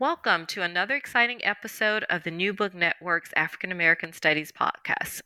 Welcome 0.00 0.46
to 0.46 0.62
another 0.62 0.94
exciting 0.94 1.44
episode 1.44 2.04
of 2.04 2.22
the 2.22 2.30
New 2.30 2.54
Book 2.54 2.72
Network's 2.72 3.34
African 3.36 3.70
American 3.70 4.14
Studies 4.14 4.50
podcast. 4.50 5.20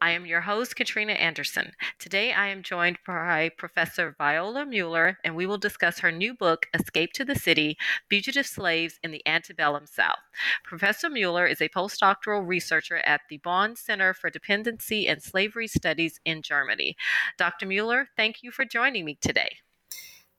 I 0.00 0.12
am 0.12 0.24
your 0.24 0.40
host, 0.40 0.76
Katrina 0.76 1.12
Anderson. 1.12 1.72
Today 1.98 2.32
I 2.32 2.46
am 2.46 2.62
joined 2.62 2.96
by 3.06 3.50
Professor 3.58 4.14
Viola 4.16 4.64
Mueller, 4.64 5.18
and 5.24 5.36
we 5.36 5.44
will 5.44 5.58
discuss 5.58 5.98
her 5.98 6.10
new 6.10 6.32
book, 6.32 6.68
Escape 6.72 7.12
to 7.12 7.26
the 7.26 7.34
City 7.34 7.76
Fugitive 8.08 8.46
Slaves 8.46 8.98
in 9.04 9.10
the 9.10 9.20
Antebellum 9.28 9.84
South. 9.86 10.24
Professor 10.64 11.10
Mueller 11.10 11.46
is 11.46 11.60
a 11.60 11.68
postdoctoral 11.68 12.48
researcher 12.48 13.02
at 13.04 13.20
the 13.28 13.36
Bonn 13.36 13.76
Center 13.76 14.14
for 14.14 14.30
Dependency 14.30 15.06
and 15.06 15.22
Slavery 15.22 15.68
Studies 15.68 16.18
in 16.24 16.40
Germany. 16.40 16.96
Dr. 17.36 17.66
Mueller, 17.66 18.08
thank 18.16 18.42
you 18.42 18.50
for 18.50 18.64
joining 18.64 19.04
me 19.04 19.18
today. 19.20 19.58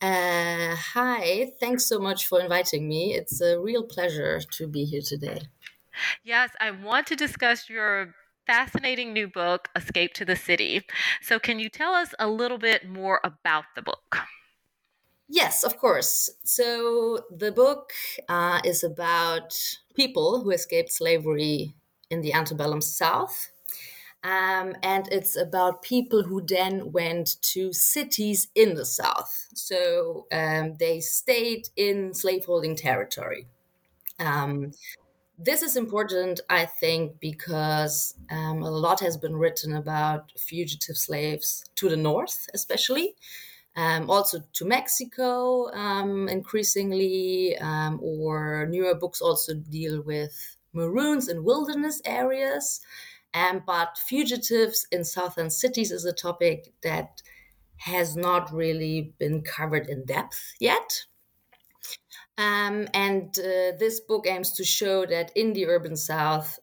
Uh, 0.02 0.76
hi, 0.76 1.52
thanks 1.60 1.86
so 1.86 2.00
much 2.00 2.28
for 2.28 2.40
inviting 2.40 2.88
me. 2.88 3.14
It's 3.14 3.42
a 3.42 3.60
real 3.60 3.84
pleasure 3.84 4.40
to 4.40 4.68
be 4.68 4.86
here 4.86 5.02
today. 5.02 5.42
Yes, 6.24 6.52
I 6.60 6.72
want 6.72 7.08
to 7.08 7.16
discuss 7.16 7.70
your 7.70 8.16
fascinating 8.46 9.14
new 9.14 9.28
book, 9.28 9.70
Escape 9.76 10.14
to 10.16 10.26
the 10.26 10.36
City. 10.36 10.82
So, 11.22 11.40
can 11.40 11.60
you 11.60 11.70
tell 11.70 11.94
us 11.94 12.14
a 12.20 12.28
little 12.28 12.58
bit 12.58 12.88
more 12.88 13.22
about 13.24 13.66
the 13.76 13.82
book? 13.82 14.18
Yes, 15.28 15.64
of 15.64 15.78
course. 15.78 16.30
So, 16.44 17.26
the 17.32 17.52
book 17.52 17.92
uh, 18.30 18.62
is 18.64 18.84
about 18.84 19.54
people 19.96 20.42
who 20.42 20.52
escaped 20.52 20.92
slavery 20.92 21.74
in 22.10 22.22
the 22.22 22.34
antebellum 22.34 22.82
South 22.82 23.52
um, 24.26 24.76
and 24.82 25.08
it's 25.12 25.38
about 25.38 25.84
people 25.84 26.24
who 26.24 26.42
then 26.42 26.92
went 26.92 27.40
to 27.44 27.72
cities 27.72 28.48
in 28.56 28.74
the 28.74 28.86
South. 28.86 29.48
So 29.54 30.26
um, 30.32 30.78
they 30.80 31.00
stayed 31.00 31.70
in 31.76 32.12
slaveholding 32.12 32.76
territory. 32.76 33.46
Um, 34.20 34.72
this 35.38 35.62
is 35.62 35.76
important, 35.76 36.40
I 36.50 36.66
think, 36.66 37.20
because 37.20 38.16
um, 38.32 38.64
a 38.64 38.72
lot 38.72 39.00
has 39.02 39.16
been 39.16 39.36
written 39.36 39.76
about 39.76 40.32
fugitive 40.40 40.98
slaves 40.98 41.64
to 41.76 41.88
the 41.88 41.98
north, 41.98 42.50
especially. 42.56 43.14
Um, 43.76 44.10
also 44.10 44.40
to 44.54 44.66
Mexico, 44.66 45.70
um, 45.74 46.30
increasingly, 46.30 47.58
or 47.60 48.66
newer 48.72 48.96
books 48.96 49.22
also 49.22 49.54
deal 49.54 50.02
with 50.02 50.56
maroons 50.74 51.28
in 51.28 51.44
wilderness 51.44 52.02
areas. 52.06 52.82
Um, 53.36 53.64
but 53.68 53.98
fugitives 53.98 54.88
in 54.94 55.04
southern 55.04 55.50
cities 55.50 55.92
is 55.92 56.06
a 56.06 56.14
topic 56.14 56.74
that 56.84 57.22
has 57.78 58.16
not 58.16 58.54
really 58.54 59.14
been 59.20 59.42
covered 59.42 59.90
in 59.90 60.06
depth 60.06 60.54
yet. 60.60 61.04
Um, 62.38 62.88
and 62.94 63.38
uh, 63.38 63.76
this 63.78 64.00
book 64.00 64.26
aims 64.26 64.54
to 64.54 64.64
show 64.64 65.06
that 65.06 65.32
in 65.36 65.52
the 65.52 65.68
urban 65.68 65.98
South, 65.98 66.60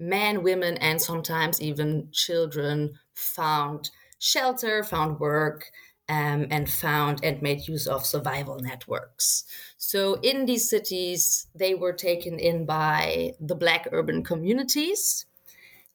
men, 0.00 0.42
women, 0.42 0.76
and 0.78 1.00
sometimes 1.00 1.62
even 1.62 2.08
children 2.10 2.98
found 3.14 3.90
shelter, 4.18 4.82
found 4.82 5.20
work, 5.20 5.70
um, 6.08 6.46
and 6.50 6.68
found 6.68 7.20
and 7.22 7.40
made 7.40 7.68
use 7.68 7.86
of 7.86 8.04
survival 8.04 8.58
networks. 8.58 9.44
So 9.76 10.14
in 10.14 10.46
these 10.46 10.68
cities, 10.68 11.46
they 11.54 11.74
were 11.74 11.92
taken 11.92 12.38
in 12.38 12.66
by 12.66 13.34
the 13.40 13.54
Black 13.54 13.88
urban 13.92 14.24
communities 14.24 15.26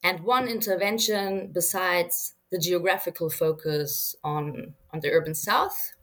and 0.03 0.21
one 0.21 0.47
intervention 0.47 1.52
besides 1.53 2.33
the 2.52 2.59
geographical 2.59 3.30
focus 3.30 4.16
on, 4.23 4.73
on 4.91 4.99
the 4.99 5.11
urban 5.11 5.35
south 5.35 5.93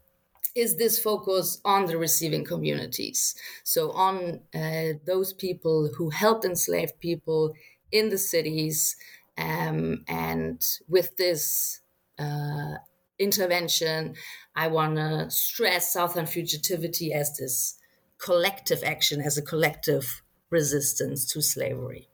is 0.55 0.77
this 0.77 0.99
focus 0.99 1.61
on 1.65 1.87
the 1.87 1.99
receiving 1.99 2.45
communities. 2.45 3.35
So, 3.65 3.93
on 3.93 4.41
uh, 4.55 4.99
those 5.05 5.33
people 5.33 5.91
who 5.97 6.11
helped 6.11 6.45
enslaved 6.45 6.99
people 7.01 7.55
in 7.93 8.09
the 8.09 8.19
cities. 8.19 8.97
Um, 9.37 10.05
and 10.09 10.65
with 10.89 11.17
this 11.17 11.81
uh, 12.19 12.75
intervention, 13.19 14.15
I 14.57 14.69
want 14.69 14.97
to 14.97 15.31
stress 15.31 15.93
Southern 15.93 16.27
fugitivity 16.27 17.13
as 17.13 17.37
this 17.37 17.79
collective 18.19 18.83
action, 18.83 19.21
as 19.21 19.39
a 19.39 19.43
collective 19.43 20.23
resistance 20.51 21.31
to 21.33 21.43
slavery. 21.43 22.09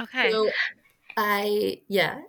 Okay. 0.00 0.30
So 0.30 0.50
I 1.16 1.80
yeah. 1.88 2.20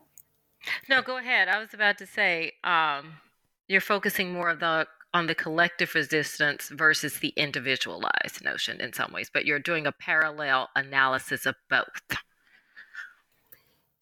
No, 0.89 1.01
go 1.01 1.17
ahead. 1.17 1.49
I 1.49 1.59
was 1.59 1.73
about 1.73 1.97
to 1.97 2.05
say 2.05 2.53
um, 2.63 3.13
you're 3.67 3.81
focusing 3.81 4.33
more 4.33 4.49
of 4.49 4.59
the 4.59 4.87
on 5.13 5.27
the 5.27 5.35
collective 5.35 5.93
resistance 5.93 6.69
versus 6.69 7.19
the 7.19 7.29
individualized 7.29 8.43
notion 8.43 8.81
in 8.81 8.93
some 8.93 9.11
ways, 9.13 9.29
but 9.31 9.45
you're 9.45 9.59
doing 9.59 9.85
a 9.85 9.91
parallel 9.91 10.69
analysis 10.75 11.45
of 11.45 11.55
both. 11.69 12.17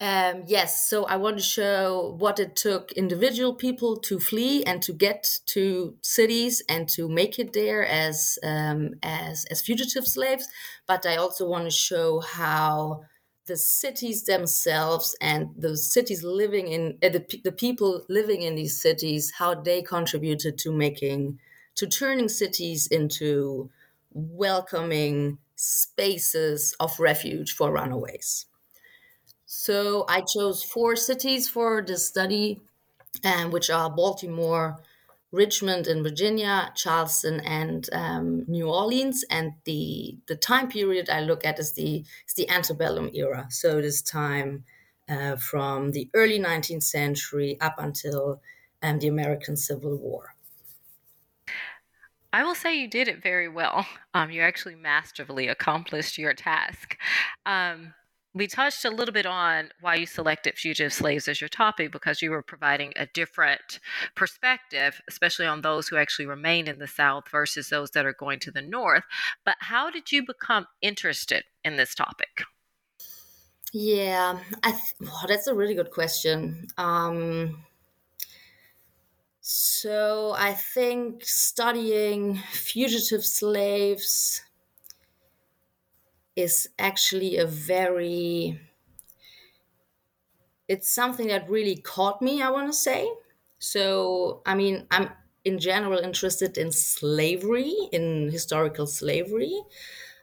Um, 0.00 0.42
yes, 0.48 0.88
so 0.88 1.04
I 1.04 1.16
want 1.16 1.36
to 1.36 1.44
show 1.44 2.16
what 2.18 2.40
it 2.40 2.56
took 2.56 2.90
individual 2.92 3.54
people 3.54 3.96
to 3.98 4.18
flee 4.18 4.64
and 4.64 4.82
to 4.82 4.92
get 4.92 5.38
to 5.46 5.94
cities 6.02 6.60
and 6.68 6.88
to 6.88 7.08
make 7.08 7.38
it 7.38 7.52
there 7.52 7.86
as 7.86 8.36
um, 8.42 8.94
as 9.00 9.44
as 9.44 9.62
fugitive 9.62 10.08
slaves. 10.08 10.48
But 10.88 11.06
I 11.06 11.16
also 11.16 11.48
want 11.48 11.66
to 11.66 11.70
show 11.70 12.18
how 12.18 13.04
the 13.46 13.56
cities 13.56 14.24
themselves 14.24 15.16
and 15.20 15.50
the 15.56 15.76
cities 15.76 16.22
living 16.22 16.68
in 16.68 16.98
uh, 17.02 17.08
the, 17.08 17.40
the 17.42 17.52
people 17.52 18.04
living 18.08 18.42
in 18.42 18.54
these 18.54 18.80
cities 18.80 19.32
how 19.32 19.54
they 19.54 19.82
contributed 19.82 20.58
to 20.58 20.72
making 20.72 21.38
to 21.74 21.86
turning 21.86 22.28
cities 22.28 22.86
into 22.86 23.70
welcoming 24.12 25.38
spaces 25.56 26.74
of 26.78 26.98
refuge 27.00 27.54
for 27.54 27.72
runaways. 27.72 28.46
So 29.46 30.04
i 30.08 30.20
chose 30.20 30.62
four 30.62 30.96
cities 30.96 31.48
for 31.48 31.82
this 31.82 32.06
study 32.06 32.60
um, 33.24 33.50
which 33.50 33.70
are 33.70 33.90
baltimore 33.90 34.78
Richmond 35.32 35.86
in 35.86 36.02
Virginia, 36.02 36.70
Charleston, 36.76 37.40
and 37.40 37.88
um, 37.92 38.44
New 38.46 38.68
Orleans. 38.68 39.24
And 39.30 39.52
the 39.64 40.18
the 40.28 40.36
time 40.36 40.68
period 40.68 41.08
I 41.08 41.20
look 41.20 41.44
at 41.44 41.58
is 41.58 41.72
the 41.72 42.04
is 42.28 42.34
the 42.34 42.48
antebellum 42.48 43.10
era. 43.14 43.46
So 43.50 43.80
this 43.80 44.02
time 44.02 44.64
uh, 45.08 45.36
from 45.36 45.92
the 45.92 46.08
early 46.14 46.38
19th 46.38 46.82
century 46.82 47.58
up 47.60 47.76
until 47.78 48.40
um, 48.82 48.98
the 48.98 49.08
American 49.08 49.56
Civil 49.56 49.96
War. 49.96 50.34
I 52.34 52.44
will 52.44 52.54
say 52.54 52.74
you 52.78 52.88
did 52.88 53.08
it 53.08 53.22
very 53.22 53.48
well. 53.48 53.86
Um, 54.14 54.30
you 54.30 54.42
actually 54.42 54.74
masterfully 54.74 55.48
accomplished 55.48 56.18
your 56.18 56.34
task. 56.34 56.98
Um, 57.46 57.94
we 58.34 58.46
touched 58.46 58.84
a 58.84 58.90
little 58.90 59.12
bit 59.12 59.26
on 59.26 59.68
why 59.80 59.96
you 59.96 60.06
selected 60.06 60.56
fugitive 60.56 60.92
slaves 60.92 61.28
as 61.28 61.40
your 61.40 61.48
topic 61.48 61.92
because 61.92 62.22
you 62.22 62.30
were 62.30 62.42
providing 62.42 62.92
a 62.96 63.06
different 63.06 63.78
perspective, 64.14 65.00
especially 65.08 65.46
on 65.46 65.60
those 65.60 65.88
who 65.88 65.96
actually 65.96 66.26
remain 66.26 66.66
in 66.66 66.78
the 66.78 66.86
South 66.86 67.28
versus 67.30 67.68
those 67.68 67.90
that 67.90 68.06
are 68.06 68.14
going 68.14 68.38
to 68.40 68.50
the 68.50 68.62
North. 68.62 69.04
But 69.44 69.56
how 69.60 69.90
did 69.90 70.12
you 70.12 70.24
become 70.24 70.66
interested 70.80 71.44
in 71.64 71.76
this 71.76 71.94
topic? 71.94 72.42
Yeah, 73.72 74.38
I 74.62 74.70
th- 74.70 74.94
well, 75.00 75.24
that's 75.26 75.46
a 75.46 75.54
really 75.54 75.74
good 75.74 75.90
question. 75.90 76.66
Um, 76.76 77.64
so 79.40 80.34
I 80.36 80.54
think 80.54 81.24
studying 81.24 82.36
fugitive 82.52 83.24
slaves 83.24 84.42
is 86.36 86.68
actually 86.78 87.36
a 87.36 87.46
very 87.46 88.60
it's 90.68 90.88
something 90.88 91.28
that 91.28 91.48
really 91.48 91.76
caught 91.76 92.22
me 92.22 92.42
i 92.42 92.50
want 92.50 92.68
to 92.68 92.72
say. 92.76 93.10
So 93.58 94.42
i 94.46 94.54
mean 94.54 94.86
i'm 94.90 95.10
in 95.44 95.58
general 95.58 95.98
interested 95.98 96.56
in 96.56 96.70
slavery 96.72 97.74
in 97.92 98.30
historical 98.30 98.86
slavery. 98.86 99.54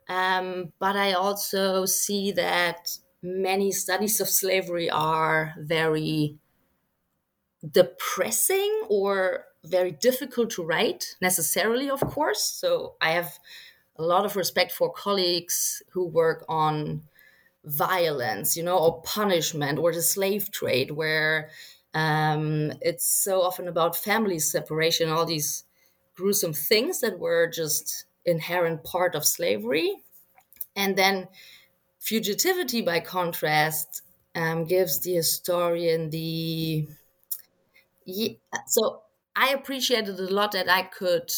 Um, 0.10 0.74
but 0.80 0.96
i 0.96 1.14
also 1.14 1.86
see 1.86 2.32
that 2.34 2.98
many 3.22 3.72
studies 3.72 4.22
of 4.22 4.30
slavery 4.30 4.90
are 4.90 5.54
very 5.60 6.40
depressing 7.70 8.84
or 8.90 9.46
very 9.66 9.92
difficult 9.92 10.50
to 10.52 10.64
write 10.64 11.16
necessarily 11.22 11.90
of 11.90 12.00
course. 12.02 12.42
So 12.44 12.96
i 13.02 13.12
have 13.12 13.38
a 14.00 14.04
lot 14.04 14.26
of 14.26 14.36
respect 14.36 14.72
for 14.72 14.92
colleagues 14.92 15.84
who 15.92 16.06
work 16.06 16.46
on 16.48 17.04
violence, 17.66 18.56
you 18.56 18.64
know, 18.64 18.78
or 18.78 19.02
punishment 19.02 19.78
or 19.78 19.92
the 19.94 20.02
slave 20.02 20.50
trade, 20.52 20.92
where 20.92 21.50
um, 21.94 22.72
it's 22.82 23.06
so 23.06 23.42
often 23.42 23.68
about 23.68 23.98
family 23.98 24.40
separation, 24.40 25.10
all 25.10 25.26
these 25.26 25.66
gruesome 26.16 26.54
things 26.54 27.02
that 27.02 27.20
were 27.20 27.48
just 27.48 28.06
inherent 28.26 28.84
part 28.84 29.16
of 29.16 29.26
slavery. 29.26 30.02
And 30.76 30.96
then 30.96 31.28
fugitivity, 32.02 32.86
by 32.86 33.02
contrast, 33.02 34.02
um, 34.34 34.64
gives 34.64 35.02
the 35.02 35.16
historian 35.16 36.10
the. 36.10 36.88
Yeah, 38.06 38.34
so 38.68 39.02
I 39.36 39.50
appreciated 39.50 40.20
a 40.20 40.34
lot 40.34 40.54
that 40.54 40.70
I 40.70 40.84
could 40.84 41.32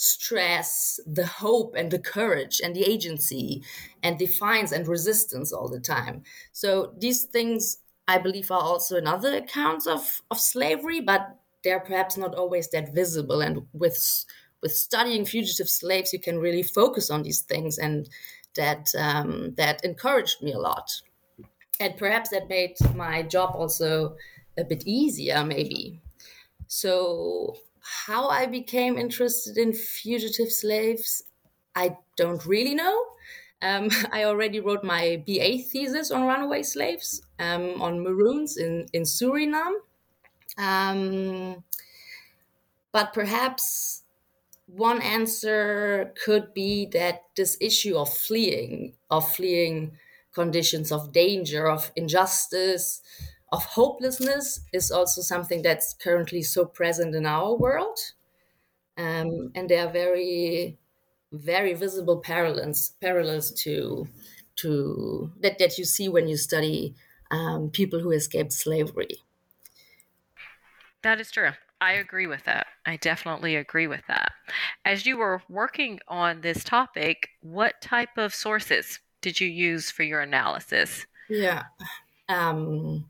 stress 0.00 1.00
the 1.06 1.26
hope 1.26 1.74
and 1.76 1.90
the 1.90 1.98
courage 1.98 2.60
and 2.62 2.74
the 2.74 2.84
agency 2.84 3.64
and 4.00 4.16
defiance 4.16 4.70
and 4.70 4.86
resistance 4.86 5.52
all 5.52 5.68
the 5.68 5.80
time. 5.80 6.22
So 6.52 6.94
these 6.96 7.24
things 7.24 7.78
I 8.06 8.18
believe 8.18 8.50
are 8.52 8.62
also 8.62 8.96
in 8.96 9.08
other 9.08 9.34
accounts 9.34 9.88
of, 9.88 10.22
of 10.30 10.38
slavery, 10.38 11.00
but 11.00 11.36
they're 11.64 11.80
perhaps 11.80 12.16
not 12.16 12.36
always 12.36 12.70
that 12.70 12.94
visible. 12.94 13.40
And 13.40 13.66
with 13.72 14.24
with 14.62 14.72
studying 14.72 15.24
fugitive 15.24 15.68
slaves, 15.68 16.12
you 16.12 16.20
can 16.20 16.38
really 16.38 16.62
focus 16.62 17.10
on 17.10 17.22
these 17.22 17.42
things, 17.42 17.78
and 17.78 18.08
that 18.56 18.88
um, 18.96 19.54
that 19.56 19.84
encouraged 19.84 20.42
me 20.42 20.52
a 20.52 20.58
lot. 20.58 20.90
And 21.80 21.96
perhaps 21.96 22.30
that 22.30 22.48
made 22.48 22.76
my 22.94 23.22
job 23.22 23.54
also 23.54 24.16
a 24.56 24.64
bit 24.64 24.84
easier, 24.86 25.44
maybe. 25.44 26.00
So 26.66 27.56
how 28.06 28.28
I 28.28 28.46
became 28.46 28.98
interested 28.98 29.56
in 29.56 29.72
fugitive 29.72 30.52
slaves, 30.52 31.22
I 31.74 31.96
don't 32.16 32.44
really 32.44 32.74
know. 32.74 33.04
Um, 33.62 33.88
I 34.12 34.24
already 34.24 34.60
wrote 34.60 34.84
my 34.84 35.22
BA 35.26 35.58
thesis 35.58 36.10
on 36.10 36.26
runaway 36.26 36.62
slaves, 36.62 37.22
um, 37.38 37.80
on 37.80 38.02
Maroons 38.02 38.56
in, 38.56 38.86
in 38.92 39.02
Suriname. 39.02 39.78
Um, 40.56 41.64
but 42.92 43.12
perhaps 43.12 44.02
one 44.66 45.00
answer 45.00 46.12
could 46.24 46.52
be 46.52 46.86
that 46.92 47.22
this 47.36 47.56
issue 47.60 47.96
of 47.96 48.12
fleeing, 48.12 48.94
of 49.10 49.34
fleeing 49.34 49.92
conditions 50.32 50.92
of 50.92 51.12
danger, 51.12 51.68
of 51.68 51.90
injustice, 51.96 53.00
of 53.52 53.64
hopelessness 53.64 54.60
is 54.72 54.90
also 54.90 55.22
something 55.22 55.62
that's 55.62 55.94
currently 55.94 56.42
so 56.42 56.64
present 56.64 57.14
in 57.14 57.26
our 57.26 57.54
world. 57.54 57.98
Um, 58.96 59.52
and 59.54 59.68
there 59.68 59.86
are 59.86 59.92
very, 59.92 60.78
very 61.32 61.74
visible 61.74 62.18
parallels 62.18 62.92
parallels 63.00 63.52
to 63.62 64.08
to 64.56 65.30
that, 65.40 65.58
that 65.58 65.78
you 65.78 65.84
see 65.84 66.08
when 66.08 66.26
you 66.26 66.36
study 66.36 66.94
um, 67.30 67.70
people 67.70 68.00
who 68.00 68.10
escaped 68.10 68.52
slavery. 68.52 69.22
That 71.02 71.20
is 71.20 71.30
true. 71.30 71.50
I 71.80 71.92
agree 71.92 72.26
with 72.26 72.44
that. 72.44 72.66
I 72.86 72.96
definitely 72.96 73.54
agree 73.54 73.86
with 73.86 74.02
that. 74.08 74.32
As 74.84 75.06
you 75.06 75.16
were 75.16 75.42
working 75.48 76.00
on 76.08 76.40
this 76.40 76.64
topic, 76.64 77.28
what 77.40 77.80
type 77.80 78.16
of 78.16 78.34
sources 78.34 78.98
did 79.20 79.40
you 79.40 79.48
use 79.48 79.90
for 79.90 80.02
your 80.02 80.20
analysis? 80.20 81.06
Yeah. 81.28 81.64
Um, 82.28 83.06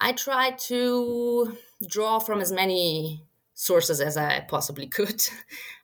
I 0.00 0.12
tried 0.12 0.58
to 0.70 1.56
draw 1.88 2.18
from 2.18 2.40
as 2.40 2.52
many 2.52 3.24
sources 3.54 4.00
as 4.00 4.16
I 4.16 4.40
possibly 4.40 4.86
could. 4.86 5.20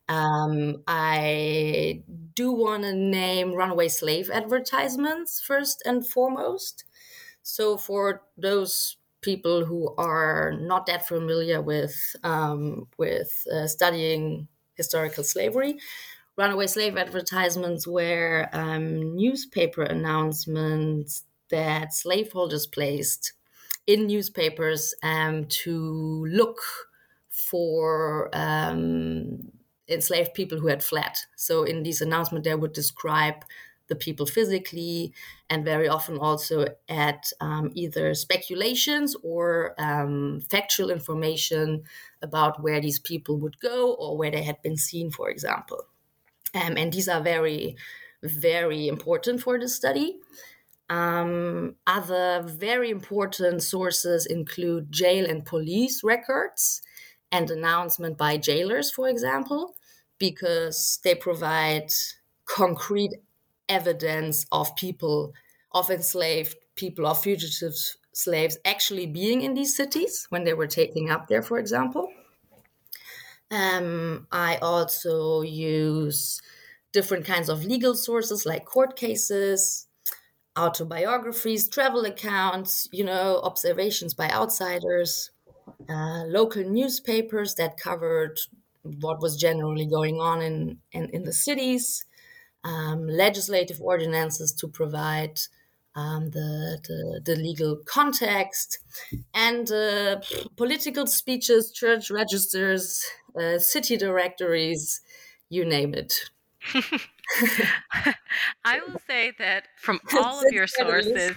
Um, 0.07 0.83
I 0.87 2.03
do 2.35 2.53
want 2.53 2.83
to 2.83 2.93
name 2.93 3.55
runaway 3.55 3.89
slave 3.89 4.29
advertisements 4.29 5.41
first 5.41 5.83
and 5.87 6.07
foremost. 6.07 6.85
So, 7.43 7.79
for 7.79 8.23
those 8.37 8.99
people 9.23 9.65
who 9.65 9.95
are 9.97 10.53
not 10.61 10.87
that 10.87 11.09
familiar 11.09 11.63
with 11.63 11.97
um, 12.23 12.87
with 12.99 13.47
uh, 13.51 13.67
studying 13.67 14.49
historical 14.75 15.25
slavery, 15.25 15.79
runaway 16.37 16.67
slave 16.67 16.97
advertisements 16.97 17.87
were 17.87 18.49
um, 18.53 19.17
newspaper 19.17 19.83
announcements 19.83 21.25
that 21.51 21.95
slaveholders 21.95 22.67
placed 22.67 23.33
in 23.87 24.07
newspapers 24.07 24.95
um, 25.03 25.47
to 25.47 26.27
look 26.27 26.61
for 27.29 28.31
um, 28.33 29.51
enslaved 29.89 30.35
people 30.35 30.59
who 30.59 30.69
had 30.69 30.83
fled. 30.83 31.13
So 31.37 31.65
in 31.65 31.83
these 31.83 32.01
announcements, 32.01 32.47
they 32.47 32.55
would 32.55 32.73
describe 32.73 33.45
the 33.89 33.95
people 33.97 34.25
physically 34.25 35.13
and 35.51 35.65
very 35.65 35.89
often 35.89 36.17
also 36.17 36.67
add 36.89 37.21
um, 37.41 37.71
either 37.75 38.15
speculations 38.15 39.15
or 39.23 39.75
um, 39.79 40.41
factual 40.49 40.91
information 40.91 41.83
about 42.23 42.63
where 42.63 42.81
these 42.81 42.99
people 42.99 43.37
would 43.37 43.61
go 43.61 43.93
or 43.95 44.17
where 44.17 44.31
they 44.31 44.43
had 44.43 44.63
been 44.63 44.77
seen, 44.77 45.11
for 45.11 45.29
example. 45.29 45.85
Um, 46.55 46.79
and 46.79 46.93
these 46.93 47.09
are 47.09 47.21
very, 47.21 47.77
very 48.23 48.89
important 48.89 49.43
for 49.43 49.59
the 49.59 49.69
study. 49.69 50.17
Um, 50.95 51.75
other 51.89 52.45
very 52.47 52.89
important 52.89 53.65
sources 53.65 54.27
include 54.27 54.93
jail 54.93 55.29
and 55.29 55.45
police 55.45 56.05
records 56.05 56.83
and 57.33 57.51
announcement 57.51 58.17
by 58.17 58.37
jailers, 58.37 58.93
for 58.93 59.09
example, 59.09 59.75
because 60.21 61.01
they 61.03 61.17
provide 61.17 61.91
concrete 62.45 63.11
evidence 63.69 64.47
of 64.53 64.77
people, 64.77 65.33
of 65.73 65.91
enslaved 65.91 66.55
people, 66.77 67.09
of 67.09 67.21
fugitive 67.21 67.75
slaves 68.13 68.57
actually 68.65 69.07
being 69.07 69.43
in 69.43 69.55
these 69.55 69.77
cities 69.77 70.27
when 70.31 70.45
they 70.45 70.55
were 70.55 70.69
taking 70.69 71.11
up 71.11 71.27
there, 71.27 71.43
for 71.43 71.59
example. 71.59 72.09
Um, 73.51 74.29
I 74.31 74.59
also 74.63 75.43
use 75.43 76.41
different 76.93 77.25
kinds 77.27 77.49
of 77.49 77.65
legal 77.65 77.97
sources 77.97 78.47
like 78.47 78.65
court 78.65 78.95
cases, 78.95 79.89
autobiographies, 80.57 81.69
travel 81.69 82.05
accounts, 82.05 82.89
you 82.93 83.05
know, 83.05 83.41
observations 83.43 84.15
by 84.15 84.29
outsiders, 84.31 85.31
uh, 85.89 86.25
local 86.27 86.63
newspapers 86.63 87.55
that 87.57 87.77
covered 87.77 88.39
what 89.01 89.21
was 89.21 89.37
generally 89.37 89.87
going 89.87 90.21
on 90.21 90.43
in, 90.43 90.79
in, 90.93 91.09
in 91.11 91.25
the 91.25 91.33
cities, 91.33 92.05
um, 92.63 93.07
legislative 93.07 93.81
ordinances 93.81 94.53
to 94.53 94.69
provide 94.69 95.41
um, 95.97 96.31
the, 96.31 96.79
the, 96.89 97.21
the, 97.25 97.37
legal 97.37 97.77
context, 97.87 98.79
and 99.33 99.71
uh, 99.71 100.21
political 100.57 101.07
speeches, 101.07 101.71
church 101.71 102.11
registers, 102.11 103.05
uh, 103.41 103.59
city 103.59 103.97
directories, 103.97 105.01
you 105.51 105.65
name 105.65 105.95
it. 105.95 106.31
I 108.65 108.81
will 108.87 109.01
say 109.07 109.33
that 109.39 109.69
from 109.79 110.01
all 110.23 110.45
of 110.45 110.53
your 110.53 110.67
sources, 110.67 111.37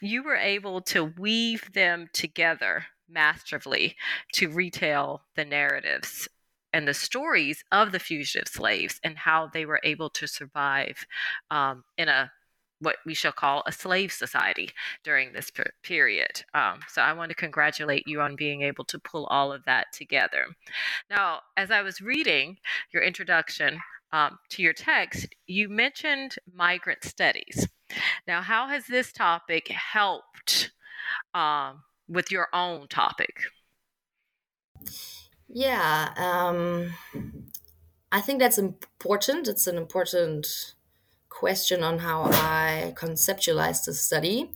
you 0.00 0.22
were 0.22 0.36
able 0.36 0.80
to 0.82 1.04
weave 1.04 1.72
them 1.72 2.08
together 2.12 2.86
masterfully 3.08 3.96
to 4.32 4.48
retell 4.48 5.24
the 5.36 5.44
narratives 5.44 6.28
and 6.72 6.88
the 6.88 6.94
stories 6.94 7.64
of 7.70 7.92
the 7.92 8.00
fugitive 8.00 8.48
slaves 8.48 8.98
and 9.04 9.18
how 9.18 9.46
they 9.46 9.64
were 9.64 9.80
able 9.84 10.10
to 10.10 10.26
survive 10.26 11.06
um, 11.50 11.84
in 11.96 12.08
a 12.08 12.32
what 12.84 12.96
we 13.04 13.14
shall 13.14 13.32
call 13.32 13.62
a 13.66 13.72
slave 13.72 14.12
society 14.12 14.70
during 15.02 15.32
this 15.32 15.50
per- 15.50 15.72
period. 15.82 16.44
Um, 16.54 16.80
so 16.88 17.02
I 17.02 17.12
want 17.12 17.30
to 17.30 17.34
congratulate 17.34 18.06
you 18.06 18.20
on 18.20 18.36
being 18.36 18.62
able 18.62 18.84
to 18.84 18.98
pull 18.98 19.26
all 19.26 19.52
of 19.52 19.64
that 19.64 19.92
together. 19.92 20.46
Now, 21.10 21.40
as 21.56 21.70
I 21.70 21.82
was 21.82 22.00
reading 22.00 22.58
your 22.92 23.02
introduction 23.02 23.80
um, 24.12 24.38
to 24.50 24.62
your 24.62 24.72
text, 24.72 25.26
you 25.46 25.68
mentioned 25.68 26.36
migrant 26.54 27.02
studies. 27.04 27.66
Now, 28.26 28.42
how 28.42 28.68
has 28.68 28.86
this 28.86 29.12
topic 29.12 29.68
helped 29.68 30.72
um, 31.34 31.82
with 32.08 32.30
your 32.30 32.48
own 32.52 32.88
topic? 32.88 33.40
Yeah, 35.48 36.12
um, 36.16 36.92
I 38.10 38.20
think 38.20 38.40
that's 38.40 38.58
important. 38.58 39.48
It's 39.48 39.66
an 39.66 39.76
important 39.76 40.74
question 41.34 41.82
on 41.82 41.98
how 41.98 42.24
I 42.24 42.94
conceptualized 42.96 43.84
the 43.84 43.92
study. 43.92 44.52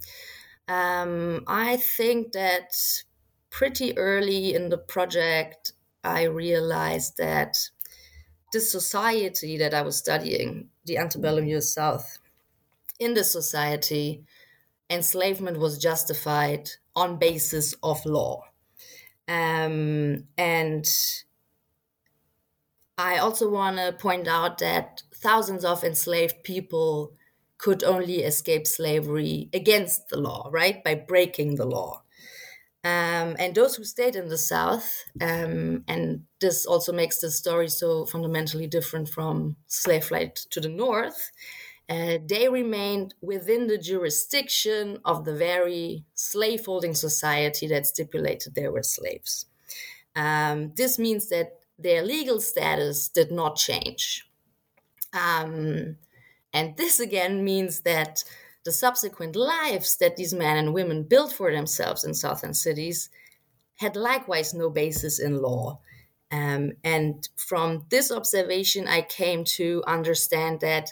Um, 0.68 1.44
I 1.46 1.76
think 1.76 2.32
that 2.32 2.70
pretty 3.50 3.96
early 3.98 4.54
in 4.54 4.68
the 4.68 4.78
project, 4.78 5.72
I 6.04 6.22
realized 6.24 7.16
that 7.18 7.56
this 8.52 8.70
society 8.70 9.58
that 9.58 9.74
I 9.74 9.82
was 9.82 9.96
studying, 9.96 10.68
the 10.84 10.98
antebellum 10.98 11.46
US 11.48 11.74
South, 11.74 12.18
in 12.98 13.14
this 13.14 13.30
society, 13.32 14.24
enslavement 14.88 15.58
was 15.58 15.78
justified 15.78 16.70
on 16.94 17.18
basis 17.18 17.74
of 17.82 18.04
law. 18.06 18.44
Um, 19.26 20.24
and 20.38 20.86
I 22.98 23.18
also 23.18 23.48
want 23.48 23.76
to 23.78 23.92
point 23.92 24.26
out 24.26 24.58
that 24.58 25.02
thousands 25.14 25.64
of 25.64 25.84
enslaved 25.84 26.42
people 26.42 27.14
could 27.56 27.82
only 27.84 28.22
escape 28.22 28.66
slavery 28.66 29.48
against 29.52 30.08
the 30.08 30.18
law, 30.18 30.48
right? 30.52 30.82
By 30.82 30.94
breaking 30.96 31.56
the 31.56 31.66
law. 31.66 32.02
Um, 32.84 33.36
and 33.38 33.54
those 33.54 33.76
who 33.76 33.84
stayed 33.84 34.16
in 34.16 34.28
the 34.28 34.38
South, 34.38 35.04
um, 35.20 35.84
and 35.88 36.24
this 36.40 36.66
also 36.66 36.92
makes 36.92 37.20
the 37.20 37.30
story 37.30 37.68
so 37.68 38.06
fundamentally 38.06 38.66
different 38.68 39.08
from 39.08 39.56
slave 39.66 40.04
flight 40.06 40.36
to 40.50 40.60
the 40.60 40.68
North, 40.68 41.30
uh, 41.88 42.18
they 42.24 42.48
remained 42.48 43.14
within 43.20 43.66
the 43.66 43.78
jurisdiction 43.78 44.98
of 45.04 45.24
the 45.24 45.34
very 45.34 46.04
slaveholding 46.14 46.94
society 46.94 47.66
that 47.68 47.86
stipulated 47.86 48.54
they 48.54 48.68
were 48.68 48.82
slaves. 48.82 49.46
Um, 50.16 50.72
this 50.74 50.98
means 50.98 51.28
that 51.28 51.57
their 51.78 52.02
legal 52.04 52.40
status 52.40 53.08
did 53.08 53.30
not 53.30 53.56
change. 53.56 54.28
Um, 55.12 55.96
and 56.52 56.76
this 56.76 57.00
again 57.00 57.44
means 57.44 57.80
that 57.80 58.24
the 58.64 58.72
subsequent 58.72 59.36
lives 59.36 59.96
that 59.96 60.16
these 60.16 60.34
men 60.34 60.56
and 60.56 60.74
women 60.74 61.04
built 61.04 61.32
for 61.32 61.52
themselves 61.52 62.04
in 62.04 62.14
southern 62.14 62.54
cities 62.54 63.08
had 63.76 63.96
likewise 63.96 64.52
no 64.52 64.68
basis 64.68 65.18
in 65.20 65.40
law. 65.40 65.80
Um, 66.30 66.72
and 66.84 67.26
from 67.36 67.86
this 67.88 68.12
observation, 68.12 68.86
I 68.86 69.02
came 69.02 69.44
to 69.56 69.82
understand 69.86 70.60
that 70.60 70.90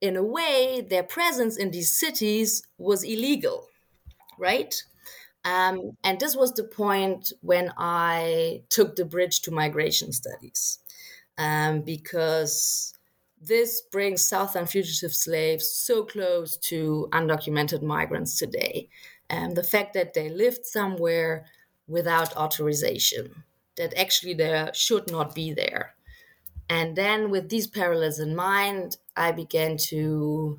in 0.00 0.16
a 0.16 0.22
way, 0.22 0.86
their 0.88 1.02
presence 1.02 1.56
in 1.56 1.70
these 1.70 1.90
cities 1.90 2.62
was 2.76 3.02
illegal, 3.02 3.68
right? 4.38 4.74
Um, 5.48 5.96
and 6.04 6.20
this 6.20 6.36
was 6.36 6.52
the 6.52 6.64
point 6.64 7.32
when 7.40 7.72
I 7.78 8.62
took 8.68 8.96
the 8.96 9.06
bridge 9.06 9.40
to 9.42 9.50
migration 9.50 10.12
studies, 10.12 10.78
um, 11.38 11.80
because 11.80 12.92
this 13.40 13.80
brings 13.90 14.24
Southern 14.24 14.66
fugitive 14.66 15.14
slaves 15.14 15.66
so 15.86 16.04
close 16.04 16.58
to 16.70 17.08
undocumented 17.12 17.82
migrants 17.82 18.36
today. 18.36 18.88
And 19.30 19.56
the 19.56 19.62
fact 19.62 19.94
that 19.94 20.12
they 20.12 20.28
lived 20.28 20.66
somewhere 20.66 21.46
without 21.86 22.36
authorization, 22.36 23.44
that 23.76 23.98
actually 23.98 24.34
they 24.34 24.68
should 24.74 25.10
not 25.10 25.34
be 25.34 25.52
there. 25.52 25.94
And 26.68 26.94
then 26.94 27.30
with 27.30 27.48
these 27.48 27.66
parallels 27.66 28.18
in 28.18 28.36
mind, 28.36 28.98
I 29.16 29.32
began 29.32 29.78
to 29.92 30.58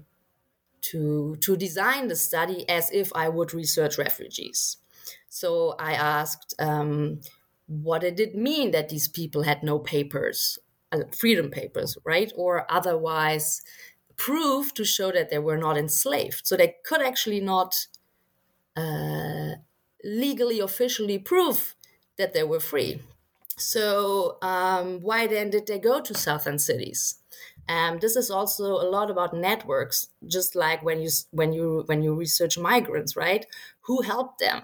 to 0.82 1.36
to 1.42 1.56
design 1.58 2.08
the 2.08 2.16
study 2.16 2.68
as 2.70 2.92
if 2.92 3.12
I 3.16 3.30
would 3.30 3.54
research 3.54 3.98
refugees. 3.98 4.78
So 5.30 5.76
I 5.80 5.94
asked, 5.94 6.56
um, 6.60 7.22
what 7.68 8.02
did 8.02 8.20
it 8.20 8.36
mean 8.36 8.72
that 8.72 8.90
these 8.90 9.08
people 9.08 9.44
had 9.44 9.64
no 9.64 9.80
papers, 9.80 10.58
uh, 10.92 11.04
freedom 11.18 11.50
papers, 11.50 11.98
right, 12.04 12.32
or 12.36 12.66
otherwise 12.70 13.62
proof 14.18 14.74
to 14.74 14.84
show 14.84 15.12
that 15.12 15.30
they 15.30 15.40
were 15.40 15.58
not 15.58 15.78
enslaved? 15.78 16.48
So 16.48 16.58
they 16.58 16.76
could 16.84 17.02
actually 17.02 17.40
not 17.40 17.88
uh, 18.76 19.56
legally, 20.04 20.60
officially 20.60 21.20
prove 21.20 21.76
that 22.18 22.34
they 22.34 22.44
were 22.44 22.60
free. 22.60 23.02
So 23.58 24.38
um, 24.42 25.02
why 25.02 25.28
then 25.28 25.50
did 25.50 25.68
they 25.68 25.80
go 25.80 26.02
to 26.02 26.14
southern 26.14 26.60
cities? 26.60 27.16
Um, 27.70 28.00
this 28.00 28.16
is 28.18 28.32
also 28.32 28.66
a 28.66 28.90
lot 28.90 29.12
about 29.12 29.34
networks, 29.36 30.10
just 30.28 30.56
like 30.56 30.84
when 30.84 31.02
you 31.02 31.10
when 31.32 31.54
you 31.54 31.84
when 31.86 32.04
you 32.04 32.16
research 32.16 32.58
migrants, 32.58 33.16
right? 33.16 33.46
Who 33.82 34.02
helped 34.02 34.40
them? 34.40 34.64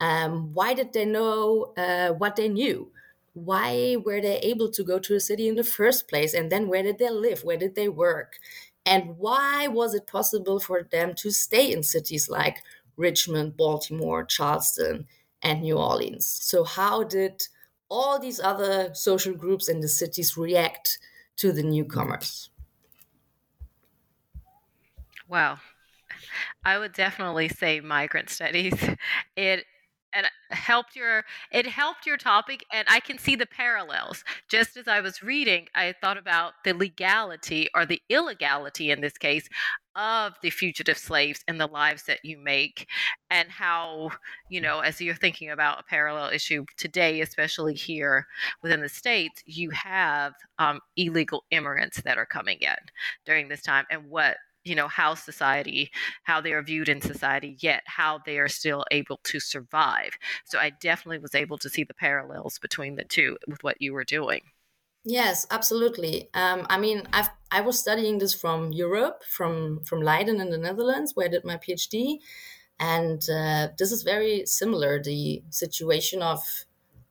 Um, 0.00 0.54
why 0.54 0.74
did 0.74 0.92
they 0.92 1.04
know 1.04 1.72
uh, 1.76 2.12
what 2.12 2.36
they 2.36 2.48
knew? 2.48 2.92
Why 3.34 3.96
were 3.96 4.20
they 4.20 4.38
able 4.38 4.70
to 4.70 4.84
go 4.84 4.98
to 5.00 5.16
a 5.16 5.20
city 5.20 5.48
in 5.48 5.56
the 5.56 5.64
first 5.64 6.08
place? 6.08 6.34
And 6.34 6.50
then 6.50 6.68
where 6.68 6.82
did 6.82 6.98
they 6.98 7.10
live? 7.10 7.44
Where 7.44 7.56
did 7.56 7.74
they 7.74 7.88
work? 7.88 8.38
And 8.86 9.18
why 9.18 9.66
was 9.68 9.94
it 9.94 10.06
possible 10.06 10.60
for 10.60 10.82
them 10.84 11.14
to 11.16 11.30
stay 11.30 11.72
in 11.72 11.82
cities 11.82 12.28
like 12.28 12.62
Richmond, 12.96 13.56
Baltimore, 13.56 14.24
Charleston, 14.24 15.06
and 15.42 15.62
New 15.62 15.76
Orleans? 15.76 16.26
So, 16.26 16.64
how 16.64 17.02
did 17.04 17.48
all 17.88 18.18
these 18.18 18.40
other 18.40 18.94
social 18.94 19.34
groups 19.34 19.68
in 19.68 19.80
the 19.80 19.88
cities 19.88 20.36
react 20.36 20.98
to 21.38 21.52
the 21.52 21.62
newcomers. 21.62 22.50
Wow. 25.28 25.58
I 26.64 26.78
would 26.78 26.92
definitely 26.92 27.48
say 27.48 27.80
migrant 27.80 28.30
studies. 28.30 28.74
It 29.36 29.64
and 30.14 30.26
helped 30.50 30.96
your 30.96 31.24
it 31.52 31.66
helped 31.66 32.06
your 32.06 32.16
topic 32.16 32.64
and 32.72 32.86
i 32.90 33.00
can 33.00 33.18
see 33.18 33.36
the 33.36 33.46
parallels. 33.46 34.24
Just 34.48 34.76
as 34.76 34.88
i 34.88 35.00
was 35.00 35.22
reading 35.22 35.68
i 35.74 35.94
thought 36.00 36.16
about 36.16 36.54
the 36.64 36.72
legality 36.72 37.68
or 37.74 37.84
the 37.84 38.00
illegality 38.08 38.90
in 38.90 39.00
this 39.00 39.18
case 39.18 39.48
of 39.96 40.34
the 40.42 40.50
fugitive 40.50 40.96
slaves 40.96 41.42
and 41.48 41.60
the 41.60 41.66
lives 41.66 42.04
that 42.04 42.24
you 42.24 42.38
make 42.38 42.86
and 43.30 43.50
how 43.50 44.10
you 44.48 44.60
know 44.60 44.80
as 44.80 45.00
you're 45.00 45.14
thinking 45.14 45.50
about 45.50 45.80
a 45.80 45.84
parallel 45.84 46.30
issue 46.30 46.64
today 46.76 47.20
especially 47.20 47.74
here 47.74 48.26
within 48.62 48.80
the 48.80 48.88
states 48.88 49.42
you 49.44 49.70
have 49.70 50.34
um, 50.58 50.80
illegal 50.96 51.44
immigrants 51.50 52.00
that 52.02 52.16
are 52.16 52.26
coming 52.26 52.58
in 52.60 52.76
during 53.26 53.48
this 53.48 53.62
time 53.62 53.84
and 53.90 54.08
what 54.08 54.36
you 54.68 54.74
know 54.74 54.88
how 54.88 55.14
society 55.14 55.90
how 56.24 56.40
they 56.40 56.52
are 56.52 56.62
viewed 56.62 56.88
in 56.88 57.00
society 57.00 57.56
yet 57.60 57.82
how 57.86 58.20
they 58.26 58.38
are 58.38 58.48
still 58.48 58.84
able 58.90 59.18
to 59.24 59.40
survive. 59.40 60.12
So 60.44 60.58
i 60.58 60.70
definitely 60.70 61.18
was 61.18 61.34
able 61.34 61.58
to 61.58 61.70
see 61.70 61.84
the 61.84 61.94
parallels 61.94 62.58
between 62.58 62.96
the 62.96 63.04
two 63.04 63.38
with 63.46 63.62
what 63.64 63.80
you 63.80 63.92
were 63.92 64.04
doing. 64.04 64.42
Yes 65.04 65.46
absolutely. 65.50 66.28
Um, 66.34 66.66
i 66.68 66.78
mean 66.78 67.06
i've 67.12 67.30
i 67.50 67.60
was 67.60 67.78
studying 67.78 68.18
this 68.18 68.34
from 68.34 68.72
europe 68.72 69.22
from 69.24 69.80
from 69.84 70.02
leiden 70.02 70.40
in 70.40 70.50
the 70.50 70.58
netherlands 70.58 71.14
where 71.14 71.26
i 71.26 71.30
did 71.30 71.44
my 71.44 71.56
phd 71.56 72.18
and 72.80 73.28
uh, 73.28 73.68
this 73.76 73.90
is 73.92 74.02
very 74.04 74.46
similar. 74.46 75.02
The 75.02 75.42
situation 75.50 76.22
of 76.22 76.64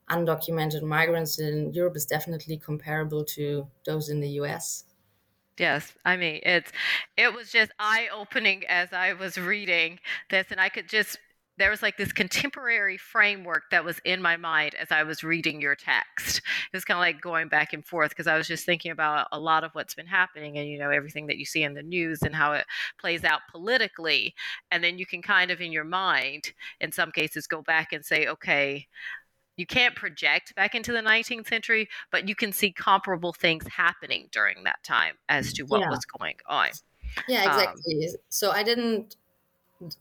undocumented 0.09 0.83
migrants 0.83 1.39
in 1.39 1.73
europe 1.73 1.97
is 1.97 2.05
definitely 2.05 2.57
comparable 2.57 3.25
to 3.25 3.67
those 3.85 4.09
in 4.09 4.21
the 4.21 4.29
us 4.29 4.85
Yes, 5.59 5.93
I 6.05 6.17
mean 6.17 6.39
it's 6.43 6.71
it 7.17 7.33
was 7.33 7.51
just 7.51 7.71
eye 7.79 8.09
opening 8.13 8.63
as 8.67 8.93
I 8.93 9.13
was 9.13 9.37
reading 9.37 9.99
this, 10.29 10.47
and 10.51 10.59
I 10.61 10.69
could 10.69 10.87
just 10.87 11.17
there 11.57 11.71
was 11.71 11.81
like 11.81 11.97
this 11.97 12.11
contemporary 12.11 12.97
framework 12.97 13.63
that 13.71 13.83
was 13.83 13.99
in 14.05 14.21
my 14.21 14.37
mind 14.37 14.75
as 14.75 14.91
I 14.91 15.01
was 15.01 15.23
reading 15.23 15.59
your 15.59 15.75
text. 15.75 16.37
It 16.37 16.75
was 16.77 16.85
kind 16.85 16.97
of 16.97 17.01
like 17.01 17.19
going 17.19 17.47
back 17.47 17.73
and 17.73 17.83
forth 17.83 18.09
because 18.11 18.27
I 18.27 18.37
was 18.37 18.47
just 18.47 18.63
thinking 18.63 18.91
about 18.91 19.27
a 19.31 19.39
lot 19.39 19.63
of 19.63 19.71
what's 19.73 19.95
been 19.95 20.05
happening 20.05 20.59
and, 20.59 20.69
you 20.69 20.77
know, 20.77 20.91
everything 20.91 21.25
that 21.27 21.37
you 21.39 21.45
see 21.45 21.63
in 21.63 21.73
the 21.73 21.81
news 21.81 22.21
and 22.21 22.35
how 22.35 22.53
it 22.53 22.65
plays 22.99 23.23
out 23.23 23.41
politically. 23.51 24.35
And 24.69 24.83
then 24.83 24.99
you 24.99 25.07
can 25.07 25.23
kind 25.23 25.49
of, 25.49 25.59
in 25.59 25.71
your 25.71 25.83
mind, 25.83 26.53
in 26.79 26.91
some 26.91 27.11
cases, 27.11 27.47
go 27.47 27.63
back 27.63 27.91
and 27.91 28.05
say, 28.05 28.27
okay, 28.27 28.85
you 29.57 29.65
can't 29.65 29.95
project 29.95 30.55
back 30.55 30.75
into 30.75 30.91
the 30.91 31.01
19th 31.01 31.47
century, 31.47 31.89
but 32.11 32.29
you 32.29 32.35
can 32.35 32.53
see 32.53 32.71
comparable 32.71 33.33
things 33.33 33.67
happening 33.67 34.29
during 34.31 34.63
that 34.63 34.81
time 34.83 35.15
as 35.27 35.51
to 35.53 35.63
what 35.63 35.81
yeah. 35.81 35.89
was 35.89 36.05
going 36.05 36.35
on. 36.47 36.69
Yeah, 37.27 37.43
um, 37.43 37.49
exactly. 37.49 38.07
Um, 38.07 38.15
so 38.29 38.51
I 38.51 38.63
didn't, 38.63 39.15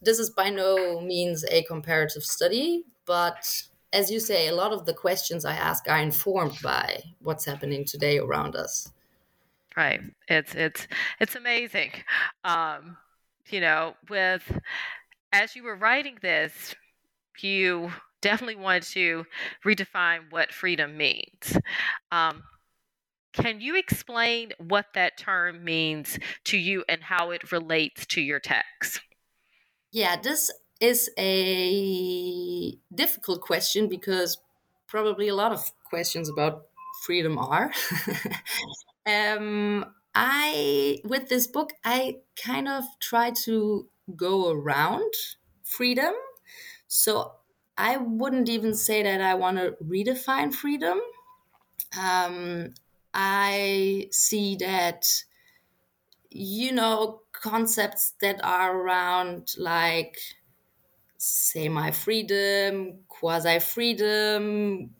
this 0.02 0.18
is 0.18 0.30
by 0.30 0.50
no 0.50 1.00
means 1.00 1.44
a 1.50 1.62
comparative 1.64 2.22
study, 2.22 2.84
but 3.06 3.62
as 3.92 4.10
you 4.10 4.20
say, 4.20 4.48
a 4.48 4.54
lot 4.54 4.72
of 4.72 4.84
the 4.84 4.92
questions 4.92 5.44
I 5.44 5.54
ask 5.54 5.88
are 5.88 5.98
informed 5.98 6.58
by 6.62 7.02
what's 7.22 7.46
happening 7.46 7.84
today 7.84 8.18
around 8.18 8.56
us. 8.56 8.92
Right. 9.75 10.00
It's, 10.28 10.54
it's, 10.54 10.86
it's 11.18 11.34
amazing. 11.34 11.92
Um, 12.44 12.96
you 13.48 13.60
know, 13.60 13.94
with, 14.08 14.60
as 15.32 15.54
you 15.56 15.62
were 15.62 15.76
writing 15.76 16.18
this, 16.20 16.75
you 17.40 17.92
definitely 18.26 18.56
wanted 18.56 18.83
to 18.83 19.25
redefine 19.64 20.21
what 20.30 20.52
freedom 20.52 20.97
means. 20.97 21.56
Um, 22.11 22.42
can 23.33 23.61
you 23.61 23.76
explain 23.76 24.52
what 24.59 24.87
that 24.95 25.16
term 25.16 25.62
means 25.62 26.18
to 26.47 26.59
you 26.59 26.83
and 26.88 27.04
how 27.04 27.30
it 27.30 27.52
relates 27.52 28.04
to 28.06 28.21
your 28.21 28.40
text? 28.40 29.00
Yeah, 29.92 30.16
this 30.21 30.50
is 30.80 31.09
a 31.16 32.73
difficult 32.92 33.42
question 33.42 33.88
because 33.88 34.38
probably 34.88 35.28
a 35.28 35.35
lot 35.37 35.52
of 35.52 35.71
questions 35.85 36.28
about 36.28 36.66
freedom 37.04 37.38
are. 37.38 37.71
um, 39.06 39.85
I, 40.16 40.99
with 41.04 41.28
this 41.28 41.47
book, 41.47 41.71
I 41.85 42.16
kind 42.42 42.66
of 42.66 42.83
try 43.00 43.30
to 43.45 43.87
go 44.16 44.50
around 44.50 45.12
freedom. 45.62 46.14
So 46.88 47.36
I 47.78 47.99
wouldn't 47.99 48.49
even 48.49 48.75
say 48.75 49.02
that 49.02 49.21
I 49.21 49.35
want 49.35 49.59
to 49.59 49.76
redefine 49.85 50.54
freedom. 50.54 51.00
Um, 52.00 52.75
I 53.12 54.09
see 54.11 54.56
that, 54.56 55.06
you 56.30 56.73
know, 56.73 57.23
concepts 57.33 58.14
that 58.21 58.42
are 58.42 58.76
around 58.76 59.54
like 59.59 60.18
semi 61.18 61.90
freedom, 61.90 63.00
quasi 63.09 63.59
freedom, 63.59 64.90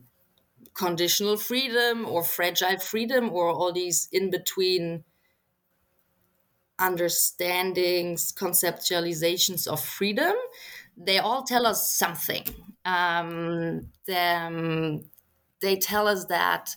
conditional 0.75 1.37
freedom, 1.39 2.07
or 2.07 2.23
fragile 2.23 2.79
freedom, 2.79 3.31
or 3.31 3.49
all 3.49 3.73
these 3.73 4.09
in 4.13 4.31
between 4.31 5.05
understandings, 6.79 8.33
conceptualizations 8.33 9.67
of 9.67 9.81
freedom 9.83 10.35
they 10.97 11.19
all 11.19 11.43
tell 11.43 11.67
us 11.67 11.93
something. 11.95 12.45
Um, 12.85 13.89
them, 14.07 15.03
they 15.61 15.77
tell 15.77 16.09
us 16.09 16.27
that 16.27 16.77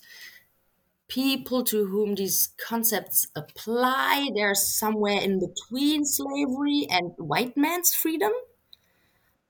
people 1.07 1.63
to 1.63 1.85
whom 1.88 2.15
these 2.15 2.49
concepts 2.57 3.27
apply, 3.35 4.29
they're 4.35 4.55
somewhere 4.55 5.19
in 5.21 5.39
between 5.39 6.05
slavery 6.05 6.88
and 6.89 7.11
white 7.17 7.57
man's 7.57 7.93
freedom, 7.95 8.31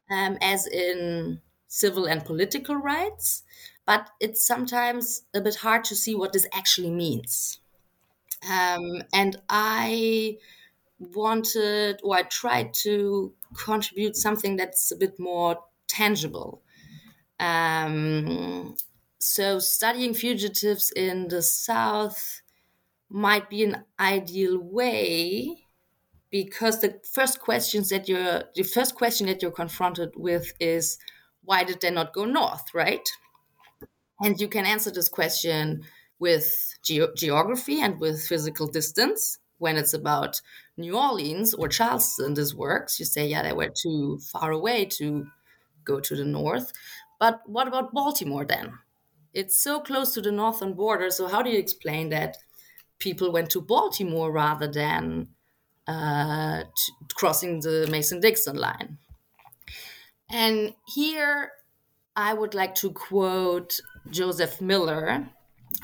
um, 0.10 0.38
as 0.42 0.68
in 0.68 1.42
civil 1.68 2.06
and 2.06 2.26
political 2.26 2.76
rights. 2.76 3.44
but 3.90 4.12
it's 4.20 4.46
sometimes 4.46 5.24
a 5.34 5.42
bit 5.42 5.56
hard 5.56 5.84
to 5.84 5.96
see 5.96 6.14
what 6.14 6.32
this 6.32 6.46
actually 6.54 6.92
means. 6.92 7.60
Um, 8.48 9.02
and 9.12 9.38
I 9.50 10.38
wanted, 11.00 12.00
or 12.04 12.18
I 12.18 12.24
tried 12.24 12.76
to 12.86 13.34
contribute 13.56 14.16
something 14.16 14.56
that's 14.56 14.92
a 14.92 14.96
bit 14.96 15.20
more 15.20 15.58
tangible. 15.88 16.62
Um, 17.40 18.76
so, 19.20 19.60
studying 19.60 20.14
fugitives 20.14 20.92
in 20.92 21.28
the 21.28 21.42
South 21.42 22.42
might 23.10 23.50
be 23.50 23.64
an 23.64 23.84
ideal 24.00 24.60
way 24.60 25.66
because 26.30 26.82
the 26.82 27.00
first 27.12 27.40
questions 27.40 27.90
that 27.90 28.08
you're 28.08 28.44
the 28.56 28.64
first 28.64 28.96
question 28.96 29.28
that 29.28 29.42
you're 29.42 29.52
confronted 29.52 30.12
with 30.16 30.54
is 30.60 31.00
why 31.44 31.64
did 31.64 31.82
they 31.82 31.90
not 31.90 32.14
go 32.14 32.26
north 32.26 32.74
right 32.74 33.08
and 34.22 34.40
you 34.40 34.48
can 34.48 34.66
answer 34.66 34.92
this 34.92 35.10
question 35.10 35.84
with 36.20 36.78
ge- 36.84 37.16
geography 37.16 37.82
and 37.82 38.00
with 38.00 38.22
physical 38.22 38.68
distance 38.68 39.40
when 39.60 39.78
it's 39.78 39.94
about 39.94 40.42
new 40.78 40.98
orleans 40.98 41.54
or 41.54 41.68
charleston 41.68 42.34
this 42.34 42.54
works. 42.54 43.00
You 43.00 43.06
say 43.06 43.28
yeah 43.28 43.44
they 43.44 43.54
were 43.54 43.70
too 43.70 44.20
far 44.32 44.52
away 44.52 44.86
to 44.98 45.28
go 45.86 46.00
to 46.00 46.16
the 46.16 46.26
north. 46.26 46.72
But 47.20 47.42
what 47.46 47.68
about 47.68 47.94
baltimore 47.94 48.46
then? 48.46 48.74
It's 49.34 49.58
so 49.58 49.80
close 49.80 50.14
to 50.14 50.22
the 50.22 50.32
northern 50.32 50.74
border 50.74 51.12
so 51.12 51.28
how 51.28 51.42
do 51.42 51.50
you 51.50 51.60
explain 51.60 52.10
that 52.10 52.38
people 53.00 53.32
went 53.32 53.50
to 53.52 53.62
baltimore 53.62 54.32
rather 54.32 54.68
than 54.68 55.30
uh, 55.90 56.64
crossing 57.16 57.60
the 57.62 57.88
Mason 57.90 58.20
Dixon 58.20 58.56
line. 58.56 58.98
And 60.30 60.76
here 60.86 61.52
I 62.16 62.34
would 62.34 62.54
like 62.54 62.76
to 62.76 62.92
quote 62.92 63.80
Joseph 64.12 64.62
Miller, 64.62 65.28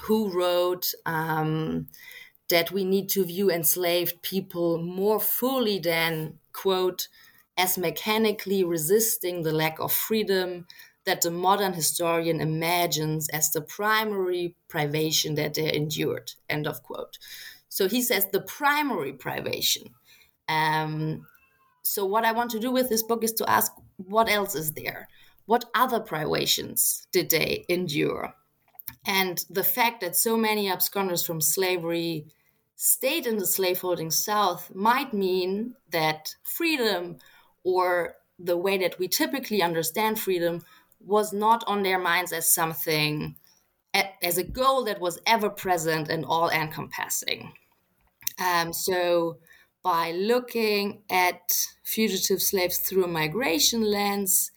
who 0.01 0.29
wrote 0.29 0.93
um, 1.05 1.87
that 2.49 2.71
we 2.71 2.83
need 2.83 3.09
to 3.09 3.25
view 3.25 3.49
enslaved 3.49 4.21
people 4.21 4.77
more 4.81 5.19
fully 5.19 5.79
than, 5.79 6.39
quote, 6.53 7.07
as 7.57 7.77
mechanically 7.77 8.63
resisting 8.63 9.41
the 9.41 9.53
lack 9.53 9.79
of 9.79 9.91
freedom 9.91 10.67
that 11.05 11.21
the 11.21 11.31
modern 11.31 11.73
historian 11.73 12.41
imagines 12.41 13.29
as 13.29 13.51
the 13.51 13.61
primary 13.61 14.55
privation 14.67 15.35
that 15.35 15.53
they 15.53 15.71
endured, 15.73 16.31
end 16.49 16.67
of 16.67 16.83
quote. 16.83 17.17
So 17.69 17.87
he 17.87 18.01
says 18.01 18.27
the 18.31 18.41
primary 18.41 19.13
privation. 19.13 19.83
Um, 20.47 21.27
so 21.83 22.05
what 22.05 22.25
I 22.25 22.31
want 22.31 22.51
to 22.51 22.59
do 22.59 22.71
with 22.71 22.89
this 22.89 23.03
book 23.03 23.23
is 23.23 23.33
to 23.33 23.49
ask 23.49 23.71
what 23.97 24.29
else 24.29 24.55
is 24.55 24.73
there? 24.73 25.07
What 25.45 25.65
other 25.75 25.99
privations 25.99 27.07
did 27.11 27.29
they 27.29 27.65
endure? 27.69 28.33
And 29.05 29.43
the 29.49 29.63
fact 29.63 30.01
that 30.01 30.15
so 30.15 30.37
many 30.37 30.67
absconders 30.67 31.25
from 31.25 31.41
slavery 31.41 32.27
stayed 32.75 33.25
in 33.25 33.37
the 33.37 33.45
slaveholding 33.45 34.11
South 34.11 34.73
might 34.75 35.13
mean 35.13 35.75
that 35.91 36.35
freedom 36.43 37.17
or 37.63 38.15
the 38.37 38.57
way 38.57 38.77
that 38.77 38.99
we 38.99 39.07
typically 39.07 39.61
understand 39.61 40.19
freedom 40.19 40.61
was 40.99 41.31
not 41.31 41.63
on 41.67 41.83
their 41.83 41.99
minds 41.99 42.33
as 42.33 42.53
something 42.53 43.35
as 44.21 44.37
a 44.37 44.43
goal 44.43 44.83
that 44.83 44.99
was 44.99 45.19
ever 45.25 45.49
present 45.49 46.09
and 46.09 46.25
all 46.25 46.49
encompassing. 46.49 47.53
Um, 48.39 48.73
so, 48.73 49.37
by 49.83 50.11
looking 50.11 51.03
at 51.09 51.53
fugitive 51.83 52.41
slaves 52.41 52.79
through 52.79 53.05
a 53.05 53.07
migration 53.07 53.83
lens, 53.83 54.51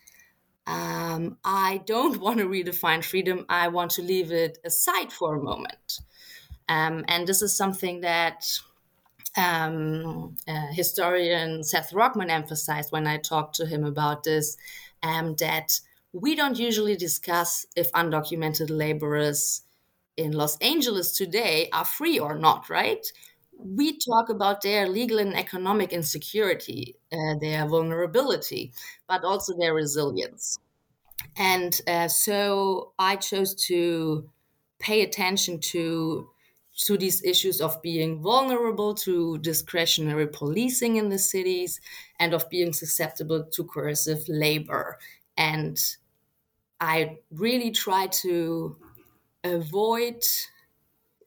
um, 0.69 1.39
I 1.45 1.81
don't 1.87 2.21
want 2.21 2.39
to 2.39 2.47
redefine 2.47 3.03
freedom. 3.03 3.47
I 3.49 3.69
want 3.69 3.93
to 3.93 4.03
leave 4.03 4.31
it 4.31 4.59
aside 4.65 5.13
for 5.13 5.35
a 5.35 5.43
moment. 5.43 6.01
Um, 6.69 7.05
and 7.09 7.27
this 7.27 7.43
is 7.43 7.57
something 7.57 8.03
that 8.03 8.45
um, 9.37 10.37
uh, 10.47 10.67
historian 10.73 11.65
Seth 11.65 11.93
Rockman 11.93 12.31
emphasized 12.31 12.93
when 12.93 13.07
I 13.07 13.17
talked 13.17 13.57
to 13.57 13.67
him 13.67 13.85
about 13.85 14.25
this 14.25 14.57
um, 15.03 15.35
that 15.37 15.81
we 16.13 16.35
don't 16.35 16.59
usually 16.59 16.97
discuss 16.97 17.67
if 17.75 17.91
undocumented 17.93 18.69
laborers 18.71 19.63
in 20.17 20.33
Los 20.33 20.59
Angeles 20.59 21.13
today 21.13 21.69
are 21.73 21.85
free 21.85 22.19
or 22.19 22.37
not, 22.37 22.69
right? 22.69 23.07
We 23.59 23.99
talk 23.99 24.29
about 24.29 24.63
their 24.63 24.89
legal 24.89 25.19
and 25.19 25.37
economic 25.37 25.93
insecurity, 25.93 26.97
uh, 27.13 27.35
their 27.41 27.67
vulnerability, 27.67 28.73
but 29.09 29.25
also 29.25 29.57
their 29.59 29.75
resilience. 29.75 30.59
And 31.37 31.81
uh, 31.87 32.09
so 32.09 32.93
I 32.99 33.17
chose 33.17 33.55
to 33.67 34.31
pay 34.79 35.03
attention 35.03 35.61
to 35.61 36.31
to 36.87 36.97
these 36.97 37.25
issues 37.25 37.61
of 37.61 37.83
being 37.83 38.23
vulnerable 38.23 38.95
to 38.95 39.39
discretionary 39.39 40.29
policing 40.29 40.95
in 40.95 41.09
the 41.09 41.19
cities 41.19 41.81
and 42.21 42.33
of 42.33 42.49
being 42.51 42.73
susceptible 42.73 43.45
to 43.45 43.65
coercive 43.65 44.29
labor. 44.29 44.97
And 45.37 45.77
I 46.81 47.19
really 47.31 47.71
try 47.71 48.07
to 48.23 48.77
avoid 49.45 50.23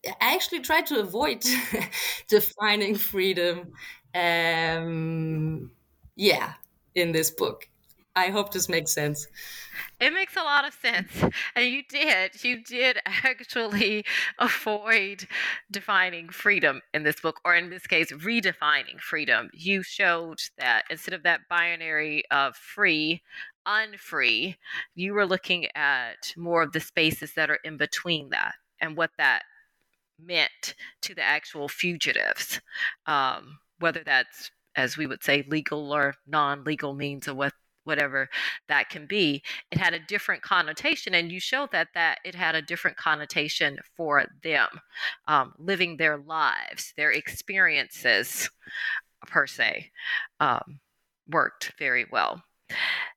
I 0.06 0.34
actually 0.34 0.62
try 0.62 0.82
to 0.82 1.00
avoid 1.00 1.44
defining 2.28 2.96
freedom. 2.96 3.72
Um, 4.14 5.72
yeah, 6.16 6.54
in 6.96 7.12
this 7.12 7.32
book. 7.32 7.68
I 8.16 8.28
hope 8.28 8.52
this 8.52 8.68
makes 8.68 8.92
sense. 8.92 9.26
It 10.02 10.14
makes 10.14 10.36
a 10.36 10.44
lot 10.44 10.68
of 10.68 10.74
sense. 10.74 11.12
And 11.56 11.66
you 11.66 11.84
did. 11.88 12.44
You 12.44 12.62
did 12.64 12.98
actually 13.06 14.04
avoid 14.40 15.28
defining 15.70 16.30
freedom 16.30 16.82
in 16.94 17.04
this 17.04 17.22
book, 17.22 17.40
or 17.46 17.56
in 17.56 17.70
this 17.70 17.88
case, 17.88 18.12
redefining 18.12 19.00
freedom. 19.00 19.50
You 19.54 19.84
showed 19.84 20.40
that 20.58 20.86
instead 20.90 21.14
of 21.14 21.24
that 21.24 21.42
binary 21.50 22.24
of 22.32 22.56
free, 22.56 23.22
unfree, 23.66 24.58
you 24.96 25.14
were 25.14 25.26
looking 25.26 25.68
at 25.76 26.34
more 26.36 26.64
of 26.64 26.74
the 26.74 26.80
spaces 26.80 27.34
that 27.36 27.50
are 27.50 27.60
in 27.64 27.78
between 27.78 28.30
that 28.30 28.56
and 28.80 28.98
what 28.98 29.12
that 29.18 29.44
meant 30.26 30.76
to 31.02 31.16
the 31.16 31.24
actual 31.24 31.68
fugitives, 31.68 32.62
um, 33.06 33.60
whether 33.80 34.04
that's, 34.04 34.52
as 34.76 34.98
we 34.98 35.08
would 35.08 35.24
say, 35.24 35.44
legal 35.48 35.94
or 35.94 36.16
non 36.28 36.64
legal 36.64 36.94
means 36.94 37.28
of 37.28 37.38
what 37.38 37.54
whatever 37.84 38.30
that 38.68 38.92
can 38.92 39.08
be 39.08 39.42
it 39.72 39.80
had 39.80 39.96
a 39.96 40.00
different 40.08 40.44
connotation 40.44 41.16
and 41.16 41.32
you 41.32 41.40
showed 41.40 41.72
that 41.72 41.88
that 41.96 42.20
it 42.24 42.36
had 42.36 42.54
a 42.54 42.62
different 42.62 42.96
connotation 42.96 43.76
for 43.98 44.24
them 44.44 44.68
um, 45.28 45.52
living 45.58 45.98
their 45.98 46.20
lives 46.20 46.94
their 46.96 47.10
experiences 47.10 48.52
per 49.26 49.48
se 49.48 49.90
um, 50.40 50.80
worked 51.28 51.74
very 51.80 52.06
well. 52.12 52.44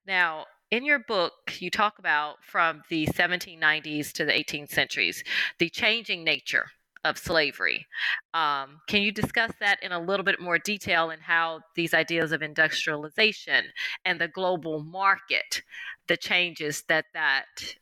Now 0.06 0.46
in 0.70 0.84
your 0.84 0.98
book, 0.98 1.32
you 1.58 1.70
talk 1.70 1.98
about 1.98 2.36
from 2.42 2.82
the 2.88 3.06
1790s 3.06 4.12
to 4.12 4.24
the 4.24 4.32
18th 4.32 4.70
centuries, 4.70 5.22
the 5.58 5.68
changing 5.68 6.24
nature 6.24 6.66
of 7.04 7.18
slavery. 7.18 7.86
Um, 8.32 8.80
can 8.88 9.02
you 9.02 9.12
discuss 9.12 9.52
that 9.60 9.82
in 9.82 9.92
a 9.92 10.00
little 10.00 10.24
bit 10.24 10.40
more 10.40 10.58
detail 10.58 11.10
and 11.10 11.22
how 11.22 11.60
these 11.76 11.94
ideas 11.94 12.32
of 12.32 12.42
industrialization 12.42 13.66
and 14.04 14.20
the 14.20 14.28
global 14.28 14.82
market, 14.82 15.62
the 16.08 16.16
changes 16.16 16.82
that 16.88 17.04
that 17.12 17.76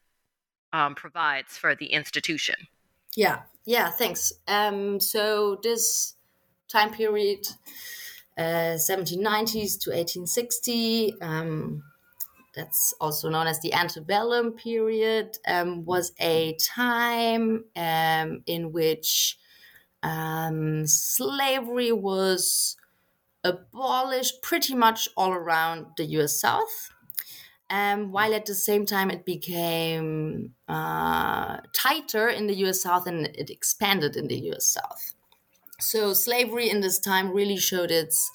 um, 0.73 0.95
provides 0.95 1.57
for 1.57 1.75
the 1.75 1.87
institution? 1.87 2.57
Yeah, 3.17 3.43
yeah, 3.65 3.91
thanks. 3.91 4.33
Um, 4.49 4.99
so 4.99 5.59
this 5.63 6.15
time 6.69 6.93
period, 6.93 7.47
uh, 8.39 8.77
1790s 8.77 9.79
to 9.83 9.91
1860, 9.91 11.15
um, 11.21 11.83
that's 12.55 12.93
also 13.01 13.29
known 13.31 13.47
as 13.47 13.61
the 13.61 13.73
antebellum 13.73 14.53
period, 14.53 15.39
um, 15.47 15.85
was 15.85 16.13
a 16.21 16.57
time 16.57 17.65
um, 17.77 18.43
in 18.47 18.73
which 18.73 19.39
um, 20.03 20.87
slavery 20.87 21.93
was 21.93 22.77
abolished 23.45 24.43
pretty 24.43 24.75
much 24.75 25.09
all 25.17 25.33
around 25.33 25.87
the 25.97 26.05
US 26.05 26.41
South. 26.41 26.91
Um, 27.71 28.13
while 28.13 28.35
at 28.35 28.45
the 28.45 28.55
same 28.55 28.85
time 28.85 29.11
it 29.11 29.25
became 29.25 30.55
uh, 30.69 31.59
tighter 31.75 32.29
in 32.29 32.47
the 32.47 32.55
US 32.67 32.83
South 32.83 33.07
and 33.07 33.27
it 33.27 33.49
expanded 33.49 34.15
in 34.15 34.29
the 34.29 34.39
US 34.51 34.67
South. 34.67 35.15
So, 35.81 36.13
slavery 36.13 36.71
in 36.71 36.81
this 36.81 36.99
time 36.99 37.33
really 37.33 37.57
showed 37.57 37.91
its 37.91 38.31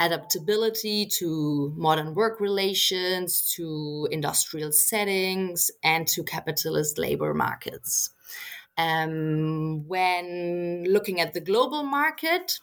adaptability 0.00 1.06
to 1.06 1.72
modern 1.76 2.14
work 2.14 2.40
relations, 2.40 3.52
to 3.56 4.08
industrial 4.10 4.72
settings, 4.72 5.70
and 5.84 6.08
to 6.08 6.24
capitalist 6.24 6.98
labor 6.98 7.34
markets. 7.34 8.10
Um, 8.78 9.86
when 9.86 10.84
looking 10.88 11.20
at 11.20 11.34
the 11.34 11.40
global 11.40 11.82
market, 11.84 12.58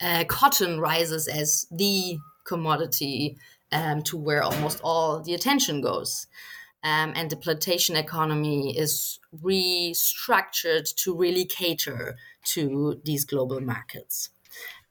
uh, 0.00 0.24
cotton 0.28 0.80
rises 0.80 1.28
as 1.28 1.66
the 1.70 2.18
commodity 2.44 3.38
um, 3.72 4.02
to 4.02 4.16
where 4.16 4.42
almost 4.42 4.80
all 4.82 5.22
the 5.22 5.34
attention 5.34 5.80
goes. 5.80 6.26
um, 6.86 7.12
and 7.16 7.30
the 7.30 7.36
plantation 7.36 7.96
economy 7.96 8.78
is 8.78 9.18
restructured 9.42 10.94
to 10.94 11.16
really 11.16 11.44
cater 11.44 12.16
to 12.44 13.00
these 13.04 13.24
global 13.24 13.60
markets. 13.60 14.30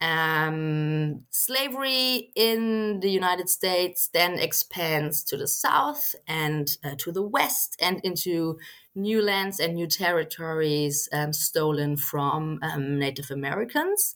Um, 0.01 1.23
slavery 1.29 2.31
in 2.35 2.99
the 2.99 3.09
United 3.09 3.49
States 3.49 4.09
then 4.13 4.37
expands 4.37 5.23
to 5.25 5.37
the 5.37 5.47
south 5.47 6.15
and 6.27 6.67
uh, 6.83 6.95
to 6.99 7.11
the 7.11 7.23
west 7.23 7.77
and 7.79 8.01
into 8.03 8.59
new 8.93 9.21
lands 9.21 9.59
and 9.59 9.75
new 9.75 9.87
territories 9.87 11.07
um, 11.13 11.33
stolen 11.33 11.97
from 11.97 12.59
um, 12.61 12.99
Native 12.99 13.31
Americans. 13.31 14.15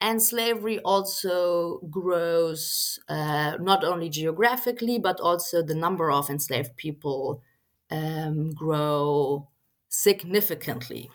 And 0.00 0.22
slavery 0.22 0.78
also 0.80 1.78
grows 1.90 2.98
uh, 3.08 3.56
not 3.60 3.82
only 3.84 4.10
geographically, 4.10 4.98
but 4.98 5.20
also 5.20 5.62
the 5.62 5.74
number 5.74 6.10
of 6.10 6.28
enslaved 6.28 6.76
people 6.76 7.42
um, 7.90 8.52
grow 8.52 9.48
significantly. 9.88 11.10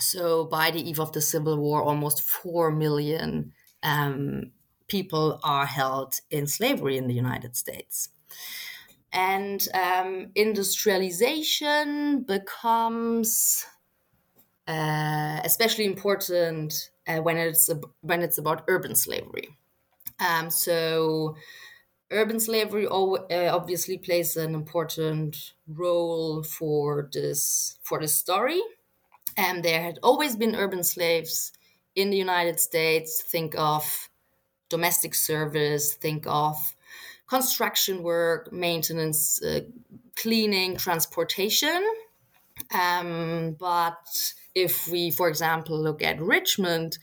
So 0.00 0.44
by 0.44 0.70
the 0.70 0.88
eve 0.88 1.00
of 1.00 1.12
the 1.12 1.20
Civil 1.20 1.58
War, 1.58 1.82
almost 1.82 2.22
4 2.22 2.70
million 2.70 3.52
um, 3.82 4.52
people 4.88 5.40
are 5.42 5.66
held 5.66 6.14
in 6.30 6.46
slavery 6.46 6.96
in 6.96 7.06
the 7.06 7.14
United 7.14 7.56
States. 7.56 8.08
And 9.12 9.66
um, 9.74 10.30
industrialization 10.34 12.22
becomes 12.22 13.66
uh, 14.68 15.40
especially 15.44 15.84
important 15.84 16.90
uh, 17.08 17.18
when 17.18 17.36
it's 17.36 17.68
when 18.02 18.22
it's 18.22 18.38
about 18.38 18.64
urban 18.68 18.94
slavery. 18.94 19.48
Um, 20.20 20.50
so, 20.50 21.36
urban 22.10 22.38
slavery 22.38 22.86
uh, 22.86 23.56
obviously 23.56 23.98
plays 23.98 24.36
an 24.36 24.54
important 24.54 25.54
role 25.66 26.44
for 26.44 27.08
this 27.12 27.78
for 27.82 28.00
this 28.00 28.16
story. 28.16 28.60
And 29.36 29.62
there 29.62 29.82
had 29.82 29.98
always 30.02 30.36
been 30.36 30.56
urban 30.56 30.84
slaves 30.84 31.52
in 31.94 32.10
the 32.10 32.16
United 32.16 32.60
States. 32.60 33.22
Think 33.22 33.54
of 33.56 34.08
domestic 34.68 35.14
service. 35.14 35.94
Think 35.94 36.24
of 36.26 36.74
construction 37.28 38.02
work, 38.02 38.52
maintenance, 38.52 39.42
uh, 39.42 39.60
cleaning, 40.16 40.76
transportation. 40.76 41.84
Um, 42.74 43.56
but 43.58 44.34
if 44.54 44.88
we, 44.88 45.10
for 45.10 45.28
example, 45.28 45.80
look 45.80 46.02
at 46.02 46.20
Richmond, 46.20 46.98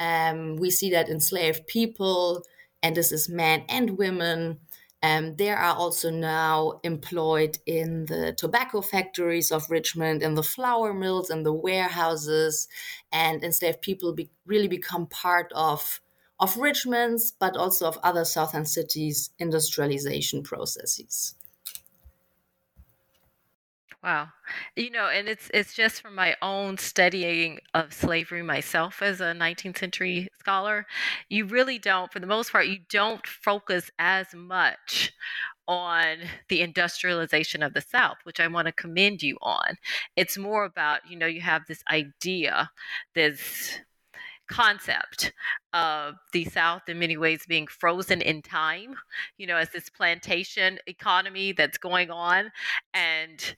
um, 0.00 0.56
we 0.56 0.70
see 0.70 0.90
that 0.90 1.08
enslaved 1.08 1.66
people, 1.66 2.42
and 2.82 2.96
this 2.96 3.12
is 3.12 3.28
men 3.28 3.64
and 3.68 3.96
women, 3.98 4.58
um, 5.02 5.36
they 5.36 5.50
are 5.50 5.74
also 5.74 6.10
now 6.10 6.80
employed 6.82 7.58
in 7.66 8.06
the 8.06 8.32
tobacco 8.32 8.80
factories 8.80 9.52
of 9.52 9.70
Richmond, 9.70 10.22
in 10.22 10.34
the 10.34 10.42
flour 10.42 10.92
mills, 10.92 11.30
and 11.30 11.46
the 11.46 11.52
warehouses, 11.52 12.68
and 13.12 13.44
enslaved 13.44 13.80
people 13.80 14.12
be- 14.12 14.30
really 14.46 14.68
become 14.68 15.06
part 15.06 15.52
of 15.54 16.00
of 16.40 16.56
Richmond's, 16.56 17.32
but 17.32 17.56
also 17.56 17.86
of 17.86 17.98
other 18.02 18.24
southern 18.24 18.64
cities' 18.64 19.30
industrialization 19.40 20.42
processes. 20.42 21.34
Wow. 24.02 24.28
You 24.76 24.90
know, 24.90 25.08
and 25.08 25.28
it's 25.28 25.50
it's 25.52 25.74
just 25.74 26.00
from 26.02 26.14
my 26.14 26.36
own 26.40 26.78
studying 26.78 27.58
of 27.74 27.92
slavery 27.92 28.42
myself 28.42 29.02
as 29.02 29.20
a 29.20 29.34
19th 29.34 29.78
century 29.78 30.28
scholar, 30.38 30.86
you 31.28 31.46
really 31.46 31.78
don't 31.80 32.12
for 32.12 32.20
the 32.20 32.26
most 32.26 32.52
part 32.52 32.68
you 32.68 32.78
don't 32.90 33.26
focus 33.26 33.90
as 33.98 34.28
much 34.34 35.12
on 35.68 36.18
the 36.48 36.62
industrialization 36.62 37.62
of 37.62 37.74
the 37.74 37.80
South, 37.80 38.18
which 38.24 38.40
I 38.40 38.46
want 38.48 38.66
to 38.66 38.72
commend 38.72 39.22
you 39.22 39.36
on. 39.42 39.76
It's 40.16 40.38
more 40.38 40.64
about, 40.64 41.00
you 41.08 41.16
know, 41.18 41.26
you 41.26 41.40
have 41.42 41.62
this 41.68 41.82
idea, 41.90 42.70
this 43.14 43.80
concept 44.48 45.32
of 45.72 46.14
the 46.32 46.44
South 46.46 46.82
in 46.88 46.98
many 46.98 47.16
ways 47.16 47.44
being 47.46 47.66
frozen 47.66 48.22
in 48.22 48.42
time, 48.42 48.94
you 49.36 49.46
know, 49.46 49.56
as 49.56 49.70
this 49.70 49.90
plantation 49.90 50.78
economy 50.86 51.52
that's 51.52 51.78
going 51.78 52.10
on. 52.10 52.50
And 52.94 53.56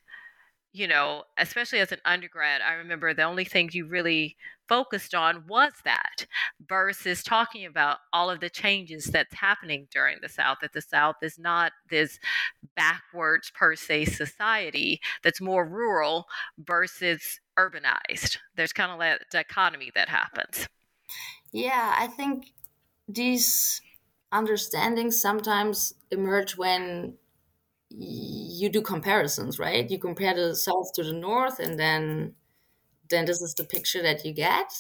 you 0.73 0.87
know, 0.87 1.25
especially 1.37 1.81
as 1.81 1.93
an 1.93 1.99
undergrad, 2.05 2.61
I 2.61 2.75
remember 2.75 3.13
the 3.13 3.25
only 3.25 3.45
thing 3.45 3.71
you 3.73 3.87
really 3.87 4.37
focused 4.69 5.17
on 5.17 5.45
was 5.49 5.73
that 5.85 6.27
versus 6.69 7.25
talking 7.25 7.67
about 7.67 7.99
all 8.13 8.31
of 8.31 8.39
the 8.39 8.49
changes 8.49 9.07
that's 9.07 9.35
happening 9.35 9.89
during 9.91 10.19
the 10.23 10.29
South, 10.29 10.59
that 10.63 10.73
the 10.73 10.81
South 10.81 11.17
is 11.23 11.39
not 11.39 11.73
this 11.91 12.21
backwards 12.77 13.51
per 13.51 13.75
se 13.75 14.05
society 14.05 15.01
that's 15.25 15.41
more 15.41 15.67
rural 15.67 16.27
versus 16.59 17.41
urbanized. 17.59 18.39
There's 18.55 18.73
kind 18.73 18.93
of 18.93 19.01
that 19.01 19.23
dichotomy 19.33 19.91
that 19.97 20.09
happens. 20.09 20.69
Yeah, 21.53 21.97
I 21.99 22.07
think 22.07 22.53
these 23.09 23.81
understandings 24.31 25.21
sometimes 25.21 25.95
emerge 26.13 26.57
when 26.57 27.15
you 27.91 28.69
do 28.69 28.83
comparisons, 28.83 29.59
right? 29.59 29.91
You 29.91 29.99
compare 29.99 30.35
the 30.35 30.55
south 30.55 30.93
to 30.95 31.03
the 31.05 31.13
north, 31.13 31.59
and 31.59 31.79
then 31.79 32.35
then 33.11 33.27
this 33.27 33.43
is 33.43 33.55
the 33.55 33.65
picture 33.65 34.03
that 34.03 34.25
you 34.25 34.33
get. 34.33 34.73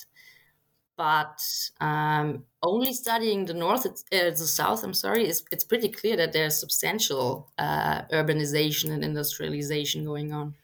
But 0.97 1.43
um, 1.81 2.45
only 2.63 2.93
studying 2.93 3.47
the 3.47 3.55
north, 3.55 3.87
uh, 3.87 3.91
the 4.11 4.37
south, 4.37 4.85
I'm 4.85 4.93
sorry, 4.93 5.25
it's, 5.27 5.43
it's 5.51 5.65
pretty 5.65 5.89
clear 5.89 6.17
that 6.19 6.35
there's 6.35 6.61
substantial 6.61 7.51
uh, 7.57 8.03
urbanization 8.13 8.91
and 8.93 9.03
industrialization 9.03 10.05
going 10.05 10.33
on. 10.33 10.57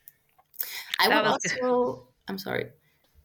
I 0.99 1.09
that 1.09 1.25
would 1.25 1.27
also, 1.27 2.09
I'm 2.29 2.39
sorry. 2.39 2.71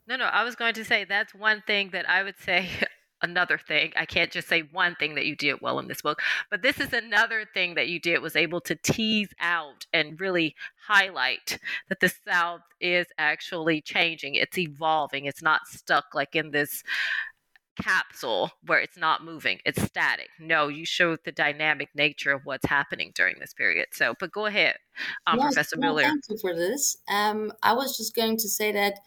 No, 0.08 0.16
no, 0.18 0.26
I 0.26 0.44
was 0.44 0.56
going 0.56 0.74
to 0.76 0.84
say 0.84 1.06
that's 1.06 1.34
one 1.34 1.62
thing 1.62 1.92
that 1.92 2.10
I 2.10 2.24
would 2.24 2.38
say 2.38 2.70
another 3.22 3.58
thing. 3.58 3.92
I 3.96 4.06
can't 4.06 4.32
just 4.32 4.48
say 4.48 4.62
one 4.72 4.96
thing 4.96 5.16
that 5.16 5.26
you 5.26 5.36
did 5.36 5.62
well 5.62 5.80
in 5.80 5.88
this 5.88 6.02
book, 6.02 6.22
but 6.50 6.62
this 6.62 6.80
is 6.80 6.94
another 6.94 7.46
thing 7.54 7.76
that 7.76 7.88
you 7.88 8.00
did 8.00 8.20
was 8.20 8.36
able 8.36 8.62
to 8.62 8.76
tease 8.76 9.34
out 9.40 9.86
and 9.94 10.20
really 10.20 10.56
highlight 10.88 11.60
that 11.90 12.00
the 12.00 12.14
South 12.28 12.62
is 12.80 13.08
actually 13.18 13.82
changing. 13.82 14.36
It's 14.36 14.58
evolving. 14.58 15.26
It's 15.26 15.42
not 15.42 15.68
stuck 15.68 16.06
like 16.14 16.36
in 16.36 16.52
this 16.52 16.84
capsule 17.82 18.52
where 18.66 18.80
it's 18.80 18.98
not 18.98 19.24
moving 19.24 19.58
it's 19.66 19.82
static 19.82 20.28
no 20.40 20.68
you 20.68 20.86
showed 20.86 21.20
the 21.24 21.32
dynamic 21.32 21.88
nature 21.96 22.32
of 22.32 22.42
what's 22.44 22.68
happening 22.68 23.12
during 23.16 23.36
this 23.40 23.54
period 23.54 23.88
so 23.92 24.14
but 24.20 24.32
go 24.32 24.46
ahead 24.46 24.76
um, 25.26 25.40
yes, 25.40 25.48
professor 25.48 25.78
well, 25.80 25.94
mueller 25.94 26.04
thank 26.04 26.22
you 26.30 26.38
for 26.38 26.54
this 26.54 26.98
um, 27.10 27.52
i 27.64 27.72
was 27.74 27.98
just 27.98 28.14
going 28.14 28.36
to 28.36 28.50
say 28.50 28.72
that 28.74 29.00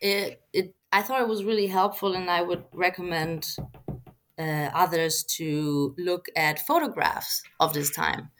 it, 0.00 0.42
it 0.52 0.74
I 0.92 1.02
thought 1.02 1.20
it 1.22 1.28
was 1.28 1.44
really 1.44 1.66
helpful, 1.68 2.14
and 2.14 2.30
I 2.30 2.42
would 2.42 2.64
recommend 2.72 3.56
uh, 4.38 4.70
others 4.74 5.22
to 5.24 5.94
look 5.98 6.28
at 6.36 6.66
photographs 6.66 7.42
of 7.60 7.74
this 7.74 7.90
time, 7.90 8.30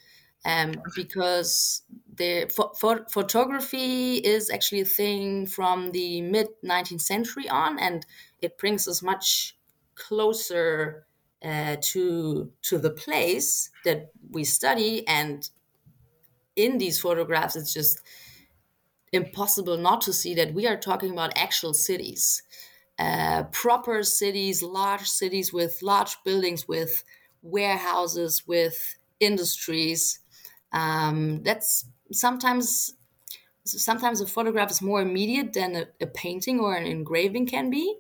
um, 0.45 0.75
because 0.97 1.83
the 2.15 2.47
ph- 2.55 3.11
photography 3.11 4.17
is 4.17 4.51
actually 4.51 4.81
a 4.81 4.87
thing 4.87 5.47
from 5.47 5.93
the 5.93 6.23
mid 6.23 6.49
19th 6.65 7.03
century 7.03 7.49
on, 7.49 7.79
and 7.79 8.07
it 8.41 8.59
brings 8.59 8.89
us 8.89 9.03
much 9.03 9.57
closer 9.95 11.07
uh, 11.43 11.77
to 11.83 12.53
to 12.63 12.79
the 12.79 12.91
place 12.91 13.71
that 13.85 14.11
we 14.31 14.45
study. 14.45 15.07
And 15.07 15.49
in 16.57 16.79
these 16.79 17.01
photographs, 17.01 17.57
it's 17.57 17.73
just 17.73 18.01
impossible 19.13 19.77
not 19.77 20.01
to 20.03 20.13
see 20.13 20.35
that 20.35 20.55
we 20.55 20.67
are 20.67 20.77
talking 20.77 21.11
about 21.11 21.37
actual 21.37 21.75
cities, 21.75 22.43
uh, 22.99 23.45
proper 23.45 24.03
cities, 24.03 24.63
large 24.63 25.09
cities 25.09 25.53
with 25.53 25.83
large 25.83 26.17
buildings, 26.25 26.69
with 26.69 27.05
warehouses, 27.43 28.47
with 28.47 28.99
industries. 29.19 30.21
Um, 30.73 31.43
that's 31.43 31.87
sometimes 32.13 32.95
sometimes 33.65 34.21
a 34.21 34.27
photograph 34.27 34.71
is 34.71 34.83
more 34.83 35.03
immediate 35.03 35.53
than 35.53 35.77
a, 35.77 35.87
a 36.01 36.07
painting 36.07 36.61
or 36.61 36.75
an 36.75 36.87
engraving 36.87 37.47
can 37.47 37.71
be. 37.71 37.99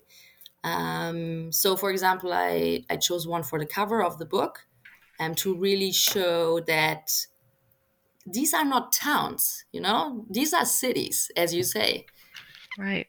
Um, 0.64 1.52
so, 1.52 1.76
for 1.76 1.90
example, 1.90 2.32
I, 2.32 2.84
I 2.90 2.96
chose 2.96 3.26
one 3.26 3.42
for 3.42 3.58
the 3.58 3.66
cover 3.66 4.02
of 4.02 4.18
the 4.18 4.26
book 4.26 4.66
and 5.18 5.30
um, 5.30 5.34
to 5.36 5.54
really 5.54 5.92
show 5.92 6.60
that 6.60 7.26
these 8.32 8.54
are 8.54 8.64
not 8.64 8.92
towns, 8.92 9.64
you 9.72 9.80
know, 9.80 10.24
these 10.30 10.52
are 10.52 10.64
cities, 10.64 11.30
as 11.36 11.54
you 11.54 11.62
say. 11.62 12.06
Right. 12.78 13.06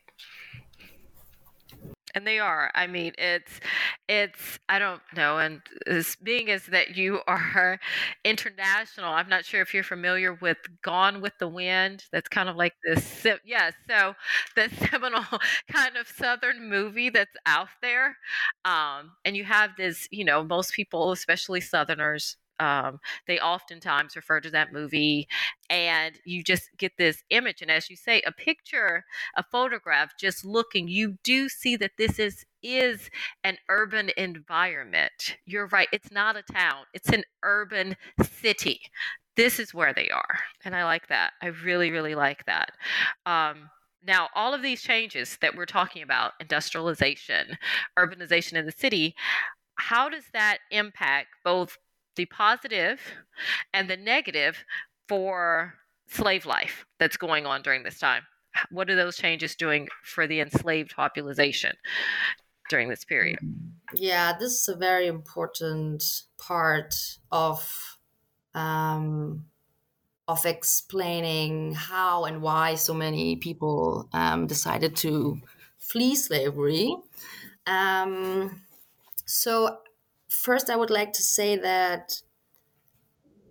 And 2.14 2.28
they 2.28 2.40
are. 2.40 2.72
I 2.76 2.88
mean, 2.88 3.14
it's, 3.18 3.62
it's. 4.10 4.60
I 4.68 4.80
don't 4.80 5.02
know. 5.16 5.38
And 5.38 5.62
as 5.88 6.18
being 6.22 6.50
is 6.50 6.66
that 6.66 6.98
you 6.98 7.22
are 7.26 7.80
international, 8.26 9.14
I'm 9.14 9.30
not 9.30 9.46
sure 9.46 9.62
if 9.62 9.74
you're 9.74 9.84
familiar 9.84 10.34
with 10.34 10.58
Gone 10.82 11.22
with 11.22 11.32
the 11.40 11.48
Wind. 11.48 12.04
That's 12.12 12.28
kind 12.28 12.50
of 12.50 12.58
like 12.58 12.74
this. 12.84 13.26
Yeah. 13.46 13.72
So 13.88 14.16
the 14.56 14.70
seminal 14.90 15.24
kind 15.72 15.96
of 15.96 16.08
southern 16.08 16.70
movie 16.70 17.10
that's 17.10 17.36
out 17.46 17.70
there, 17.82 18.18
um, 18.66 19.14
and 19.24 19.38
you 19.38 19.46
have 19.46 19.72
this. 19.78 20.10
You 20.12 20.26
know, 20.26 20.44
most 20.44 20.74
people, 20.74 21.14
especially 21.14 21.62
Southerners, 21.62 22.36
um, 22.60 23.00
they 23.28 23.40
oftentimes 23.40 24.16
refer 24.16 24.40
to 24.42 24.50
that 24.52 24.74
movie, 24.74 25.28
and 25.70 26.16
you 26.26 26.44
just 26.44 26.70
get 26.78 26.94
this 26.98 27.24
image. 27.30 27.62
And 27.62 27.72
as 27.72 27.90
you 27.90 27.96
say, 27.96 28.22
a 28.26 28.32
picture, 28.32 29.06
a 29.36 29.44
photograph, 29.44 30.12
just 30.20 30.46
looking, 30.46 30.88
you 30.88 31.18
do 31.24 31.50
see 31.50 31.76
that 31.78 31.92
this 31.98 32.20
is 32.20 32.46
is 32.64 33.10
an 33.44 33.58
urban 33.70 34.12
environment. 34.18 35.38
You're 35.46 35.68
right; 35.68 35.88
it's 35.92 36.12
not 36.12 36.38
a 36.38 36.44
town; 36.44 36.86
it's 36.94 37.10
an 37.10 37.24
urban 37.44 37.96
city. 38.22 38.82
This 39.36 39.60
is 39.60 39.74
where 39.74 39.94
they 39.94 40.10
are, 40.10 40.40
and 40.66 40.76
I 40.76 40.84
like 40.84 41.08
that. 41.08 41.34
I 41.42 41.48
really, 41.48 41.90
really 41.92 42.16
like 42.16 42.46
that. 42.46 42.72
Um, 43.26 43.70
now, 44.06 44.30
all 44.36 44.54
of 44.54 44.62
these 44.62 44.82
changes 44.82 45.38
that 45.42 45.56
we're 45.56 45.66
talking 45.66 46.02
about 46.04 46.34
industrialization, 46.40 47.58
urbanization 47.98 48.54
in 48.54 48.66
the 48.66 48.72
city 48.72 49.16
how 49.82 50.10
does 50.10 50.26
that 50.34 50.60
impact 50.70 51.30
both 51.44 51.78
the 52.22 52.26
positive 52.26 53.00
and 53.74 53.90
the 53.90 53.98
negative 53.98 54.64
for 55.08 55.74
slave 56.08 56.46
life 56.46 56.86
that's 57.00 57.18
going 57.18 57.46
on 57.46 57.62
during 57.64 57.84
this 57.84 57.98
time? 57.98 58.22
What 58.70 58.90
are 58.90 58.96
those 58.96 59.18
changes 59.18 59.56
doing 59.56 59.88
for 60.04 60.28
the 60.28 60.40
enslaved 60.40 60.96
population 60.96 61.74
during 62.70 62.90
this 62.90 63.04
period? 63.06 63.40
Yeah, 63.94 64.34
this 64.38 64.52
is 64.52 64.68
a 64.68 64.76
very 64.76 65.08
important 65.08 66.04
part 66.38 66.96
of 67.32 67.98
um, 68.54 69.46
of 70.28 70.46
explaining 70.46 71.74
how 71.74 72.26
and 72.26 72.42
why 72.42 72.76
so 72.76 72.94
many 72.94 73.36
people 73.38 74.08
um, 74.14 74.46
decided 74.48 74.96
to 74.98 75.40
flee 75.78 76.16
slavery. 76.16 76.96
Um, 77.66 78.62
so, 79.26 79.78
first, 80.32 80.70
I 80.70 80.76
would 80.76 80.89
like 80.89 81.13
to 81.13 81.24
say 81.24 81.58
that 81.58 82.22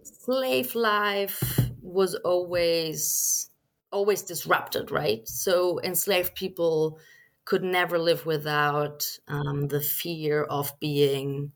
slave 0.02 0.74
life 0.74 1.42
was 1.80 2.14
always 2.16 3.50
always 3.92 4.22
disrupted, 4.22 4.90
right? 4.90 5.26
So, 5.26 5.80
enslaved 5.82 6.34
people 6.36 6.98
could 7.44 7.64
never 7.64 7.98
live 7.98 8.24
without 8.26 9.18
um, 9.26 9.66
the 9.68 9.80
fear 9.80 10.44
of 10.44 10.78
being 10.78 11.52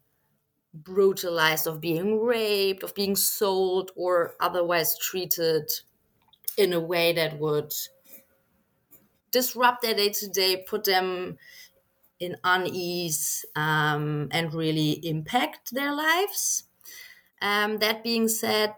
brutalized, 0.75 1.67
of 1.67 1.81
being 1.81 2.21
raped, 2.23 2.83
of 2.85 2.95
being 2.95 3.17
sold, 3.17 3.93
or 3.97 4.37
otherwise 4.41 4.99
treated 4.99 5.71
in 6.57 6.73
a 6.73 6.81
way 6.81 7.13
that 7.15 7.39
would 7.39 7.73
disrupt 9.31 9.83
their 9.83 9.95
day 9.95 10.11
to 10.11 10.29
day, 10.29 10.65
put 10.69 10.85
them 10.85 11.37
in 12.25 12.37
unease 12.43 13.45
um, 13.55 14.29
and 14.31 14.55
really 14.55 14.93
impact 15.07 15.75
their 15.75 15.95
lives. 15.95 16.65
Um, 17.43 17.79
that 17.79 18.03
being 18.03 18.29
said, 18.29 18.75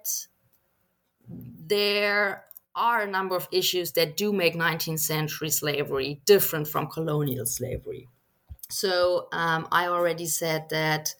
there 1.28 2.44
are 2.74 3.02
a 3.02 3.10
number 3.10 3.36
of 3.36 3.48
issues 3.52 3.92
that 3.92 4.16
do 4.16 4.32
make 4.32 4.54
19th 4.54 5.00
century 5.00 5.50
slavery 5.50 6.20
different 6.26 6.68
from 6.68 6.88
colonial 6.88 7.46
slavery. 7.46 8.08
So 8.68 9.28
um, 9.32 9.68
I 9.70 9.86
already 9.86 10.26
said 10.26 10.68
that 10.70 11.14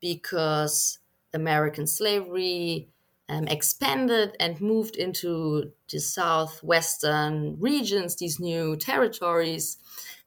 because 0.00 0.98
American 1.32 1.86
slavery 1.86 2.88
um, 3.28 3.46
expanded 3.48 4.36
and 4.40 4.60
moved 4.60 4.96
into 4.96 5.72
the 5.90 6.00
southwestern 6.00 7.58
regions, 7.60 8.16
these 8.16 8.40
new 8.40 8.76
territories, 8.76 9.78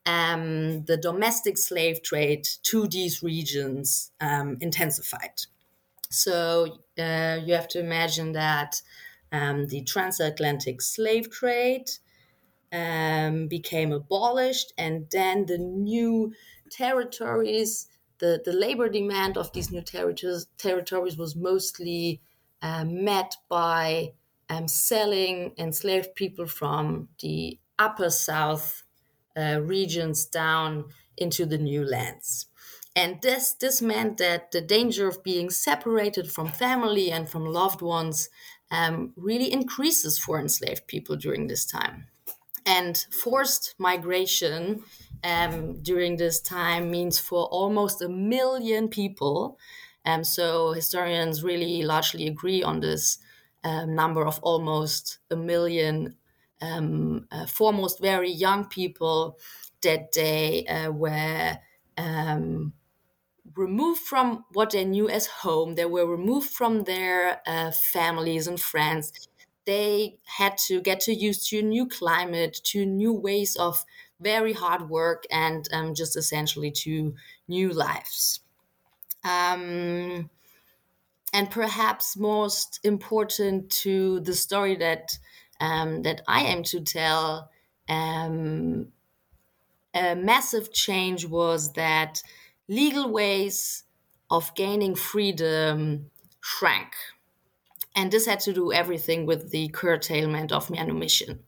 um, 0.09 0.85
the 0.85 0.97
domestic 0.97 1.57
slave 1.57 2.01
trade 2.01 2.47
to 2.63 2.87
these 2.87 3.21
regions 3.21 4.11
um, 4.19 4.57
intensified. 4.59 5.37
So 6.09 6.79
uh, 6.97 7.37
you 7.45 7.53
have 7.53 7.67
to 7.69 7.79
imagine 7.79 8.31
that 8.33 8.81
um, 9.31 9.67
the 9.67 9.83
transatlantic 9.83 10.81
slave 10.81 11.29
trade 11.29 11.87
um, 12.71 13.47
became 13.47 13.91
abolished, 13.91 14.73
and 14.77 15.07
then 15.11 15.45
the 15.45 15.57
new 15.57 16.33
territories, 16.71 17.87
the, 18.19 18.41
the 18.43 18.53
labor 18.53 18.89
demand 18.89 19.37
of 19.37 19.51
these 19.53 19.71
new 19.71 19.81
territories, 19.81 20.47
territories 20.57 21.17
was 21.17 21.35
mostly 21.35 22.21
uh, 22.61 22.85
met 22.85 23.35
by 23.47 24.13
um, 24.49 24.67
selling 24.67 25.53
enslaved 25.57 26.15
people 26.15 26.47
from 26.47 27.09
the 27.21 27.59
upper 27.77 28.09
South 28.09 28.83
uh, 29.37 29.59
regions 29.61 30.25
down 30.25 30.85
into 31.17 31.45
the 31.45 31.57
new 31.57 31.83
lands. 31.83 32.47
And 32.95 33.21
this, 33.21 33.53
this 33.53 33.81
meant 33.81 34.17
that 34.17 34.51
the 34.51 34.61
danger 34.61 35.07
of 35.07 35.23
being 35.23 35.49
separated 35.49 36.31
from 36.31 36.47
family 36.49 37.11
and 37.11 37.29
from 37.29 37.45
loved 37.45 37.81
ones 37.81 38.29
um, 38.71 39.13
really 39.15 39.51
increases 39.51 40.17
for 40.17 40.39
enslaved 40.39 40.87
people 40.87 41.15
during 41.15 41.47
this 41.47 41.65
time. 41.65 42.07
And 42.65 42.97
forced 43.11 43.75
migration 43.77 44.83
um, 45.23 45.81
during 45.81 46.17
this 46.17 46.41
time 46.41 46.91
means 46.91 47.19
for 47.19 47.45
almost 47.45 48.01
a 48.01 48.09
million 48.09 48.89
people. 48.89 49.57
Um, 50.05 50.23
so 50.23 50.73
historians 50.73 51.43
really 51.43 51.83
largely 51.83 52.27
agree 52.27 52.63
on 52.63 52.79
this 52.79 53.19
um, 53.63 53.95
number 53.95 54.25
of 54.25 54.39
almost 54.41 55.19
a 55.29 55.35
million 55.35 56.15
um, 56.61 57.27
uh, 57.31 57.45
foremost 57.45 58.01
very 58.01 58.31
young 58.31 58.67
people 58.67 59.39
that 59.81 60.11
they 60.13 60.65
uh, 60.67 60.91
were 60.91 61.57
um, 61.97 62.73
removed 63.55 64.01
from 64.01 64.45
what 64.53 64.71
they 64.71 64.85
knew 64.85 65.09
as 65.09 65.27
home. 65.27 65.75
They 65.75 65.85
were 65.85 66.05
removed 66.05 66.49
from 66.51 66.83
their 66.83 67.41
uh, 67.47 67.71
families 67.71 68.47
and 68.47 68.59
friends. 68.59 69.13
They 69.65 70.19
had 70.25 70.57
to 70.67 70.81
get 70.81 71.01
to 71.01 71.13
used 71.13 71.49
to 71.49 71.59
a 71.59 71.63
new 71.63 71.87
climate, 71.87 72.59
to 72.65 72.85
new 72.85 73.13
ways 73.13 73.55
of 73.55 73.85
very 74.19 74.53
hard 74.53 74.89
work, 74.89 75.23
and 75.31 75.67
um, 75.73 75.93
just 75.93 76.17
essentially 76.17 76.71
to 76.71 77.15
new 77.47 77.69
lives. 77.71 78.41
Um, 79.23 80.29
and 81.31 81.49
perhaps 81.51 82.17
most 82.17 82.79
important 82.83 83.69
to 83.71 84.19
the 84.21 84.33
story 84.33 84.75
that 84.77 85.17
um, 85.59 86.03
that 86.03 86.21
I 86.27 86.45
aim 86.45 86.63
to 86.63 86.81
tell, 86.81 87.49
um, 87.87 88.87
a 89.93 90.15
massive 90.15 90.71
change 90.71 91.25
was 91.25 91.73
that 91.73 92.21
legal 92.67 93.11
ways 93.11 93.83
of 94.29 94.53
gaining 94.55 94.95
freedom 94.95 96.11
shrank. 96.41 96.93
And 97.95 98.11
this 98.11 98.27
had 98.27 98.39
to 98.41 98.53
do 98.53 98.71
everything 98.71 99.25
with 99.25 99.49
the 99.49 99.67
curtailment 99.69 100.51
of 100.51 100.69
manumission. 100.69 101.39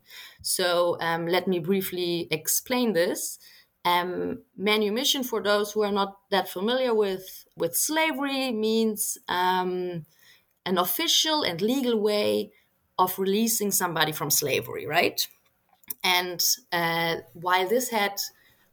So 0.41 0.97
um, 0.99 1.27
let 1.27 1.47
me 1.47 1.59
briefly 1.59 2.27
explain 2.31 2.93
this. 2.93 3.37
Um, 3.85 4.39
manumission, 4.57 5.23
for 5.23 5.41
those 5.41 5.71
who 5.71 5.83
are 5.83 5.91
not 5.91 6.17
that 6.29 6.49
familiar 6.49 6.93
with, 6.93 7.45
with 7.55 7.75
slavery, 7.75 8.51
means 8.51 9.17
um, 9.29 10.05
an 10.65 10.77
official 10.77 11.43
and 11.43 11.61
legal 11.61 11.99
way 11.99 12.51
of 13.01 13.17
releasing 13.19 13.71
somebody 13.71 14.11
from 14.11 14.29
slavery, 14.29 14.85
right? 14.85 15.27
And 16.03 16.43
uh, 16.71 17.17
while 17.33 17.67
this 17.67 17.89
had 17.89 18.19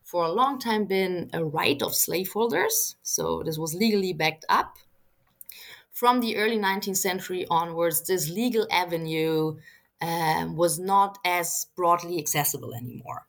for 0.02 0.24
a 0.24 0.32
long 0.32 0.58
time 0.58 0.84
been 0.84 1.30
a 1.32 1.44
right 1.44 1.80
of 1.82 1.94
slaveholders, 1.94 2.96
so 3.02 3.42
this 3.44 3.58
was 3.58 3.74
legally 3.74 4.12
backed 4.12 4.44
up, 4.48 4.76
from 5.92 6.20
the 6.20 6.36
early 6.36 6.58
19th 6.58 6.96
century 6.96 7.44
onwards, 7.50 8.06
this 8.06 8.30
legal 8.30 8.68
avenue 8.70 9.56
um, 10.00 10.54
was 10.54 10.78
not 10.78 11.18
as 11.24 11.66
broadly 11.74 12.18
accessible 12.18 12.72
anymore. 12.72 13.26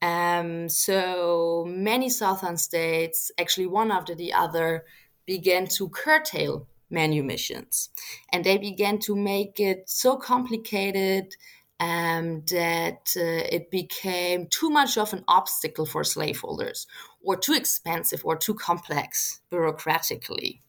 Um, 0.00 0.70
so 0.70 1.66
many 1.68 2.08
southern 2.08 2.56
states, 2.56 3.30
actually 3.38 3.66
one 3.66 3.92
after 3.92 4.14
the 4.14 4.32
other, 4.32 4.86
began 5.26 5.66
to 5.76 5.90
curtail 5.90 6.66
manumissions. 6.90 7.88
And 8.32 8.44
they 8.44 8.58
began 8.58 8.98
to 9.00 9.16
make 9.16 9.60
it 9.60 9.88
so 9.88 10.16
complicated 10.16 11.34
um, 11.78 12.42
that 12.50 13.14
uh, 13.16 13.46
it 13.56 13.70
became 13.70 14.46
too 14.48 14.68
much 14.70 14.98
of 14.98 15.12
an 15.14 15.24
obstacle 15.28 15.86
for 15.86 16.04
slaveholders, 16.04 16.86
or 17.22 17.36
too 17.36 17.54
expensive, 17.54 18.22
or 18.24 18.36
too 18.36 18.54
complex 18.54 19.40
bureaucratically. 19.50 20.60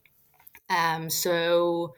Um, 0.70 1.10
so, 1.10 1.94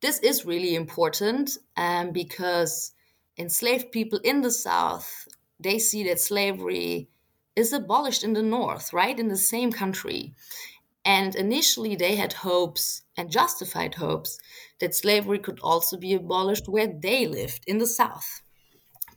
this 0.00 0.20
is 0.20 0.44
really 0.44 0.76
important 0.76 1.58
um, 1.76 2.12
because 2.12 2.92
enslaved 3.36 3.90
people 3.90 4.20
in 4.22 4.42
the 4.42 4.50
South 4.50 5.26
they 5.62 5.78
see 5.78 6.04
that 6.04 6.20
slavery 6.20 7.08
is 7.54 7.72
abolished 7.72 8.24
in 8.24 8.32
the 8.32 8.42
North, 8.42 8.92
right, 8.92 9.18
in 9.18 9.28
the 9.28 9.36
same 9.36 9.70
country. 9.70 10.34
And 11.04 11.34
initially, 11.34 11.96
they 11.96 12.14
had 12.14 12.32
hopes 12.32 13.02
and 13.16 13.30
justified 13.30 13.96
hopes 13.96 14.38
that 14.80 14.94
slavery 14.94 15.38
could 15.38 15.58
also 15.60 15.96
be 15.96 16.14
abolished 16.14 16.68
where 16.68 16.86
they 16.86 17.26
lived 17.26 17.64
in 17.66 17.78
the 17.78 17.86
South. 17.86 18.42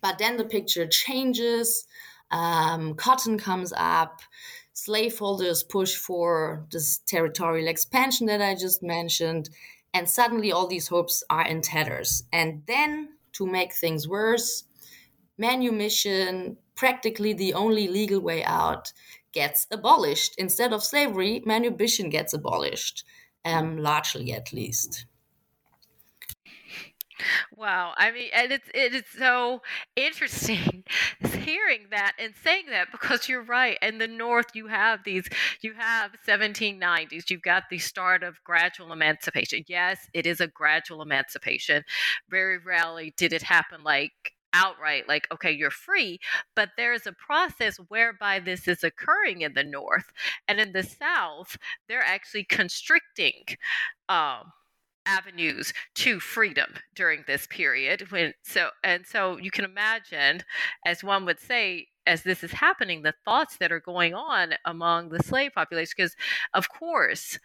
But 0.02 0.18
then 0.18 0.38
the 0.38 0.46
picture 0.46 0.88
changes, 0.88 1.86
um, 2.32 2.96
cotton 2.96 3.38
comes 3.38 3.72
up, 3.76 4.22
slaveholders 4.74 5.64
push 5.64 5.96
for 5.96 6.66
this 6.72 7.00
territorial 7.00 7.68
expansion 7.68 8.28
that 8.28 8.42
I 8.42 8.56
just 8.56 8.84
mentioned, 8.84 9.50
And 9.94 10.10
suddenly 10.10 10.52
all 10.52 10.68
these 10.68 10.90
hopes 10.90 11.24
are 11.30 11.48
in 11.48 11.62
tatters. 11.62 12.24
And 12.34 12.64
then, 12.68 13.10
to 13.34 13.48
make 13.48 13.74
things 13.74 14.08
worse, 14.08 14.66
manumission, 15.38 16.58
practically 16.76 17.34
the 17.34 17.54
only 17.54 17.88
legal 17.88 18.20
way 18.20 18.44
out, 18.44 18.92
gets 19.36 19.68
abolished. 19.70 20.34
Instead 20.40 20.74
of 20.74 20.84
slavery, 20.84 21.44
manumission 21.46 22.10
gets 22.10 22.34
abolished, 22.34 23.04
um, 23.44 23.78
largely 23.78 24.32
at 24.32 24.52
least. 24.52 25.06
Wow, 27.56 27.94
I 27.98 28.12
mean, 28.12 28.30
and 28.34 28.52
it's 28.52 28.68
it 28.74 28.94
is 28.94 29.04
so 29.18 29.62
interesting 29.96 30.84
hearing 31.46 31.88
that 31.92 32.14
and 32.20 32.34
saying 32.44 32.66
that 32.72 32.92
because 32.92 33.30
you're 33.30 33.44
right. 33.44 33.78
In 33.82 34.00
the 34.00 34.08
North, 34.08 34.48
you 34.54 34.68
have 34.68 35.00
these, 35.06 35.28
you 35.62 35.74
have 35.78 36.12
1790s. 36.28 37.30
You've 37.30 37.42
got 37.42 37.64
the 37.70 37.78
start 37.78 38.24
of 38.24 38.44
gradual 38.44 38.92
emancipation. 38.92 39.64
Yes, 39.68 40.10
it 40.14 40.26
is 40.26 40.42
a 40.42 40.48
gradual 40.48 41.02
emancipation. 41.02 41.84
Very 42.30 42.58
rarely 42.58 43.14
did 43.16 43.32
it 43.32 43.44
happen 43.44 43.84
like 43.84 44.35
outright 44.56 45.08
like 45.08 45.28
okay 45.32 45.52
you're 45.52 45.70
free 45.70 46.18
but 46.56 46.70
there's 46.78 47.06
a 47.06 47.12
process 47.14 47.78
whereby 47.90 48.40
this 48.40 48.68
is 48.68 48.84
occurring 48.84 49.42
in 49.42 49.54
the 49.54 49.64
north 49.64 50.12
and 50.48 50.60
in 50.60 50.72
the 50.72 50.84
south 50.84 51.58
they're 51.88 52.06
actually 52.06 52.46
constricting 52.46 53.44
um, 54.08 54.52
avenues 55.06 55.74
to 55.94 56.20
freedom 56.20 56.74
during 56.96 57.24
this 57.28 57.46
period 57.48 58.10
when 58.12 58.34
so 58.44 58.70
and 58.84 59.06
so 59.06 59.38
you 59.38 59.52
can 59.52 59.66
imagine 59.66 60.42
as 60.86 61.04
one 61.04 61.26
would 61.26 61.40
say 61.40 61.88
as 62.08 62.24
this 62.24 62.44
is 62.44 62.52
happening 62.52 63.02
the 63.02 63.14
thoughts 63.24 63.58
that 63.58 63.72
are 63.72 63.80
going 63.80 64.14
on 64.14 64.54
among 64.66 65.10
the 65.10 65.22
slave 65.22 65.52
population 65.54 65.94
because 65.96 66.16
of 66.54 66.70
course 66.70 67.38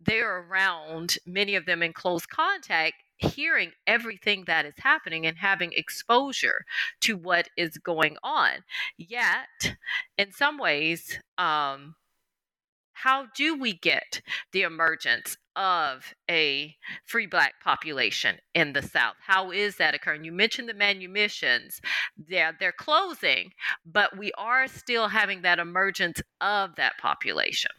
they're 0.00 0.44
around 0.48 1.16
many 1.26 1.54
of 1.54 1.66
them 1.66 1.82
in 1.82 1.92
close 1.92 2.26
contact 2.26 2.96
hearing 3.18 3.72
everything 3.86 4.44
that 4.46 4.64
is 4.64 4.74
happening 4.78 5.26
and 5.26 5.36
having 5.36 5.72
exposure 5.72 6.64
to 7.00 7.16
what 7.16 7.48
is 7.56 7.78
going 7.78 8.16
on 8.22 8.50
yet 8.96 9.76
in 10.16 10.32
some 10.32 10.58
ways 10.58 11.18
um 11.36 11.94
how 13.02 13.26
do 13.36 13.56
we 13.56 13.74
get 13.74 14.22
the 14.52 14.62
emergence 14.62 15.36
of 15.54 16.14
a 16.28 16.74
free 17.04 17.26
black 17.26 17.54
population 17.62 18.38
in 18.54 18.72
the 18.72 18.82
South? 18.82 19.14
How 19.24 19.52
is 19.52 19.76
that 19.76 19.94
occurring? 19.94 20.24
You 20.24 20.32
mentioned 20.32 20.68
the 20.68 20.74
manumissions. 20.74 21.80
Yeah, 22.28 22.50
they're 22.58 22.72
closing, 22.72 23.52
but 23.86 24.18
we 24.18 24.32
are 24.36 24.66
still 24.66 25.08
having 25.08 25.42
that 25.42 25.60
emergence 25.60 26.20
of 26.40 26.74
that 26.74 26.98
population. 26.98 27.70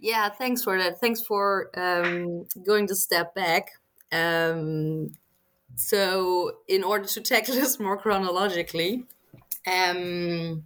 Yeah, 0.00 0.28
thanks 0.28 0.64
for 0.64 0.76
that. 0.78 0.98
Thanks 1.00 1.20
for 1.20 1.70
um, 1.76 2.44
going 2.66 2.88
to 2.88 2.96
step 2.96 3.34
back. 3.34 3.70
Um, 4.12 5.12
so, 5.76 6.58
in 6.68 6.84
order 6.84 7.06
to 7.06 7.20
tackle 7.20 7.54
this 7.56 7.80
more 7.80 7.96
chronologically, 7.98 9.06
um, 9.66 10.64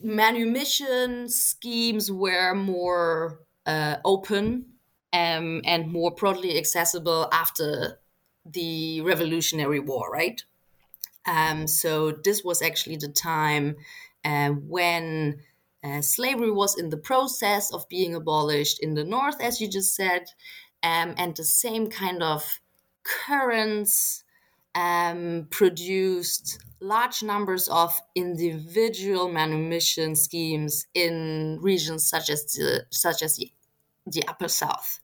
manumission 0.00 1.28
schemes 1.28 2.10
were 2.10 2.54
more 2.54 3.40
uh, 3.66 3.96
open 4.04 4.66
um, 5.12 5.62
and 5.64 5.90
more 5.90 6.10
broadly 6.10 6.58
accessible 6.58 7.28
after 7.32 7.98
the 8.44 9.00
Revolutionary 9.00 9.80
War, 9.80 10.10
right? 10.10 10.42
Um, 11.26 11.66
so 11.66 12.12
this 12.12 12.44
was 12.44 12.62
actually 12.62 12.96
the 12.96 13.08
time 13.08 13.76
uh, 14.24 14.50
when 14.50 15.40
uh, 15.84 16.00
slavery 16.00 16.50
was 16.50 16.78
in 16.78 16.88
the 16.88 16.96
process 16.96 17.72
of 17.72 17.88
being 17.88 18.14
abolished 18.14 18.82
in 18.82 18.94
the 18.94 19.04
North, 19.04 19.40
as 19.42 19.60
you 19.60 19.68
just 19.68 19.94
said, 19.94 20.22
um, 20.82 21.14
and 21.18 21.36
the 21.36 21.44
same 21.44 21.88
kind 21.88 22.22
of 22.22 22.60
currents 23.02 24.24
um, 24.74 25.46
produced 25.50 26.58
large 26.80 27.22
numbers 27.22 27.68
of 27.68 27.92
individual 28.14 29.28
manumission 29.28 30.14
schemes 30.16 30.86
in 30.94 31.58
regions 31.60 32.08
such 32.08 32.30
as 32.30 32.44
the, 32.52 32.84
such 32.90 33.22
as 33.22 33.36
the, 33.36 33.50
the 34.06 34.26
Upper 34.26 34.48
South. 34.48 35.00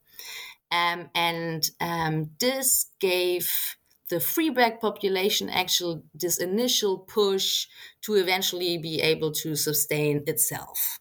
Um, 0.72 1.10
and 1.14 1.68
um, 1.80 2.30
this 2.38 2.86
gave 3.00 3.76
the 4.10 4.20
free 4.20 4.50
black 4.50 4.80
population 4.80 5.48
actually 5.48 6.02
this 6.14 6.38
initial 6.38 6.98
push 6.98 7.66
to 8.02 8.14
eventually 8.14 8.76
be 8.78 9.00
able 9.00 9.32
to 9.32 9.54
sustain 9.54 10.22
itself. 10.26 10.98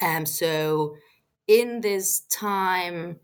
Um, 0.00 0.26
so 0.26 0.96
in 1.46 1.80
this 1.80 2.20
time, 2.30 3.20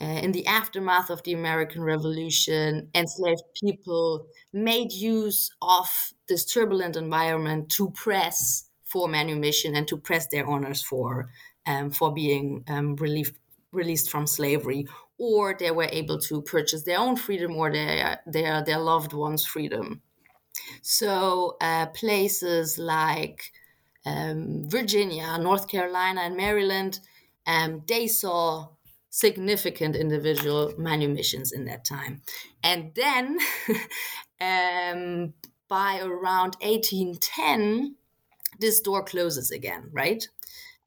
uh, 0.00 0.20
in 0.22 0.32
the 0.32 0.46
aftermath 0.46 1.10
of 1.10 1.22
the 1.22 1.32
American 1.32 1.82
Revolution, 1.82 2.88
enslaved 2.94 3.42
people 3.62 4.26
made 4.52 4.92
use 4.92 5.50
of 5.60 6.12
this 6.28 6.44
turbulent 6.44 6.96
environment 6.96 7.68
to 7.70 7.90
press 7.90 8.68
for 8.84 9.08
manumission 9.08 9.76
and 9.76 9.86
to 9.88 9.96
press 9.96 10.26
their 10.28 10.46
owners 10.46 10.82
for 10.82 11.30
um, 11.66 11.90
for 11.90 12.12
being 12.12 12.64
um, 12.68 12.96
relieved, 12.96 13.36
released 13.72 14.10
from 14.10 14.26
slavery, 14.26 14.86
or 15.20 15.54
they 15.56 15.70
were 15.70 15.88
able 15.92 16.18
to 16.18 16.40
purchase 16.40 16.82
their 16.84 16.98
own 16.98 17.14
freedom 17.14 17.54
or 17.54 17.70
their 17.70 18.20
their 18.26 18.64
their 18.64 18.78
loved 18.78 19.12
ones' 19.12 19.44
freedom. 19.44 20.00
So 20.80 21.56
uh, 21.60 21.86
places 21.86 22.78
like 22.78 23.52
um, 24.06 24.64
Virginia, 24.66 25.36
North 25.38 25.68
Carolina, 25.68 26.22
and 26.22 26.36
Maryland, 26.36 27.00
um, 27.46 27.82
they 27.86 28.08
saw 28.08 28.68
significant 29.10 29.94
individual 29.94 30.72
manumissions 30.78 31.52
in 31.52 31.66
that 31.66 31.84
time. 31.84 32.22
And 32.64 32.92
then 32.94 33.38
um, 34.40 35.34
by 35.68 36.00
around 36.00 36.56
1810, 36.62 37.96
this 38.58 38.80
door 38.80 39.02
closes 39.02 39.50
again, 39.50 39.90
right? 39.92 40.26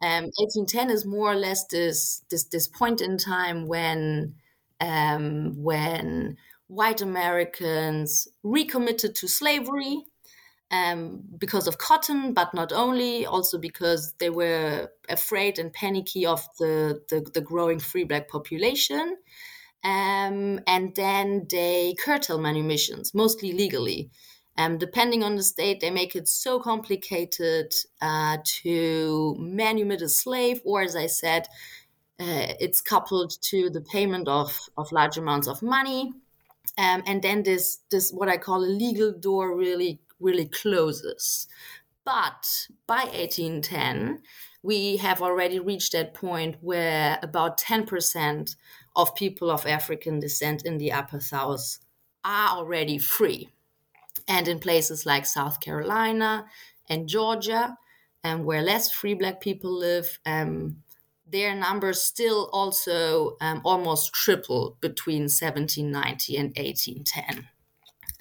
Um, 0.04 0.26
1810 0.36 0.90
is 0.90 1.06
more 1.06 1.32
or 1.32 1.36
less 1.36 1.66
this 1.68 2.24
this 2.30 2.44
this 2.46 2.68
point 2.68 3.00
in 3.00 3.18
time 3.18 3.68
when 3.68 4.36
um, 4.82 5.64
when 5.64 6.36
white 6.68 7.02
Americans 7.02 8.28
recommitted 8.44 9.16
to 9.16 9.28
slavery 9.28 10.04
um, 10.72 11.22
because 11.38 11.68
of 11.68 11.78
cotton, 11.78 12.34
but 12.34 12.54
not 12.54 12.74
only, 12.74 13.26
also 13.26 13.58
because 13.58 14.14
they 14.18 14.30
were 14.30 14.90
afraid 15.08 15.60
and 15.60 15.72
panicky 15.72 16.26
of 16.26 16.44
the, 16.58 17.02
the, 17.10 17.22
the 17.34 17.42
growing 17.42 17.80
free 17.80 18.04
black 18.04 18.28
population. 18.28 19.18
Um, 19.84 20.60
and 20.66 20.96
then 20.96 21.46
they 21.50 21.96
curtail 22.04 22.40
manumissions, 22.40 23.14
mostly 23.14 23.52
legally. 23.52 24.10
Um, 24.58 24.78
depending 24.78 25.24
on 25.24 25.36
the 25.36 25.44
state, 25.44 25.80
they 25.80 25.90
make 25.90 26.16
it 26.16 26.28
so 26.28 26.60
complicated 26.60 27.74
uh, 28.02 28.38
to 28.62 29.36
manumit 29.40 30.02
a 30.02 30.10
slave, 30.10 30.62
or 30.64 30.82
as 30.82 30.96
I 30.96 31.08
said, 31.08 31.48
uh, 32.20 32.54
it's 32.60 32.80
coupled 32.80 33.34
to 33.42 33.70
the 33.70 33.82
payment 33.82 34.28
of, 34.28 34.56
of 34.78 34.92
large 34.92 35.18
amounts 35.18 35.48
of 35.48 35.62
money. 35.64 36.14
Um, 36.78 37.04
and 37.08 37.22
then 37.22 37.44
this, 37.44 37.80
this, 37.90 38.12
what 38.12 38.30
I 38.30 38.38
call 38.38 38.64
a 38.64 38.66
legal 38.66 39.12
door, 39.12 39.56
really 39.56 40.00
really 40.24 40.46
closes. 40.46 41.48
But 42.06 42.68
by 42.88 43.04
1810, 43.04 44.22
we 44.64 44.98
have 44.98 45.22
already 45.22 45.60
reached 45.60 45.92
that 45.92 46.14
point 46.14 46.58
where 46.62 47.20
about 47.22 47.60
10% 47.60 48.56
of 48.96 49.16
people 49.16 49.52
of 49.52 49.66
African 49.66 50.20
descent 50.20 50.66
in 50.66 50.78
the 50.78 50.92
Upper 50.92 51.20
South 51.20 51.80
are 52.24 52.58
already 52.58 52.98
free. 52.98 53.50
And 54.28 54.48
in 54.48 54.60
places 54.60 55.06
like 55.06 55.26
South 55.26 55.60
Carolina 55.60 56.46
and 56.90 57.08
Georgia, 57.08 57.78
um, 58.24 58.46
where 58.46 58.62
less 58.62 58.92
free 58.92 59.14
Black 59.14 59.42
people 59.42 59.72
live, 59.72 60.20
um, 60.26 60.84
their 61.26 61.56
numbers 61.56 62.02
still 62.02 62.50
also 62.54 63.38
um, 63.42 63.62
almost 63.64 64.14
triple 64.14 64.78
between 64.82 65.30
1790 65.30 66.38
and 66.38 66.54
1810. 66.58 67.48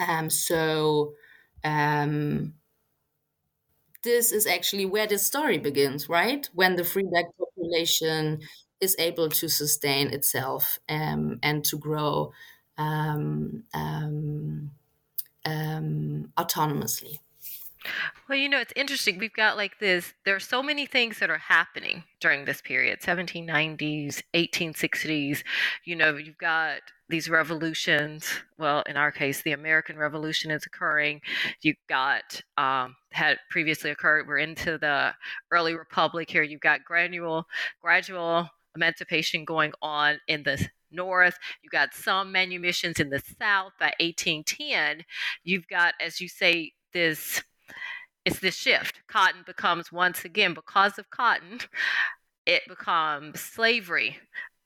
Um, 0.01 0.31
so 0.31 1.15
um, 1.65 2.55
this 4.03 4.33
is 4.33 4.47
actually 4.47 4.87
where 4.87 5.07
this 5.07 5.25
story 5.27 5.59
begins, 5.59 6.09
right? 6.09 6.49
When 6.55 6.77
the 6.77 6.85
free 6.85 7.05
black 7.05 7.27
population 7.39 8.41
is 8.81 8.97
able 8.99 9.29
to 9.29 9.49
sustain 9.49 10.09
itself 10.13 10.79
um, 10.89 11.39
and 11.43 11.65
to 11.67 11.79
grow 11.79 12.33
um, 12.77 13.65
um, 13.75 14.73
um 15.45 16.33
autonomously. 16.37 17.19
Well, 18.29 18.39
you 18.39 18.49
know, 18.49 18.61
it's 18.61 18.73
interesting. 18.77 19.19
We've 19.19 19.33
got 19.33 19.57
like 19.57 19.79
this, 19.81 20.15
there 20.25 20.37
are 20.37 20.41
so 20.41 20.63
many 20.63 20.87
things 20.87 21.19
that 21.19 21.31
are 21.31 21.39
happening 21.39 22.05
during 22.21 22.45
this 22.45 22.61
period 22.61 23.01
1790s, 23.01 24.23
1860s. 24.35 25.43
You 25.85 25.97
know, 25.97 26.17
you've 26.17 26.39
got 26.39 26.81
these 27.09 27.29
revolutions. 27.29 28.27
Well, 28.59 28.83
in 28.89 28.97
our 28.97 29.11
case, 29.11 29.43
the 29.43 29.53
American 29.53 29.97
Revolution 29.97 30.51
is 30.51 30.65
occurring. 30.65 31.21
You've 31.61 31.77
got, 31.89 32.41
um, 32.57 32.97
had 33.11 33.39
previously 33.51 33.91
occurred, 33.91 34.27
we're 34.27 34.39
into 34.39 34.79
the 34.79 35.13
early 35.51 35.75
republic 35.75 36.31
here. 36.31 36.43
You've 36.43 36.61
got 36.61 36.85
gradual, 36.85 37.47
gradual 37.83 38.49
emancipation 38.75 39.45
going 39.45 39.73
on 39.83 40.19
in 40.29 40.43
the 40.45 40.67
north. 40.93 41.39
You 41.63 41.71
got 41.71 41.95
some 41.95 42.33
manumissions 42.33 43.01
in 43.01 43.11
the 43.11 43.21
south 43.21 43.73
by 43.79 43.93
1810. 44.01 45.05
You've 45.45 45.69
got, 45.69 45.95
as 46.01 46.21
you 46.21 46.29
say, 46.29 46.73
this 46.93 47.43
it's 48.25 48.39
this 48.39 48.55
shift. 48.55 49.01
Cotton 49.09 49.43
becomes 49.45 49.91
once 49.91 50.25
again 50.25 50.55
because 50.55 50.97
of 50.97 51.11
cotton, 51.11 51.59
it 52.47 52.63
becomes 52.69 53.41
slavery 53.41 54.19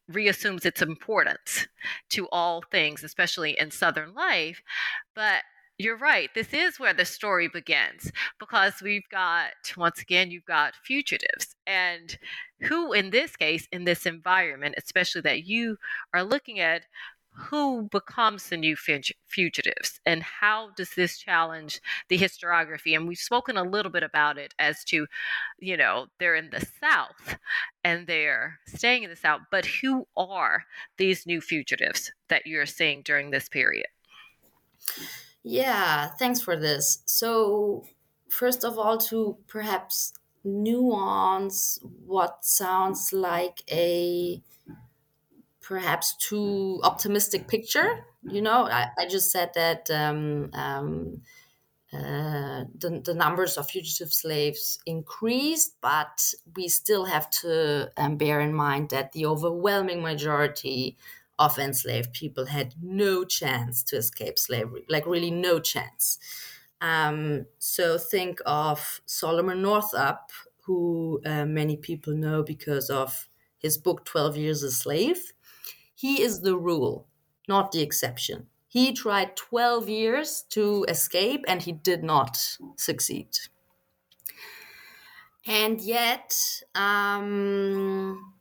reassumes 0.09 0.65
its 0.65 0.83
importance 0.83 1.67
to 2.11 2.29
all 2.31 2.63
things, 2.71 3.03
especially 3.03 3.59
in 3.59 3.71
Southern 3.71 4.15
life. 4.15 4.63
But 5.15 5.43
you're 5.79 5.99
right. 5.99 6.31
This 6.35 6.53
is 6.55 6.81
where 6.81 6.95
the 6.95 7.05
story 7.05 7.49
begins 7.49 8.11
because 8.39 8.75
we've 8.83 9.09
got, 9.11 9.53
once 9.77 10.01
again, 10.01 10.31
you've 10.31 10.47
got 10.47 10.75
fugitives. 10.83 11.55
And 11.67 12.19
who, 12.63 12.93
in 12.93 13.11
this 13.11 13.37
case, 13.37 13.69
in 13.73 13.85
this 13.85 14.07
environment, 14.07 14.77
especially 14.79 15.21
that 15.23 15.45
you 15.45 15.77
are 16.15 16.23
looking 16.23 16.61
at, 16.61 16.83
who 17.37 17.83
becomes 17.91 18.49
the 18.49 18.57
new 18.57 18.75
fugitives 19.27 20.01
and 20.07 20.23
how 20.23 20.71
does 20.75 20.95
this 20.97 21.19
challenge 21.19 21.83
the 22.09 22.17
historiography 22.17 22.97
and 22.97 23.07
we've 23.07 23.19
spoken 23.19 23.59
a 23.59 23.63
little 23.63 23.93
bit 23.93 24.03
about 24.03 24.39
it 24.39 24.55
as 24.59 24.83
to 24.85 25.07
you 25.59 25.77
know 25.77 26.07
they're 26.19 26.35
in 26.35 26.49
the 26.49 26.67
south 26.81 27.37
and 27.85 28.07
they're 28.07 28.59
staying 28.67 29.03
in 29.03 29.11
the 29.11 29.17
south 29.17 29.43
but 29.51 29.67
who 29.67 30.07
are 30.17 30.65
these 30.97 31.27
new 31.27 31.43
fugitives 31.43 32.11
that 32.29 32.47
you're 32.47 32.65
seeing 32.65 33.03
during 33.03 33.31
this 33.31 33.51
period 33.51 33.87
yeah 35.47 36.09
thanks 36.19 36.41
for 36.41 36.57
this 36.57 37.03
so 37.07 37.85
first 38.29 38.65
of 38.65 38.79
all 38.79 38.99
to 38.99 39.39
perhaps 39.47 40.13
nuance 40.45 41.79
what 41.83 42.45
sounds 42.45 43.13
like 43.13 43.63
a 43.71 44.43
perhaps 45.67 46.15
too 46.17 46.81
optimistic 46.85 47.49
picture. 47.49 48.05
You 48.23 48.41
know, 48.41 48.67
I, 48.67 48.89
I 48.99 49.07
just 49.07 49.33
said 49.33 49.51
that 49.55 49.91
um, 49.91 50.51
um, 50.53 51.23
uh, 51.93 52.65
the, 52.79 53.03
the 53.05 53.15
numbers 53.15 53.57
of 53.57 53.69
fugitive 53.69 54.13
slaves 54.13 54.79
increased, 54.87 55.77
but 55.81 56.35
we 56.55 56.69
still 56.69 57.05
have 57.07 57.29
to 57.31 57.91
um, 57.97 58.17
bear 58.17 58.41
in 58.41 58.55
mind 58.55 58.91
that 58.91 59.13
the 59.13 59.27
overwhelming 59.27 60.03
majority 60.03 60.97
of 61.39 61.59
enslaved 61.59 62.13
people 62.13 62.47
had 62.47 62.75
no 62.83 63.25
chance 63.25 63.83
to 63.85 63.97
escape 63.97 64.39
slavery, 64.39 64.85
like 64.89 65.07
really 65.07 65.31
no 65.31 65.61
chance. 65.61 66.19
Um, 66.81 67.47
so 67.59 67.99
think 67.99 68.41
of 68.47 69.01
Solomon 69.07 69.63
Northup, 69.63 70.31
who 70.63 71.21
uh, 71.25 71.47
many 71.47 71.77
people 71.77 72.15
know 72.15 72.43
because 72.43 72.91
of 72.91 73.29
his 73.59 73.79
book 73.79 74.05
12 74.05 74.37
Years 74.37 74.63
a 74.63 74.71
Slave. 74.71 75.33
He 75.95 76.23
is 76.23 76.41
the 76.43 76.57
rule, 76.57 77.09
not 77.49 77.73
the 77.73 77.83
exception. 77.83 78.49
He 78.69 78.93
tried 78.93 79.37
12 79.37 79.89
years 79.89 80.43
to 80.51 80.85
escape 80.89 81.45
and 81.49 81.63
he 81.63 81.73
did 81.73 82.05
not 82.05 82.39
succeed. 82.77 83.31
And 85.47 85.81
yet, 85.81 86.35
um, 86.75 88.35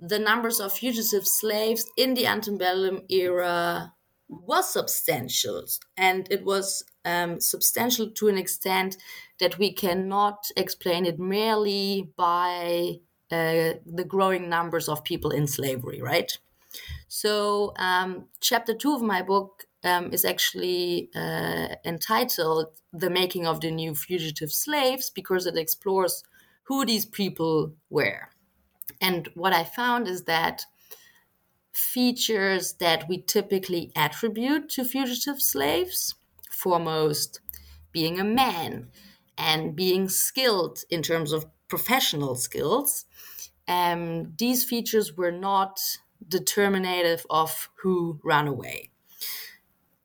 the 0.00 0.18
numbers 0.18 0.60
of 0.60 0.72
fugitive 0.72 1.26
slaves 1.26 1.84
in 1.96 2.14
the 2.14 2.26
antebellum 2.26 3.02
era 3.08 3.94
was 4.28 4.72
substantial. 4.72 5.64
And 5.96 6.28
it 6.30 6.44
was 6.44 6.84
um, 7.04 7.40
substantial 7.40 8.10
to 8.10 8.28
an 8.28 8.38
extent 8.38 8.96
that 9.40 9.58
we 9.58 9.72
cannot 9.72 10.46
explain 10.56 11.06
it 11.06 11.18
merely 11.18 12.12
by 12.16 13.00
uh, 13.30 13.74
the 13.86 14.04
growing 14.06 14.48
numbers 14.48 14.88
of 14.88 15.04
people 15.04 15.30
in 15.30 15.46
slavery, 15.46 16.00
right? 16.00 16.36
So, 17.08 17.72
um, 17.76 18.26
chapter 18.40 18.74
two 18.74 18.94
of 18.94 19.02
my 19.02 19.22
book 19.22 19.64
um, 19.84 20.12
is 20.12 20.24
actually 20.24 21.10
uh, 21.14 21.68
entitled 21.84 22.66
The 22.92 23.10
Making 23.10 23.46
of 23.46 23.60
the 23.60 23.70
New 23.70 23.94
Fugitive 23.94 24.52
Slaves 24.52 25.10
because 25.10 25.46
it 25.46 25.56
explores 25.56 26.22
who 26.64 26.84
these 26.84 27.06
people 27.06 27.72
were. 27.88 28.28
And 29.00 29.28
what 29.34 29.52
I 29.52 29.64
found 29.64 30.08
is 30.08 30.24
that 30.24 30.64
features 31.72 32.74
that 32.74 33.08
we 33.08 33.22
typically 33.22 33.92
attribute 33.94 34.68
to 34.70 34.84
fugitive 34.84 35.40
slaves, 35.40 36.14
foremost 36.50 37.40
being 37.92 38.18
a 38.18 38.24
man 38.24 38.88
and 39.36 39.76
being 39.76 40.08
skilled 40.08 40.80
in 40.90 41.02
terms 41.02 41.32
of 41.32 41.46
professional 41.68 42.34
skills, 42.34 43.04
um, 43.68 44.32
these 44.36 44.64
features 44.64 45.16
were 45.16 45.30
not 45.30 45.80
determinative 46.26 47.24
of 47.30 47.68
who 47.82 48.18
ran 48.24 48.48
away. 48.48 48.90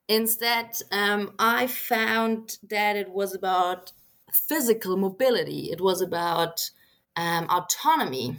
Instead, 0.08 0.78
um, 0.92 1.34
I 1.40 1.66
found 1.66 2.58
that 2.70 2.96
it 2.96 3.10
was 3.10 3.34
about 3.34 3.94
physical 4.32 4.98
mobility, 4.98 5.72
it 5.72 5.82
was 5.82 6.02
about 6.02 6.70
um, 7.16 7.46
autonomy, 7.50 8.38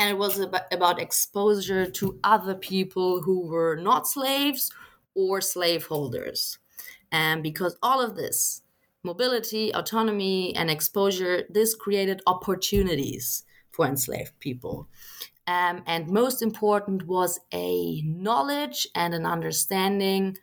and 0.00 0.08
it 0.08 0.18
was 0.18 0.40
about, 0.40 0.98
exposure 0.98 1.84
to 1.84 2.18
other 2.24 2.54
people 2.54 3.20
who 3.20 3.46
were 3.46 3.76
not 3.76 4.08
slaves 4.08 4.72
or 5.14 5.42
slaveholders. 5.42 6.58
And 7.12 7.42
because 7.42 7.76
all 7.82 8.00
of 8.00 8.16
this, 8.16 8.62
mobility, 9.02 9.74
autonomy, 9.74 10.56
and 10.56 10.70
exposure, 10.70 11.44
this 11.50 11.74
created 11.74 12.22
opportunities 12.26 13.44
for 13.72 13.86
enslaved 13.86 14.38
people. 14.40 14.88
Um, 15.46 15.82
and 15.86 16.08
most 16.08 16.40
important 16.40 17.06
was 17.06 17.38
a 17.52 18.00
knowledge 18.00 18.88
and 18.94 19.12
an 19.12 19.26
understanding 19.26 20.38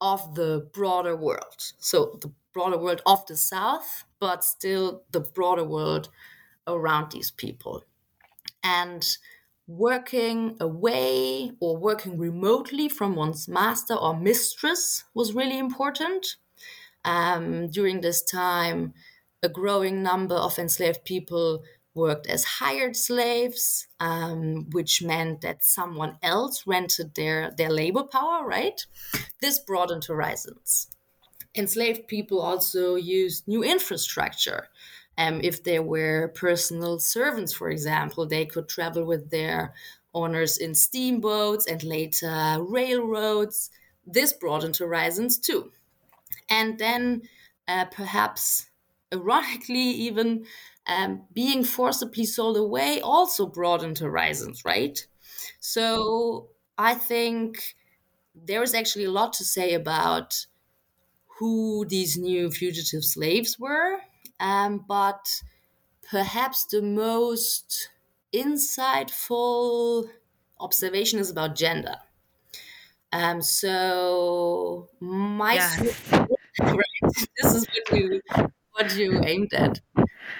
of 0.00 0.34
the 0.36 0.70
broader 0.72 1.16
world. 1.16 1.72
So, 1.78 2.18
the 2.22 2.32
broader 2.54 2.78
world 2.78 3.02
of 3.04 3.26
the 3.26 3.36
South, 3.36 4.04
but 4.20 4.42
still 4.42 5.02
the 5.10 5.20
broader 5.20 5.64
world 5.64 6.08
around 6.66 7.12
these 7.12 7.30
people. 7.30 7.84
And 8.62 9.04
working 9.66 10.56
away 10.60 11.52
or 11.60 11.76
working 11.76 12.18
remotely 12.18 12.88
from 12.88 13.14
one's 13.14 13.48
master 13.48 13.94
or 13.94 14.16
mistress 14.16 15.04
was 15.14 15.34
really 15.34 15.58
important. 15.58 16.36
Um, 17.04 17.68
during 17.68 18.00
this 18.00 18.22
time, 18.22 18.94
a 19.42 19.48
growing 19.48 20.02
number 20.02 20.36
of 20.36 20.58
enslaved 20.58 21.04
people 21.04 21.64
worked 21.94 22.26
as 22.26 22.44
hired 22.44 22.96
slaves, 22.96 23.86
um, 24.00 24.70
which 24.70 25.02
meant 25.02 25.42
that 25.42 25.64
someone 25.64 26.16
else 26.22 26.66
rented 26.66 27.14
their, 27.14 27.52
their 27.56 27.70
labor 27.70 28.04
power, 28.04 28.46
right? 28.46 28.86
This 29.40 29.58
broadened 29.58 30.04
horizons. 30.04 30.88
Enslaved 31.54 32.08
people 32.08 32.40
also 32.40 32.94
used 32.94 33.46
new 33.46 33.62
infrastructure. 33.62 34.68
Um, 35.18 35.40
if 35.42 35.62
they 35.62 35.78
were 35.78 36.28
personal 36.34 36.98
servants, 36.98 37.52
for 37.52 37.70
example, 37.70 38.26
they 38.26 38.46
could 38.46 38.68
travel 38.68 39.04
with 39.04 39.30
their 39.30 39.74
owners 40.14 40.58
in 40.58 40.74
steamboats 40.74 41.66
and 41.66 41.82
later 41.84 42.58
railroads. 42.60 43.70
This 44.06 44.32
broadened 44.32 44.76
horizons 44.76 45.38
too. 45.38 45.72
And 46.48 46.78
then 46.78 47.22
uh, 47.68 47.86
perhaps 47.86 48.68
ironically, 49.12 49.78
even 49.78 50.46
um, 50.86 51.26
being 51.32 51.64
forcibly 51.64 52.24
sold 52.24 52.56
away 52.56 53.00
also 53.00 53.46
broadened 53.46 53.98
horizons, 53.98 54.64
right? 54.64 55.06
So 55.60 56.50
I 56.78 56.94
think 56.94 57.74
there 58.34 58.62
is 58.62 58.74
actually 58.74 59.04
a 59.04 59.10
lot 59.10 59.32
to 59.34 59.44
say 59.44 59.74
about 59.74 60.46
who 61.38 61.84
these 61.86 62.16
new 62.18 62.50
fugitive 62.50 63.04
slaves 63.04 63.58
were, 63.58 64.00
um, 64.42 64.84
but 64.88 65.42
perhaps 66.10 66.66
the 66.66 66.82
most 66.82 67.90
insightful 68.34 70.10
observation 70.60 71.20
is 71.20 71.30
about 71.30 71.56
gender. 71.56 71.96
Um, 73.12 73.42
so 73.42 74.88
my 75.00 75.58
right, 76.60 76.76
this 77.42 77.54
is 77.54 77.66
what 77.68 77.98
you 77.98 78.20
what 78.72 78.96
you 78.96 79.20
aimed 79.24 79.52
at. 79.54 79.80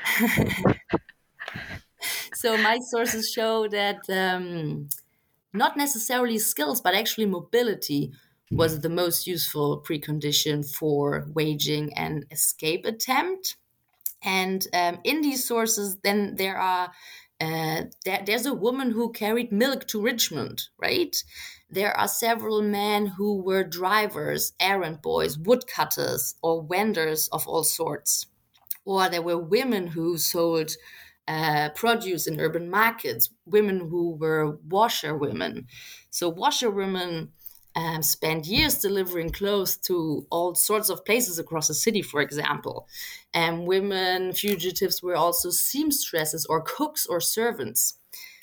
so 2.32 2.56
my 2.56 2.78
sources 2.78 3.30
show 3.30 3.68
that 3.68 4.08
um, 4.10 4.88
not 5.52 5.76
necessarily 5.76 6.38
skills, 6.38 6.80
but 6.80 6.94
actually 6.94 7.26
mobility 7.26 8.12
was 8.50 8.80
the 8.80 8.88
most 8.90 9.26
useful 9.26 9.82
precondition 9.82 10.64
for 10.76 11.26
waging 11.34 11.92
an 11.94 12.24
escape 12.30 12.84
attempt. 12.86 13.56
And 14.24 14.66
um, 14.72 15.00
in 15.04 15.20
these 15.22 15.46
sources, 15.46 15.98
then 16.02 16.36
there 16.36 16.58
are 16.58 16.92
uh, 17.40 17.84
there, 18.04 18.22
there's 18.24 18.46
a 18.46 18.54
woman 18.54 18.92
who 18.92 19.10
carried 19.10 19.50
milk 19.50 19.88
to 19.88 20.00
Richmond, 20.00 20.62
right? 20.78 21.16
There 21.68 21.96
are 21.96 22.06
several 22.06 22.62
men 22.62 23.06
who 23.06 23.42
were 23.42 23.64
drivers, 23.64 24.52
errand 24.60 25.02
boys, 25.02 25.36
woodcutters, 25.36 26.36
or 26.40 26.64
vendors 26.70 27.28
of 27.32 27.48
all 27.48 27.64
sorts 27.64 28.26
or 28.84 29.08
there 29.08 29.22
were 29.22 29.38
women 29.38 29.88
who 29.88 30.18
sold 30.18 30.72
uh, 31.28 31.68
produce 31.74 32.26
in 32.26 32.40
urban 32.40 32.68
markets, 32.68 33.30
women 33.46 33.78
who 33.78 34.16
were 34.16 34.58
washerwomen. 34.68 35.66
So, 36.10 36.28
washerwomen 36.28 37.32
um, 37.74 38.02
spent 38.02 38.46
years 38.46 38.76
delivering 38.80 39.30
clothes 39.30 39.76
to 39.78 40.26
all 40.30 40.54
sorts 40.54 40.88
of 40.90 41.04
places 41.04 41.38
across 41.38 41.68
the 41.68 41.74
city, 41.74 42.02
for 42.02 42.20
example. 42.20 42.86
And 43.32 43.66
women 43.66 44.32
fugitives 44.32 45.02
were 45.02 45.16
also 45.16 45.50
seamstresses 45.50 46.46
or 46.46 46.62
cooks 46.62 47.06
or 47.06 47.20
servants. 47.20 47.94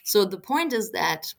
So, 0.03 0.25
the 0.25 0.39
point 0.39 0.73
is 0.73 0.91
that 0.91 1.33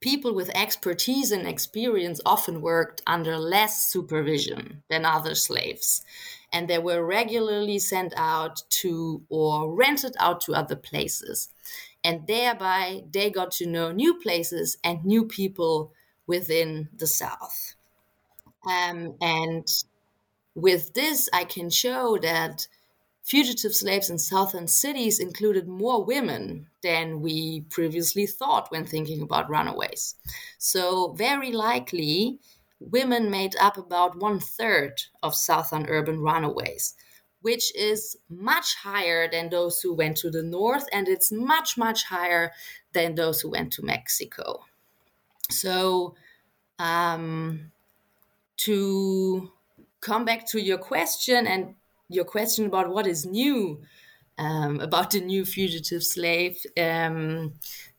people 0.00 0.34
with 0.34 0.50
expertise 0.56 1.30
and 1.30 1.46
experience 1.46 2.20
often 2.24 2.60
worked 2.62 3.02
under 3.06 3.36
less 3.36 3.84
supervision 3.84 4.82
than 4.88 5.04
other 5.04 5.34
slaves 5.34 6.02
and 6.52 6.68
they 6.68 6.78
were 6.78 7.04
regularly 7.04 7.78
sent 7.78 8.12
out 8.16 8.62
to 8.68 9.22
or 9.28 9.72
rented 9.72 10.14
out 10.18 10.40
to 10.42 10.54
other 10.54 10.76
places. 10.76 11.48
And 12.02 12.26
thereby 12.26 13.04
they 13.10 13.30
got 13.30 13.52
to 13.52 13.66
know 13.66 13.92
new 13.92 14.14
places 14.14 14.76
and 14.82 15.04
new 15.04 15.24
people 15.26 15.92
within 16.30 16.88
the 16.96 17.08
South. 17.08 17.74
Um, 18.64 19.16
and 19.20 19.66
with 20.54 20.94
this, 20.94 21.28
I 21.32 21.42
can 21.42 21.70
show 21.70 22.18
that 22.22 22.68
fugitive 23.24 23.74
slaves 23.74 24.10
in 24.10 24.18
southern 24.18 24.68
cities 24.68 25.18
included 25.18 25.66
more 25.66 26.04
women 26.04 26.68
than 26.84 27.20
we 27.20 27.62
previously 27.62 28.26
thought 28.26 28.70
when 28.70 28.86
thinking 28.86 29.22
about 29.22 29.50
runaways. 29.50 30.14
So, 30.58 31.14
very 31.14 31.50
likely, 31.50 32.38
women 32.78 33.28
made 33.28 33.56
up 33.60 33.76
about 33.76 34.16
one 34.16 34.38
third 34.38 35.02
of 35.24 35.34
southern 35.34 35.86
urban 35.88 36.20
runaways, 36.20 36.94
which 37.42 37.74
is 37.74 38.16
much 38.28 38.76
higher 38.76 39.28
than 39.28 39.48
those 39.48 39.80
who 39.80 39.92
went 39.94 40.16
to 40.18 40.30
the 40.30 40.44
north, 40.44 40.86
and 40.92 41.08
it's 41.08 41.32
much, 41.32 41.76
much 41.76 42.04
higher 42.04 42.52
than 42.92 43.16
those 43.16 43.40
who 43.40 43.50
went 43.50 43.72
to 43.72 43.82
Mexico. 43.82 44.64
So, 45.50 46.14
um, 46.78 47.72
to 48.58 49.52
come 50.00 50.24
back 50.24 50.46
to 50.48 50.60
your 50.60 50.78
question 50.78 51.46
and 51.46 51.74
your 52.08 52.24
question 52.24 52.66
about 52.66 52.90
what 52.90 53.06
is 53.06 53.26
new 53.26 53.82
um, 54.38 54.80
about 54.80 55.10
the 55.10 55.20
new 55.20 55.44
fugitive 55.44 56.02
slave, 56.02 56.64
um, 56.78 57.54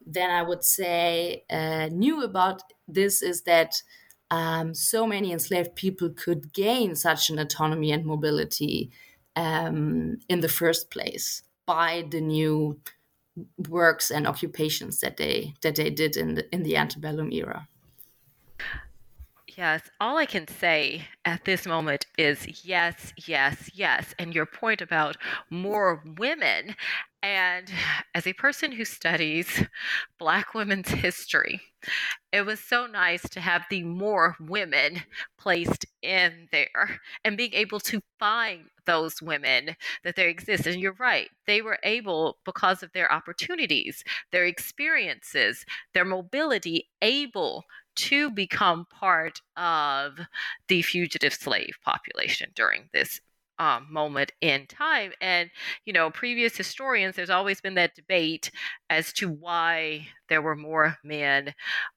then 0.05 0.31
I 0.31 0.41
would 0.41 0.63
say 0.63 1.45
uh, 1.49 1.89
new 1.91 2.23
about 2.23 2.63
this 2.87 3.21
is 3.21 3.43
that 3.43 3.81
um, 4.31 4.73
so 4.73 5.05
many 5.05 5.31
enslaved 5.31 5.75
people 5.75 6.09
could 6.09 6.53
gain 6.53 6.95
such 6.95 7.29
an 7.29 7.37
autonomy 7.37 7.91
and 7.91 8.05
mobility 8.05 8.91
um, 9.35 10.17
in 10.29 10.39
the 10.39 10.49
first 10.49 10.89
place 10.89 11.43
by 11.65 12.05
the 12.09 12.21
new 12.21 12.79
works 13.69 14.11
and 14.11 14.27
occupations 14.27 14.99
that 14.99 15.17
they 15.17 15.53
that 15.61 15.75
they 15.75 15.89
did 15.89 16.17
in 16.17 16.35
the 16.35 16.53
in 16.53 16.63
the 16.63 16.77
antebellum 16.77 17.31
era. 17.31 17.67
Yes, 19.57 19.89
all 19.99 20.17
I 20.17 20.25
can 20.25 20.47
say 20.47 21.07
at 21.25 21.43
this 21.43 21.65
moment 21.65 22.05
is 22.17 22.65
yes, 22.65 23.13
yes, 23.27 23.69
yes. 23.73 24.15
And 24.17 24.33
your 24.33 24.45
point 24.45 24.81
about 24.81 25.17
more 25.49 26.01
women, 26.17 26.75
and 27.21 27.69
as 28.15 28.25
a 28.25 28.33
person 28.33 28.71
who 28.71 28.85
studies 28.85 29.63
Black 30.17 30.53
women's 30.53 30.89
history, 30.89 31.61
it 32.31 32.45
was 32.45 32.61
so 32.61 32.87
nice 32.87 33.27
to 33.29 33.41
have 33.41 33.65
the 33.69 33.83
more 33.83 34.35
women 34.39 35.03
placed 35.37 35.85
in 36.01 36.47
there 36.51 37.01
and 37.25 37.37
being 37.37 37.53
able 37.53 37.81
to 37.81 38.01
find 38.19 38.63
those 38.85 39.21
women 39.21 39.75
that 40.03 40.15
there 40.15 40.29
exist. 40.29 40.65
And 40.65 40.81
you're 40.81 40.93
right, 40.93 41.29
they 41.47 41.61
were 41.61 41.79
able, 41.83 42.37
because 42.45 42.83
of 42.83 42.91
their 42.93 43.11
opportunities, 43.11 44.03
their 44.31 44.45
experiences, 44.45 45.65
their 45.93 46.05
mobility, 46.05 46.89
able 47.01 47.65
to 47.93 48.29
become 48.31 48.85
part 48.85 49.41
of 49.57 50.19
the 50.67 50.81
fugitive 50.81 51.33
slave 51.33 51.77
population 51.83 52.49
during 52.55 52.89
this 52.93 53.19
um, 53.61 53.85
moment 53.91 54.31
in 54.41 54.65
time. 54.65 55.11
And, 55.21 55.51
you 55.85 55.93
know, 55.93 56.09
previous 56.09 56.57
historians, 56.57 57.15
there's 57.15 57.29
always 57.29 57.61
been 57.61 57.75
that 57.75 57.95
debate 57.95 58.49
as 58.89 59.13
to 59.13 59.29
why 59.29 60.07
there 60.29 60.41
were 60.41 60.55
more 60.55 60.97
men 61.03 61.53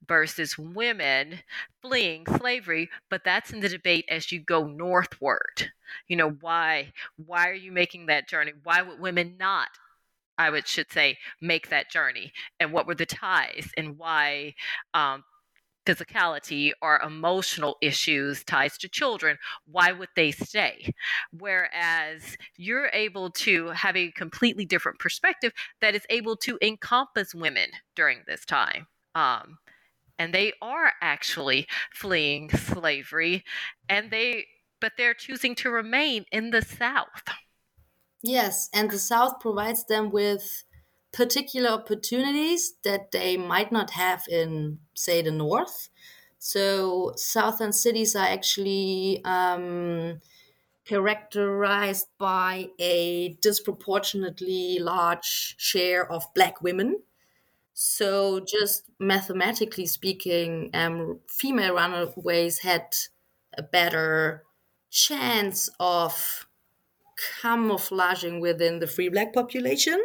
versus 0.06 0.58
women 0.58 1.40
fleeing 1.80 2.26
slavery, 2.36 2.90
but 3.08 3.22
that's 3.24 3.50
in 3.52 3.60
the 3.60 3.68
debate 3.70 4.04
as 4.10 4.30
you 4.30 4.40
go 4.40 4.66
northward. 4.66 5.72
You 6.08 6.16
know, 6.16 6.30
why 6.40 6.92
why 7.16 7.48
are 7.48 7.54
you 7.54 7.72
making 7.72 8.06
that 8.06 8.28
journey? 8.28 8.52
Why 8.62 8.82
would 8.82 9.00
women 9.00 9.36
not 9.38 9.68
I 10.38 10.50
would 10.50 10.66
should 10.66 10.90
say 10.92 11.18
make 11.40 11.68
that 11.70 11.90
journey 11.90 12.32
and 12.60 12.72
what 12.72 12.86
were 12.86 12.94
the 12.94 13.06
ties 13.06 13.70
and 13.76 13.96
why 13.98 14.54
um, 14.92 15.24
physicality 15.86 16.72
or 16.82 17.00
emotional 17.00 17.76
issues 17.80 18.44
ties 18.44 18.78
to 18.78 18.88
children 18.88 19.38
why 19.66 19.92
would 19.92 20.08
they 20.16 20.30
stay? 20.30 20.92
Whereas 21.32 22.36
you're 22.56 22.90
able 22.92 23.30
to 23.30 23.68
have 23.68 23.96
a 23.96 24.10
completely 24.12 24.64
different 24.64 24.98
perspective 24.98 25.52
that 25.80 25.94
is 25.94 26.06
able 26.10 26.36
to 26.38 26.58
encompass 26.62 27.34
women 27.34 27.70
during 27.94 28.22
this 28.26 28.44
time 28.44 28.86
um, 29.14 29.58
and 30.18 30.32
they 30.34 30.52
are 30.60 30.92
actually 31.00 31.66
fleeing 31.92 32.50
slavery 32.50 33.44
and 33.88 34.10
they 34.10 34.46
but 34.80 34.92
they're 34.98 35.14
choosing 35.14 35.54
to 35.54 35.70
remain 35.70 36.26
in 36.30 36.50
the 36.50 36.60
south. 36.60 37.22
Yes 38.22 38.68
and 38.72 38.90
the 38.90 38.98
south 38.98 39.40
provides 39.40 39.84
them 39.84 40.10
with 40.10 40.64
particular 41.14 41.70
opportunities 41.70 42.74
that 42.82 43.12
they 43.12 43.36
might 43.36 43.70
not 43.70 43.90
have 43.90 44.26
in, 44.28 44.80
say, 44.94 45.22
the 45.22 45.30
north. 45.30 45.88
So, 46.38 47.14
southern 47.16 47.72
cities 47.72 48.14
are 48.16 48.26
actually 48.26 49.22
um, 49.24 50.20
characterized 50.84 52.08
by 52.18 52.68
a 52.78 53.34
disproportionately 53.40 54.78
large 54.80 55.54
share 55.58 56.10
of 56.10 56.24
black 56.34 56.60
women. 56.60 57.02
So, 57.74 58.40
just 58.40 58.90
mathematically 58.98 59.86
speaking, 59.86 60.70
um, 60.74 61.20
female 61.28 61.74
runaways 61.74 62.58
had 62.60 62.94
a 63.56 63.62
better 63.62 64.44
chance 64.90 65.70
of 65.80 66.46
camouflaging 67.42 68.40
within 68.40 68.80
the 68.80 68.86
free 68.88 69.08
black 69.08 69.32
population 69.32 70.02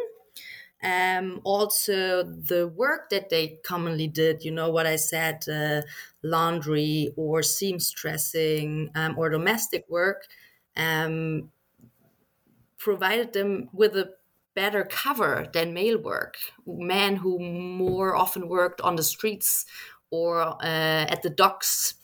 um, 0.82 1.40
also 1.44 2.22
the 2.22 2.68
work 2.68 3.10
that 3.10 3.28
they 3.28 3.58
commonly 3.64 4.06
did 4.06 4.44
you 4.44 4.50
know 4.50 4.70
what 4.70 4.86
i 4.86 4.96
said 4.96 5.46
uh, 5.48 5.82
laundry 6.22 7.12
or 7.16 7.40
seamstressing 7.40 8.88
um, 8.94 9.18
or 9.18 9.28
domestic 9.28 9.84
work 9.88 10.26
um, 10.76 11.50
provided 12.78 13.32
them 13.32 13.68
with 13.72 13.96
a 13.96 14.10
better 14.54 14.84
cover 14.84 15.48
than 15.52 15.72
male 15.74 15.98
work. 15.98 16.36
Men 16.66 17.16
who 17.16 17.38
more 17.38 18.16
often 18.16 18.48
worked 18.48 18.80
on 18.80 18.96
the 18.96 19.02
streets 19.02 19.64
or 20.10 20.42
uh, 20.42 21.06
at 21.08 21.22
the 21.22 21.30
docks 21.30 21.94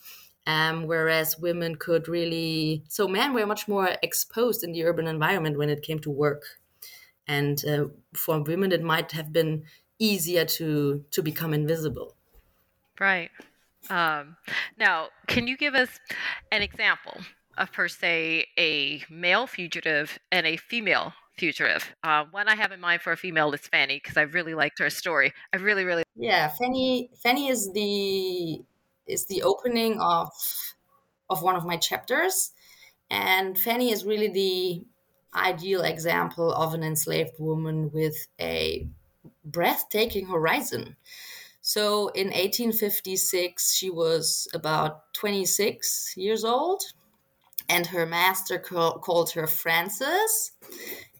um, 0.45 0.87
whereas 0.87 1.37
women 1.37 1.75
could 1.75 2.07
really 2.07 2.83
so 2.87 3.05
men 3.05 3.33
were 3.33 3.45
much 3.45 3.67
more 3.67 3.97
exposed 4.01 4.63
in 4.63 4.71
the 4.71 4.85
urban 4.85 5.05
environment 5.05 5.57
when 5.57 5.69
it 5.69 5.81
came 5.81 5.99
to 5.99 6.09
work 6.09 6.43
and 7.27 7.63
uh, 7.65 7.85
for 8.13 8.41
women 8.41 8.71
it 8.71 8.81
might 8.81 9.11
have 9.11 9.33
been 9.33 9.63
easier 9.99 10.45
to 10.45 11.03
to 11.11 11.21
become 11.21 11.53
invisible. 11.53 12.15
Right. 12.99 13.29
Um, 13.89 14.37
now 14.77 15.07
can 15.27 15.47
you 15.47 15.57
give 15.57 15.75
us 15.75 15.99
an 16.51 16.61
example 16.61 17.17
of 17.57 17.71
per 17.71 17.87
se 17.87 18.47
a 18.57 19.03
male 19.09 19.47
fugitive 19.47 20.19
and 20.31 20.45
a 20.45 20.57
female 20.57 21.13
fugitive? 21.37 21.95
Uh, 22.03 22.25
one 22.31 22.47
i 22.47 22.55
have 22.55 22.71
in 22.71 22.79
mind 22.79 23.01
for 23.01 23.11
a 23.11 23.17
female 23.17 23.51
is 23.53 23.61
fanny 23.61 23.99
because 24.01 24.17
i 24.17 24.21
really 24.21 24.53
liked 24.53 24.79
her 24.79 24.89
story. 24.89 25.33
I 25.53 25.57
really 25.57 25.83
really 25.83 26.03
yeah 26.15 26.49
fanny 26.49 27.09
fanny 27.23 27.49
is 27.49 27.71
the 27.73 28.61
is 29.07 29.25
the 29.25 29.43
opening 29.43 29.99
of 29.99 30.29
of 31.29 31.41
one 31.41 31.55
of 31.55 31.65
my 31.65 31.77
chapters. 31.77 32.51
And 33.09 33.57
fanny 33.57 33.91
is 33.91 34.03
really 34.05 34.27
the 34.27 34.85
ideal 35.33 35.81
example 35.81 36.51
of 36.53 36.73
an 36.73 36.83
enslaved 36.83 37.39
woman 37.39 37.91
with 37.91 38.27
a 38.39 38.87
breathtaking 39.43 40.27
horizon. 40.27 40.95
So 41.61 42.07
in 42.09 42.27
1856, 42.27 43.73
she 43.73 43.89
was 43.89 44.47
about 44.53 45.13
26 45.13 46.13
years 46.15 46.45
old, 46.45 46.81
and 47.67 47.85
her 47.87 48.05
master 48.05 48.57
call, 48.57 48.99
called 48.99 49.31
her 49.31 49.47
Frances. 49.47 50.53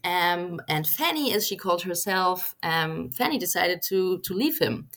Um, 0.04 0.60
and 0.68 0.86
Fanny, 0.86 1.34
as 1.34 1.46
she 1.46 1.56
called 1.56 1.82
herself, 1.82 2.54
um, 2.62 3.10
Fanny 3.10 3.38
decided 3.38 3.82
to, 3.88 4.20
to 4.20 4.32
leave 4.32 4.58
him. 4.58 4.88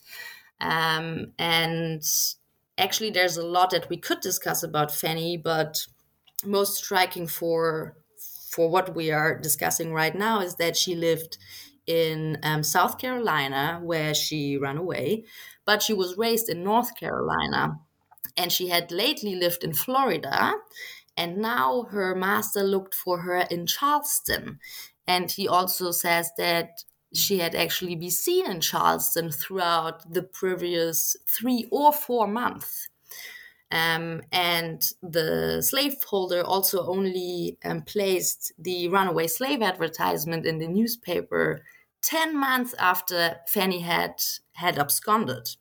Um, 0.61 1.33
and 1.37 2.03
actually, 2.77 3.09
there's 3.09 3.37
a 3.37 3.45
lot 3.45 3.71
that 3.71 3.89
we 3.89 3.97
could 3.97 4.21
discuss 4.21 4.63
about 4.63 4.93
Fanny, 4.93 5.35
but 5.35 5.85
most 6.45 6.75
striking 6.75 7.27
for 7.27 7.97
for 8.51 8.69
what 8.69 8.93
we 8.95 9.11
are 9.11 9.39
discussing 9.39 9.93
right 9.93 10.13
now 10.13 10.41
is 10.41 10.55
that 10.55 10.75
she 10.75 10.93
lived 10.93 11.37
in 11.87 12.37
um, 12.43 12.63
South 12.63 12.97
Carolina, 12.97 13.79
where 13.81 14.13
she 14.13 14.57
ran 14.57 14.77
away, 14.77 15.23
but 15.65 15.81
she 15.81 15.93
was 15.93 16.17
raised 16.17 16.49
in 16.49 16.63
North 16.63 16.95
Carolina. 16.97 17.79
And 18.37 18.51
she 18.51 18.67
had 18.67 18.91
lately 18.91 19.35
lived 19.35 19.63
in 19.63 19.73
Florida. 19.73 20.53
And 21.17 21.37
now 21.37 21.87
her 21.91 22.15
master 22.15 22.63
looked 22.63 22.93
for 22.93 23.21
her 23.21 23.47
in 23.49 23.67
Charleston. 23.67 24.59
And 25.07 25.31
he 25.31 25.47
also 25.47 25.91
says 25.91 26.31
that 26.37 26.83
she 27.13 27.39
had 27.39 27.55
actually 27.55 27.95
been 27.95 28.11
seen 28.11 28.49
in 28.49 28.61
Charleston 28.61 29.31
throughout 29.31 30.13
the 30.13 30.23
previous 30.23 31.15
three 31.27 31.67
or 31.71 31.91
four 31.91 32.27
months. 32.27 32.87
Um, 33.71 34.21
and 34.33 34.83
the 35.01 35.61
slaveholder 35.61 36.43
also 36.43 36.85
only 36.87 37.57
um, 37.63 37.83
placed 37.83 38.51
the 38.59 38.89
runaway 38.89 39.27
slave 39.27 39.61
advertisement 39.61 40.45
in 40.45 40.57
the 40.57 40.67
newspaper 40.67 41.63
10 42.01 42.37
months 42.37 42.73
after 42.79 43.37
Fanny 43.47 43.79
had 43.79 44.21
had 44.53 44.77
absconded. 44.77 45.55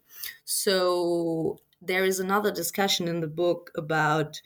So 0.45 1.59
there 1.81 2.05
is 2.05 2.19
another 2.19 2.51
discussion 2.51 3.07
in 3.09 3.21
the 3.21 3.29
book 3.29 3.71
about 3.77 4.41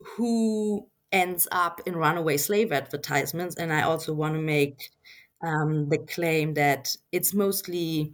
who 0.00 0.88
ends 1.12 1.46
up 1.52 1.80
in 1.86 1.96
runaway 1.96 2.36
slave 2.36 2.72
advertisements. 2.72 3.56
And 3.56 3.72
I 3.72 3.82
also 3.82 4.12
want 4.12 4.34
to 4.34 4.40
make 4.40 4.90
um, 5.40 5.88
the 5.88 5.98
claim 5.98 6.54
that 6.54 6.94
it's 7.12 7.32
mostly 7.32 8.12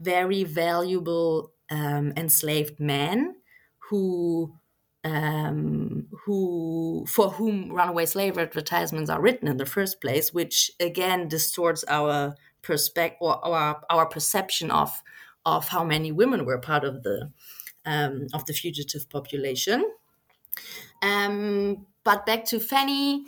very 0.00 0.44
valuable 0.44 1.52
um, 1.70 2.12
enslaved 2.16 2.78
men 2.78 3.37
who 3.88 4.54
um, 5.04 6.06
who 6.24 7.06
for 7.08 7.30
whom 7.30 7.70
runaway 7.72 8.06
slave 8.06 8.36
advertisements 8.36 9.10
are 9.10 9.20
written 9.20 9.48
in 9.48 9.56
the 9.56 9.66
first 9.66 10.00
place, 10.00 10.32
which 10.32 10.70
again 10.80 11.28
distorts 11.28 11.84
our 11.88 12.34
perspective 12.62 13.18
or 13.20 13.44
our 13.46 13.80
our 13.90 14.06
perception 14.06 14.70
of 14.70 15.02
of 15.46 15.68
how 15.68 15.84
many 15.84 16.12
women 16.12 16.44
were 16.44 16.58
part 16.58 16.84
of 16.84 17.02
the 17.02 17.30
um, 17.86 18.26
of 18.34 18.44
the 18.46 18.52
fugitive 18.52 19.08
population. 19.08 19.84
Um, 21.02 21.86
but 22.04 22.26
back 22.26 22.44
to 22.46 22.58
Fanny, 22.58 23.26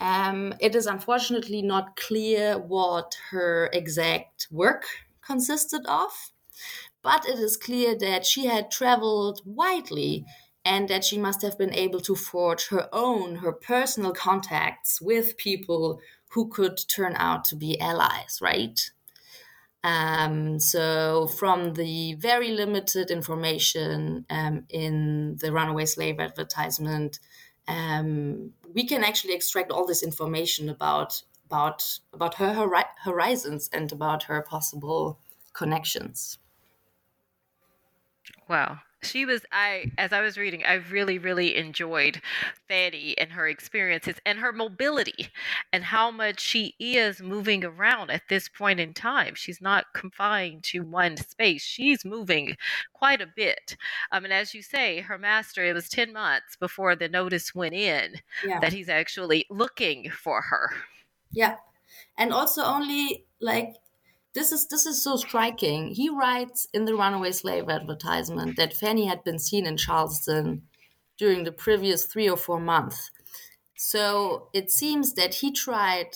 um, 0.00 0.54
it 0.60 0.74
is 0.74 0.86
unfortunately 0.86 1.62
not 1.62 1.96
clear 1.96 2.58
what 2.58 3.16
her 3.30 3.68
exact 3.72 4.48
work 4.50 4.84
consisted 5.20 5.82
of, 5.86 6.10
but 7.02 7.26
it 7.26 7.38
is 7.38 7.56
clear 7.56 7.96
that 7.96 8.26
she 8.26 8.46
had 8.46 8.70
traveled 8.70 9.40
widely 9.44 10.24
and 10.64 10.88
that 10.88 11.04
she 11.04 11.18
must 11.18 11.42
have 11.42 11.56
been 11.56 11.74
able 11.74 12.00
to 12.00 12.14
forge 12.14 12.68
her 12.68 12.88
own, 12.92 13.36
her 13.36 13.52
personal 13.52 14.12
contacts 14.12 15.00
with 15.00 15.36
people 15.36 16.00
who 16.30 16.48
could 16.48 16.78
turn 16.88 17.14
out 17.16 17.44
to 17.44 17.56
be 17.56 17.80
allies, 17.80 18.38
right? 18.42 18.90
Um, 19.82 20.60
so, 20.60 21.26
from 21.26 21.72
the 21.72 22.14
very 22.14 22.50
limited 22.50 23.10
information 23.10 24.26
um, 24.28 24.64
in 24.68 25.36
the 25.40 25.52
runaway 25.52 25.86
slave 25.86 26.20
advertisement, 26.20 27.18
um, 27.66 28.52
we 28.74 28.84
can 28.84 29.02
actually 29.02 29.34
extract 29.34 29.70
all 29.70 29.86
this 29.86 30.02
information 30.02 30.68
about 30.68 31.22
about 31.46 31.98
about 32.12 32.34
her 32.34 32.52
hori- 32.52 32.94
horizons 33.04 33.70
and 33.72 33.90
about 33.90 34.24
her 34.24 34.42
possible 34.42 35.18
connections. 35.54 36.38
Wow, 38.48 38.78
she 39.02 39.24
was 39.24 39.42
i 39.52 39.90
as 39.96 40.12
i 40.12 40.20
was 40.20 40.36
reading 40.36 40.62
i 40.64 40.74
really 40.74 41.18
really 41.18 41.56
enjoyed 41.56 42.20
fanny 42.68 43.16
and 43.18 43.32
her 43.32 43.48
experiences 43.48 44.16
and 44.26 44.38
her 44.38 44.52
mobility 44.52 45.28
and 45.72 45.84
how 45.84 46.10
much 46.10 46.40
she 46.40 46.74
is 46.78 47.20
moving 47.20 47.64
around 47.64 48.10
at 48.10 48.22
this 48.28 48.48
point 48.48 48.78
in 48.78 48.92
time. 48.92 49.34
She's 49.34 49.60
not 49.60 49.86
confined 49.94 50.62
to 50.64 50.80
one 50.80 51.16
space. 51.16 51.62
She's 51.62 52.04
moving 52.04 52.56
quite 52.92 53.20
a 53.20 53.26
bit. 53.26 53.76
Um, 54.12 54.24
and 54.24 54.32
as 54.32 54.54
you 54.54 54.62
say 54.62 55.00
her 55.00 55.18
master 55.18 55.64
it 55.64 55.72
was 55.72 55.88
10 55.88 56.12
months 56.12 56.56
before 56.56 56.94
the 56.94 57.08
notice 57.08 57.54
went 57.54 57.74
in 57.74 58.16
yeah. 58.46 58.60
that 58.60 58.72
he's 58.72 58.88
actually 58.88 59.46
looking 59.50 60.10
for 60.10 60.42
her. 60.42 60.70
Yeah. 61.32 61.56
And 62.18 62.32
also 62.32 62.62
only 62.62 63.24
like 63.40 63.74
this 64.34 64.52
is 64.52 64.68
this 64.68 64.86
is 64.86 65.02
so 65.02 65.16
striking. 65.16 65.88
He 65.88 66.08
writes 66.08 66.66
in 66.72 66.84
the 66.84 66.94
runaway 66.94 67.32
slave 67.32 67.68
advertisement 67.68 68.56
that 68.56 68.72
Fanny 68.74 69.06
had 69.06 69.24
been 69.24 69.38
seen 69.38 69.66
in 69.66 69.76
Charleston 69.76 70.62
during 71.18 71.44
the 71.44 71.52
previous 71.52 72.06
three 72.06 72.28
or 72.28 72.36
four 72.36 72.60
months. 72.60 73.10
So 73.76 74.48
it 74.52 74.70
seems 74.70 75.14
that 75.14 75.34
he 75.36 75.52
tried 75.52 76.10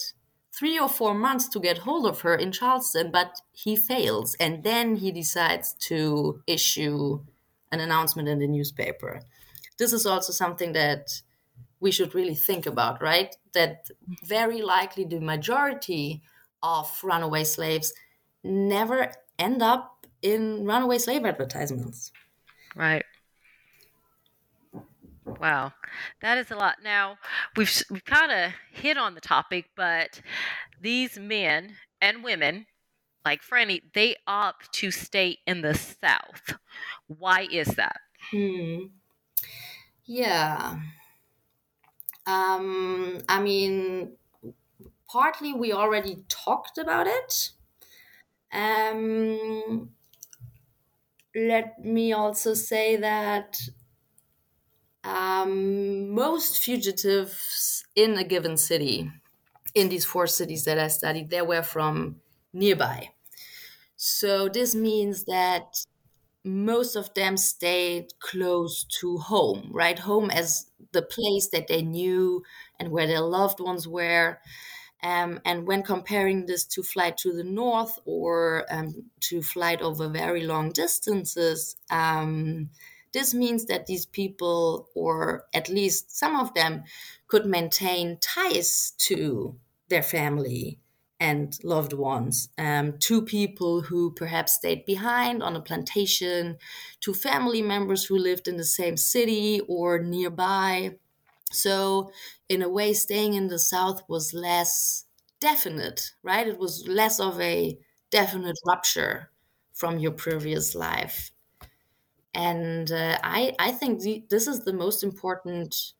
three 0.52 0.78
or 0.78 0.88
four 0.88 1.14
months 1.14 1.48
to 1.48 1.58
get 1.58 1.78
hold 1.78 2.06
of 2.06 2.20
her 2.20 2.34
in 2.34 2.52
Charleston, 2.52 3.10
but 3.10 3.40
he 3.52 3.74
fails, 3.74 4.36
and 4.38 4.62
then 4.62 4.96
he 4.96 5.10
decides 5.10 5.74
to 5.88 6.40
issue 6.46 7.20
an 7.72 7.80
announcement 7.80 8.28
in 8.28 8.38
the 8.38 8.46
newspaper. 8.46 9.20
This 9.78 9.92
is 9.92 10.06
also 10.06 10.32
something 10.32 10.72
that 10.74 11.22
we 11.80 11.90
should 11.90 12.14
really 12.14 12.36
think 12.36 12.66
about, 12.66 13.02
right? 13.02 13.34
That 13.52 13.88
very 14.24 14.62
likely 14.62 15.04
the 15.04 15.20
majority 15.20 16.22
of 16.62 16.98
runaway 17.02 17.44
slaves 17.44 17.92
never 18.44 19.10
end 19.38 19.62
up 19.62 20.06
in 20.22 20.64
runaway 20.64 20.98
slave 20.98 21.24
advertisements. 21.24 22.12
Right. 22.76 23.04
Wow, 25.40 25.72
that 26.20 26.38
is 26.38 26.50
a 26.50 26.56
lot. 26.56 26.76
Now 26.84 27.16
we've 27.56 27.82
we've 27.90 28.04
kind 28.04 28.30
of 28.30 28.52
hit 28.70 28.98
on 28.98 29.14
the 29.14 29.20
topic, 29.20 29.70
but 29.74 30.20
these 30.80 31.18
men 31.18 31.76
and 32.00 32.22
women, 32.22 32.66
like 33.24 33.40
Franny, 33.42 33.80
they 33.94 34.16
opt 34.26 34.72
to 34.74 34.90
stay 34.90 35.38
in 35.46 35.62
the 35.62 35.74
South. 35.74 36.58
Why 37.06 37.48
is 37.50 37.68
that? 37.68 38.00
Hmm. 38.30 38.86
Yeah. 40.04 40.78
Um. 42.26 43.18
I 43.28 43.40
mean, 43.40 44.12
partly 45.10 45.54
we 45.54 45.72
already 45.72 46.24
talked 46.28 46.76
about 46.76 47.06
it. 47.06 47.50
Um, 48.54 49.90
let 51.34 51.84
me 51.84 52.12
also 52.12 52.54
say 52.54 52.96
that 52.96 53.58
um, 55.02 56.10
most 56.10 56.58
fugitives 56.62 57.84
in 57.94 58.16
a 58.16 58.24
given 58.24 58.56
city, 58.56 59.10
in 59.74 59.88
these 59.88 60.04
four 60.04 60.26
cities 60.26 60.64
that 60.64 60.78
I 60.78 60.88
studied, 60.88 61.30
they 61.30 61.42
were 61.42 61.62
from 61.62 62.20
nearby. 62.52 63.10
So 63.96 64.48
this 64.48 64.74
means 64.74 65.24
that 65.24 65.76
most 66.44 66.96
of 66.96 67.14
them 67.14 67.36
stayed 67.36 68.18
close 68.20 68.84
to 69.00 69.18
home, 69.18 69.70
right? 69.72 69.98
Home 70.00 70.30
as 70.30 70.70
the 70.92 71.02
place 71.02 71.48
that 71.50 71.68
they 71.68 71.82
knew 71.82 72.42
and 72.80 72.90
where 72.90 73.06
their 73.06 73.20
loved 73.22 73.60
ones 73.60 73.88
were. 73.88 74.40
Um, 75.04 75.40
and 75.44 75.66
when 75.66 75.82
comparing 75.82 76.46
this 76.46 76.64
to 76.64 76.82
flight 76.82 77.18
to 77.18 77.32
the 77.34 77.44
north 77.44 77.98
or 78.06 78.64
um, 78.70 79.04
to 79.20 79.42
flight 79.42 79.82
over 79.82 80.08
very 80.08 80.44
long 80.44 80.72
distances, 80.72 81.76
um, 81.90 82.70
this 83.12 83.34
means 83.34 83.66
that 83.66 83.86
these 83.86 84.06
people, 84.06 84.88
or 84.94 85.44
at 85.52 85.68
least 85.68 86.16
some 86.16 86.34
of 86.34 86.54
them, 86.54 86.84
could 87.28 87.44
maintain 87.44 88.18
ties 88.20 88.94
to 88.98 89.56
their 89.88 90.02
family 90.02 90.80
and 91.20 91.58
loved 91.62 91.92
ones, 91.92 92.48
um, 92.58 92.98
to 92.98 93.22
people 93.22 93.82
who 93.82 94.10
perhaps 94.10 94.54
stayed 94.54 94.84
behind 94.84 95.42
on 95.42 95.54
a 95.54 95.60
plantation, 95.60 96.56
to 97.00 97.14
family 97.14 97.62
members 97.62 98.04
who 98.04 98.16
lived 98.16 98.48
in 98.48 98.56
the 98.56 98.64
same 98.64 98.96
city 98.96 99.60
or 99.68 99.98
nearby. 99.98 100.96
So, 101.54 102.12
in 102.48 102.62
a 102.62 102.68
way, 102.68 102.92
staying 102.94 103.34
in 103.34 103.48
the 103.48 103.58
South 103.58 104.08
was 104.08 104.34
less 104.34 105.06
definite, 105.40 106.12
right? 106.22 106.46
It 106.48 106.58
was 106.58 106.86
less 106.88 107.20
of 107.20 107.40
a 107.40 107.78
definite 108.10 108.58
rupture 108.66 109.30
from 109.72 109.98
your 109.98 110.12
previous 110.12 110.74
life. 110.74 111.32
And 112.34 112.90
uh, 112.90 113.18
I, 113.22 113.54
I 113.58 113.70
think 113.72 114.02
this 114.28 114.46
is 114.48 114.60
the 114.64 114.72
most 114.72 115.02
important 115.04 115.92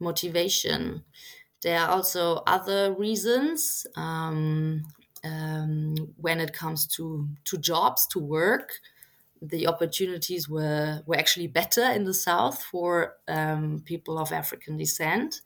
motivation. 0.00 1.04
There 1.62 1.78
are 1.80 1.90
also 1.90 2.36
other 2.46 2.94
reasons 2.94 3.86
um, 3.96 4.84
um, 5.24 5.96
when 6.18 6.40
it 6.40 6.52
comes 6.54 6.86
to, 6.96 7.28
to 7.46 7.58
jobs, 7.58 8.06
to 8.08 8.20
work 8.20 8.80
the 9.48 9.66
opportunities 9.66 10.48
were 10.48 11.02
were 11.06 11.16
actually 11.16 11.46
better 11.46 11.84
in 11.84 12.04
the 12.04 12.14
south 12.14 12.62
for 12.62 13.16
um, 13.28 13.82
people 13.84 14.18
of 14.18 14.32
African 14.32 14.76
descent. 14.76 15.40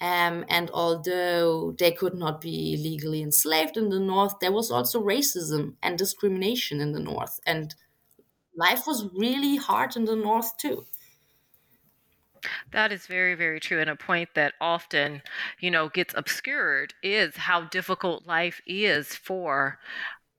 Um, 0.00 0.46
and 0.48 0.70
although 0.72 1.72
they 1.78 1.92
could 1.92 2.14
not 2.14 2.40
be 2.40 2.76
legally 2.78 3.20
enslaved 3.22 3.76
in 3.76 3.90
the 3.90 4.00
north, 4.00 4.34
there 4.40 4.52
was 4.52 4.70
also 4.70 5.02
racism 5.02 5.74
and 5.82 5.98
discrimination 5.98 6.80
in 6.80 6.92
the 6.92 7.00
north, 7.00 7.38
and 7.46 7.74
life 8.56 8.86
was 8.86 9.08
really 9.14 9.56
hard 9.56 9.96
in 9.96 10.06
the 10.06 10.16
north 10.16 10.56
too. 10.56 10.86
That 12.72 12.92
is 12.92 13.06
very, 13.06 13.34
very 13.34 13.60
true. 13.60 13.80
And 13.80 13.90
a 13.90 13.96
point 13.96 14.30
that 14.34 14.54
often, 14.60 15.22
you 15.60 15.70
know, 15.70 15.88
gets 15.88 16.14
obscured 16.16 16.94
is 17.02 17.36
how 17.36 17.62
difficult 17.62 18.26
life 18.26 18.60
is 18.66 19.14
for 19.14 19.78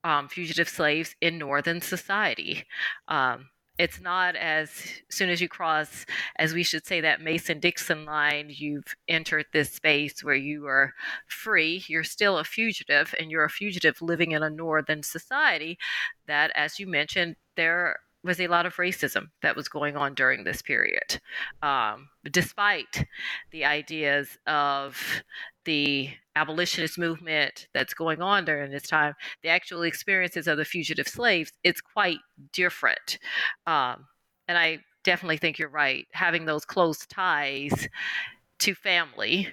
um, 0.04 0.28
fugitive 0.28 0.70
slaves 0.70 1.16
in 1.22 1.38
Northern 1.38 1.82
society. 1.82 2.66
Um, 3.08 3.50
it's 3.78 4.00
not 4.00 4.36
as 4.36 4.70
soon 5.10 5.30
as 5.30 5.42
you 5.42 5.48
cross, 5.48 6.06
as 6.38 6.54
we 6.54 6.62
should 6.62 6.86
say, 6.86 7.02
that 7.02 7.22
Mason 7.22 7.60
Dixon 7.60 8.06
line, 8.06 8.48
you've 8.50 8.96
entered 9.08 9.46
this 9.54 9.72
space 9.72 10.24
where 10.24 10.36
you 10.36 10.68
are 10.68 10.94
free. 11.28 11.84
You're 11.88 12.04
still 12.04 12.38
a 12.38 12.44
fugitive, 12.44 13.16
and 13.20 13.32
you're 13.32 13.46
a 13.46 13.50
fugitive 13.50 14.02
living 14.02 14.34
in 14.34 14.44
a 14.44 14.50
Northern 14.50 15.02
society 15.02 15.80
that, 16.28 16.52
as 16.56 16.80
you 16.80 16.86
mentioned, 16.86 17.38
there 17.56 17.98
was 18.24 18.40
a 18.40 18.48
lot 18.48 18.68
of 18.68 18.76
racism 18.76 19.30
that 19.42 19.56
was 19.56 19.68
going 19.68 19.98
on 19.98 20.14
during 20.14 20.44
this 20.44 20.62
period. 20.62 21.20
Um, 21.64 22.10
despite 22.30 23.08
the 23.52 23.66
ideas 23.66 24.38
of 24.46 25.24
the 25.66 26.10
abolitionist 26.36 26.98
movement 26.98 27.68
that's 27.74 27.94
going 27.94 28.22
on 28.22 28.46
during 28.46 28.72
this 28.72 28.84
time, 28.88 29.14
the 29.44 29.50
actual 29.50 29.84
experiences 29.84 30.48
of 30.48 30.58
the 30.58 30.66
fugitive 30.66 31.08
slaves, 31.08 31.52
it's 31.64 31.82
quite 31.82 32.20
different. 32.54 33.18
Um, 33.68 34.06
and 34.48 34.58
I 34.58 34.80
definitely 35.04 35.38
think 35.38 35.60
you're 35.60 35.70
right. 35.70 36.08
Having 36.14 36.46
those 36.46 36.66
close 36.66 37.06
ties 37.06 37.88
to 38.60 38.76
family 38.76 39.48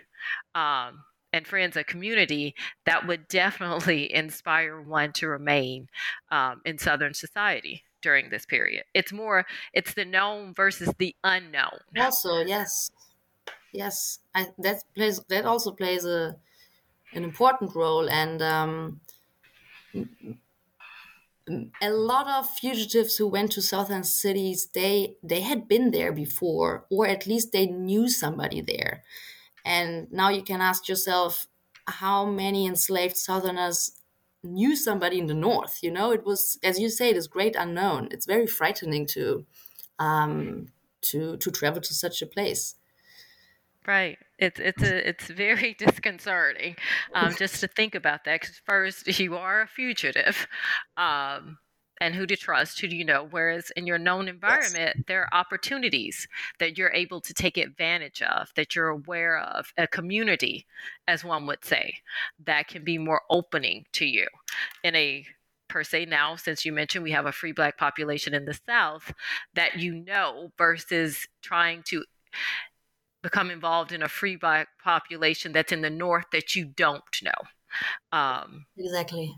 um, 0.54 1.04
and 1.32 1.46
friends, 1.46 1.76
a 1.76 1.84
community, 1.84 2.54
that 2.86 3.06
would 3.06 3.28
definitely 3.28 4.12
inspire 4.14 4.80
one 4.80 5.12
to 5.14 5.28
remain 5.28 5.88
um, 6.30 6.60
in 6.64 6.78
Southern 6.78 7.14
society 7.14 7.84
during 8.02 8.30
this 8.30 8.46
period. 8.46 8.84
It's 8.94 9.12
more, 9.12 9.44
it's 9.72 9.94
the 9.94 10.04
known 10.04 10.54
versus 10.54 10.92
the 10.98 11.14
unknown. 11.24 11.80
Also, 11.98 12.44
yes, 12.44 12.90
yes, 13.72 14.20
I, 14.34 14.46
that 14.58 14.82
plays 14.94 15.20
that 15.28 15.44
also 15.44 15.72
plays 15.72 16.04
a 16.04 16.36
an 17.14 17.24
important 17.24 17.74
role, 17.74 18.08
and 18.08 18.42
um, 18.42 19.00
a 21.80 21.90
lot 21.90 22.28
of 22.28 22.48
fugitives 22.50 23.16
who 23.16 23.26
went 23.26 23.52
to 23.52 23.62
southern 23.62 24.04
cities 24.04 24.66
they 24.74 25.16
they 25.22 25.40
had 25.40 25.66
been 25.68 25.90
there 25.90 26.12
before, 26.12 26.86
or 26.90 27.06
at 27.06 27.26
least 27.26 27.52
they 27.52 27.66
knew 27.66 28.08
somebody 28.08 28.60
there, 28.60 29.02
and 29.64 30.10
now 30.12 30.28
you 30.30 30.42
can 30.42 30.60
ask 30.60 30.88
yourself 30.88 31.46
how 31.86 32.26
many 32.26 32.66
enslaved 32.66 33.16
southerners 33.16 33.92
knew 34.42 34.76
somebody 34.76 35.18
in 35.18 35.26
the 35.26 35.34
north 35.34 35.80
you 35.82 35.90
know? 35.90 36.12
It 36.12 36.24
was 36.24 36.58
as 36.62 36.78
you 36.80 36.90
say 36.90 37.12
this 37.12 37.28
great 37.28 37.56
unknown. 37.56 38.08
It's 38.12 38.26
very 38.26 38.46
frightening 38.46 39.06
to 39.08 39.46
um 39.98 40.68
to 41.02 41.36
to 41.38 41.50
travel 41.50 41.82
to 41.82 41.94
such 41.94 42.22
a 42.22 42.26
place. 42.26 42.76
Right 43.86 44.18
it's 44.38 44.60
it's 44.60 44.82
a, 44.82 45.08
it's 45.08 45.26
very 45.26 45.74
disconcerting 45.78 46.76
um, 47.14 47.34
just 47.36 47.60
to 47.60 47.68
think 47.68 47.94
about 47.94 48.24
that 48.24 48.40
because 48.40 48.60
first 48.64 49.06
you 49.18 49.36
are 49.36 49.62
a 49.62 49.66
fugitive 49.66 50.46
um, 50.96 51.58
and 52.00 52.14
who 52.14 52.26
to 52.26 52.36
trust, 52.36 52.80
who 52.80 52.88
do 52.88 52.96
you 52.96 53.04
know? 53.04 53.26
Whereas 53.28 53.72
in 53.76 53.86
your 53.86 53.98
known 53.98 54.28
environment, 54.28 54.92
yes. 54.96 55.04
there 55.06 55.22
are 55.22 55.34
opportunities 55.34 56.28
that 56.58 56.78
you're 56.78 56.92
able 56.92 57.20
to 57.20 57.34
take 57.34 57.56
advantage 57.56 58.22
of, 58.22 58.52
that 58.54 58.74
you're 58.74 58.88
aware 58.88 59.38
of, 59.38 59.72
a 59.76 59.86
community, 59.86 60.66
as 61.06 61.24
one 61.24 61.46
would 61.46 61.64
say, 61.64 61.94
that 62.44 62.68
can 62.68 62.84
be 62.84 62.98
more 62.98 63.22
opening 63.30 63.84
to 63.94 64.06
you 64.06 64.26
in 64.84 64.94
a 64.94 65.26
per 65.68 65.84
se 65.84 66.06
now 66.06 66.34
since 66.34 66.64
you 66.64 66.72
mentioned 66.72 67.04
we 67.04 67.10
have 67.10 67.26
a 67.26 67.32
free 67.32 67.52
black 67.52 67.76
population 67.76 68.32
in 68.32 68.46
the 68.46 68.58
south 68.66 69.12
that 69.52 69.78
you 69.78 69.94
know 69.94 70.50
versus 70.56 71.28
trying 71.42 71.82
to 71.82 72.02
become 73.22 73.50
involved 73.50 73.92
in 73.92 74.02
a 74.02 74.08
free 74.08 74.36
black 74.36 74.68
population 74.82 75.52
that's 75.52 75.72
in 75.72 75.82
the 75.82 75.90
north 75.90 76.26
that 76.32 76.54
you 76.54 76.64
don't 76.64 77.02
know. 77.22 78.18
Um, 78.18 78.66
exactly. 78.76 79.34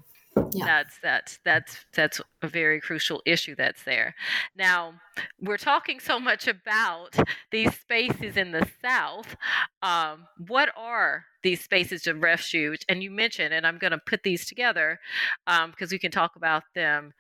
Yeah. 0.53 0.65
that's 0.65 0.99
that's 1.03 1.39
that's 1.45 1.77
that's 1.93 2.21
a 2.43 2.49
very 2.49 2.81
crucial 2.81 3.21
issue 3.27 3.57
that's 3.57 3.83
there. 3.83 4.15
Now 4.57 4.95
we're 5.41 5.59
talking 5.59 5.99
so 5.99 6.21
much 6.21 6.47
about 6.47 7.17
these 7.51 7.75
spaces 7.75 8.37
in 8.37 8.53
the 8.53 8.67
south 8.81 9.37
um, 9.83 10.27
what 10.47 10.71
are 10.77 11.25
these 11.43 11.63
spaces 11.63 12.07
of 12.07 12.23
refuge? 12.23 12.85
And 12.89 13.03
you 13.03 13.11
mentioned 13.11 13.53
and 13.53 13.67
i'm 13.67 13.79
going 13.79 13.91
to 13.91 13.99
put 13.99 14.23
these 14.23 14.47
together 14.47 15.01
because 15.47 15.65
um, 15.65 15.89
we 15.91 15.99
can 15.99 16.11
talk 16.11 16.37
about 16.37 16.63
them 16.75 17.13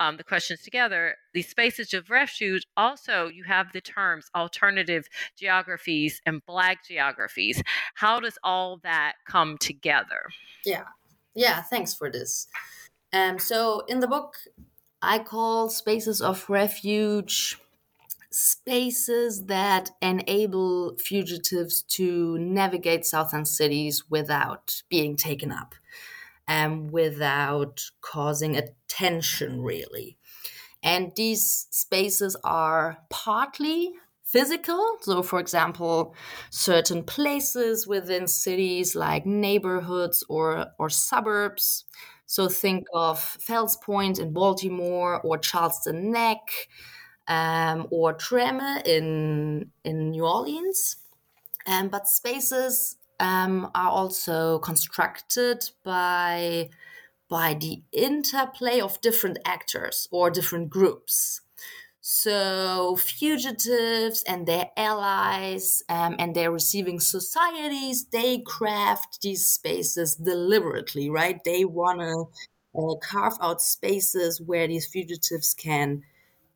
um, 0.00 0.16
the 0.16 0.24
questions 0.24 0.62
together 0.62 1.14
these 1.34 1.48
spaces 1.48 1.94
of 1.94 2.10
refuge 2.10 2.64
also 2.76 3.28
you 3.28 3.44
have 3.44 3.70
the 3.72 3.80
terms 3.80 4.30
alternative 4.34 5.06
geographies 5.36 6.20
and 6.26 6.44
black 6.46 6.86
geographies. 6.86 7.62
How 7.94 8.20
does 8.20 8.38
all 8.42 8.80
that 8.82 9.14
come 9.26 9.58
together? 9.58 10.30
Yeah. 10.64 10.84
Yeah, 11.34 11.62
thanks 11.62 11.94
for 11.94 12.10
this. 12.10 12.46
Um, 13.12 13.38
so 13.38 13.84
in 13.88 14.00
the 14.00 14.08
book, 14.08 14.34
I 15.02 15.18
call 15.20 15.68
spaces 15.68 16.20
of 16.20 16.48
refuge 16.48 17.58
spaces 18.32 19.46
that 19.46 19.90
enable 20.00 20.96
fugitives 20.98 21.82
to 21.82 22.38
navigate 22.38 23.04
southern 23.04 23.44
cities 23.44 24.08
without 24.08 24.82
being 24.88 25.16
taken 25.16 25.50
up 25.50 25.74
um, 26.50 26.88
without 26.88 27.80
causing 28.00 28.56
attention, 28.56 29.62
really. 29.62 30.18
And 30.82 31.12
these 31.14 31.68
spaces 31.70 32.36
are 32.42 32.98
partly 33.08 33.92
physical. 34.24 34.96
So, 35.02 35.22
for 35.22 35.38
example, 35.38 36.12
certain 36.50 37.04
places 37.04 37.86
within 37.86 38.26
cities 38.26 38.96
like 38.96 39.24
neighborhoods 39.24 40.24
or, 40.28 40.66
or 40.76 40.90
suburbs. 40.90 41.84
So, 42.26 42.48
think 42.48 42.86
of 42.92 43.20
Fells 43.20 43.76
Point 43.76 44.18
in 44.18 44.32
Baltimore 44.32 45.20
or 45.20 45.38
Charleston 45.38 46.10
Neck 46.10 46.40
um, 47.28 47.86
or 47.90 48.12
Treme 48.14 48.84
in, 48.84 49.70
in 49.84 50.10
New 50.10 50.26
Orleans. 50.26 50.96
Um, 51.66 51.90
but 51.90 52.08
spaces 52.08 52.96
um, 53.20 53.70
are 53.74 53.90
also 53.90 54.58
constructed 54.58 55.70
by 55.84 56.70
by 57.28 57.54
the 57.54 57.80
interplay 57.92 58.80
of 58.80 59.00
different 59.00 59.38
actors 59.44 60.08
or 60.10 60.30
different 60.30 60.68
groups. 60.68 61.42
So, 62.00 62.96
fugitives 62.96 64.24
and 64.24 64.46
their 64.46 64.70
allies 64.76 65.82
um, 65.88 66.16
and 66.18 66.34
their 66.34 66.50
receiving 66.50 66.98
societies, 66.98 68.06
they 68.06 68.38
craft 68.38 69.20
these 69.22 69.46
spaces 69.46 70.16
deliberately, 70.16 71.08
right? 71.08 71.42
They 71.44 71.64
want 71.64 72.00
to 72.00 72.26
uh, 72.76 72.94
carve 72.96 73.36
out 73.40 73.60
spaces 73.62 74.40
where 74.40 74.66
these 74.66 74.86
fugitives 74.86 75.54
can. 75.54 76.02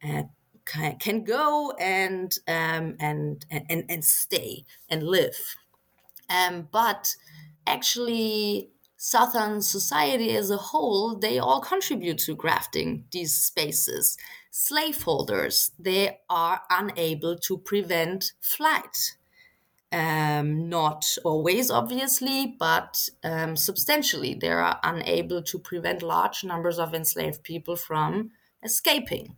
Uh, 0.02 0.24
can, 0.66 0.96
can 0.96 1.24
go 1.24 1.72
and, 1.78 2.38
um, 2.48 2.96
and 2.98 3.44
and 3.50 3.84
and 3.86 4.02
stay 4.02 4.64
and 4.88 5.02
live, 5.02 5.56
um, 6.28 6.68
but 6.70 7.14
actually 7.66 8.70
Southern 8.96 9.60
society 9.60 10.34
as 10.36 10.50
a 10.50 10.56
whole, 10.56 11.16
they 11.16 11.38
all 11.38 11.60
contribute 11.60 12.18
to 12.18 12.34
grafting 12.34 13.04
these 13.10 13.34
spaces 13.34 14.16
slaveholders, 14.56 15.72
they 15.80 16.20
are 16.30 16.62
unable 16.70 17.36
to 17.36 17.58
prevent 17.58 18.34
flight. 18.40 19.16
Um, 19.90 20.68
not 20.68 21.18
always, 21.24 21.72
obviously, 21.72 22.54
but 22.56 23.08
um, 23.24 23.56
substantially. 23.56 24.34
They 24.34 24.50
are 24.50 24.78
unable 24.84 25.42
to 25.42 25.58
prevent 25.58 26.02
large 26.02 26.44
numbers 26.44 26.78
of 26.78 26.94
enslaved 26.94 27.42
people 27.42 27.74
from 27.74 28.30
escaping. 28.62 29.34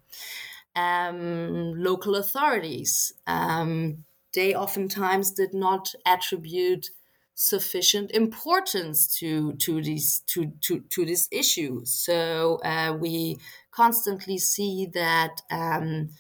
Um, 0.75 1.73
local 1.75 2.17
authorities, 2.17 3.15
um, 3.27 4.05
they 4.37 4.55
oftentimes 4.55 5.33
did 5.33 5.53
not 5.53 5.93
attribute 6.05 6.91
sufficient 7.35 8.11
importance 8.13 9.19
to 9.19 9.53
to 9.55 9.83
these 9.83 10.21
to 10.27 10.53
to 10.61 10.81
to 10.91 11.05
this 11.05 11.29
issue. 11.33 11.81
So 11.85 12.61
uh, 12.65 12.97
we 12.99 13.39
constantly 13.73 14.39
see 14.39 14.87
that 14.95 15.43
um, 15.51 16.11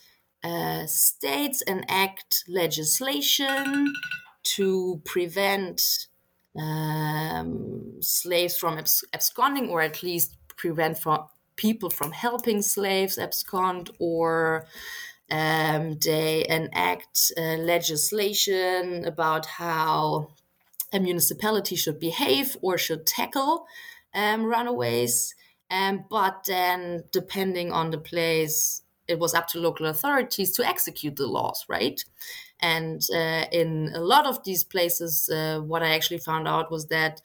uh, 0.43 0.87
states 0.87 1.62
enact 1.62 2.45
legislation 2.49 3.93
to 4.57 5.01
prevent 5.05 6.09
um, 6.59 7.97
slaves 8.01 8.57
from 8.57 8.79
abs- 8.79 9.05
absconding, 9.12 9.69
or 9.69 9.81
at 9.83 10.03
least 10.03 10.37
prevent 10.57 10.99
from 10.99 11.27
people 11.57 11.91
from 11.91 12.12
helping 12.12 12.62
slaves 12.62 13.19
abscond, 13.19 13.91
or 13.99 14.67
um, 15.31 15.99
they 15.99 16.47
enact 16.49 17.33
uh, 17.37 17.57
legislation 17.57 19.05
about 19.05 19.47
how 19.47 20.29
a 20.93 21.01
municipality 21.01 21.77
should 21.77 21.99
behave 21.99 22.57
or 22.62 22.79
should 22.79 23.07
tackle 23.07 23.66
um, 24.14 24.45
runaways. 24.45 25.35
Um, 25.70 26.05
but 26.09 26.45
then, 26.47 27.05
depending 27.11 27.72
on 27.72 27.91
the 27.91 27.99
place, 27.99 28.83
it 29.09 29.18
was 29.18 29.35
up 29.35 29.49
to 29.49 29.59
local 29.61 29.87
authorities 29.87 30.53
to 30.53 30.66
execute 30.66 31.16
the 31.16 31.27
laws, 31.27 31.64
right? 31.68 32.03
And 32.61 33.03
uh, 33.12 33.45
in 33.53 33.91
a 33.95 34.01
lot 34.01 34.27
of 34.27 34.45
these 34.45 34.64
places, 34.64 35.29
uh, 35.29 35.61
what 35.61 35.83
I 35.83 35.95
actually 35.95 36.18
found 36.18 36.49
out 36.49 36.70
was 36.70 36.87
that 36.87 37.20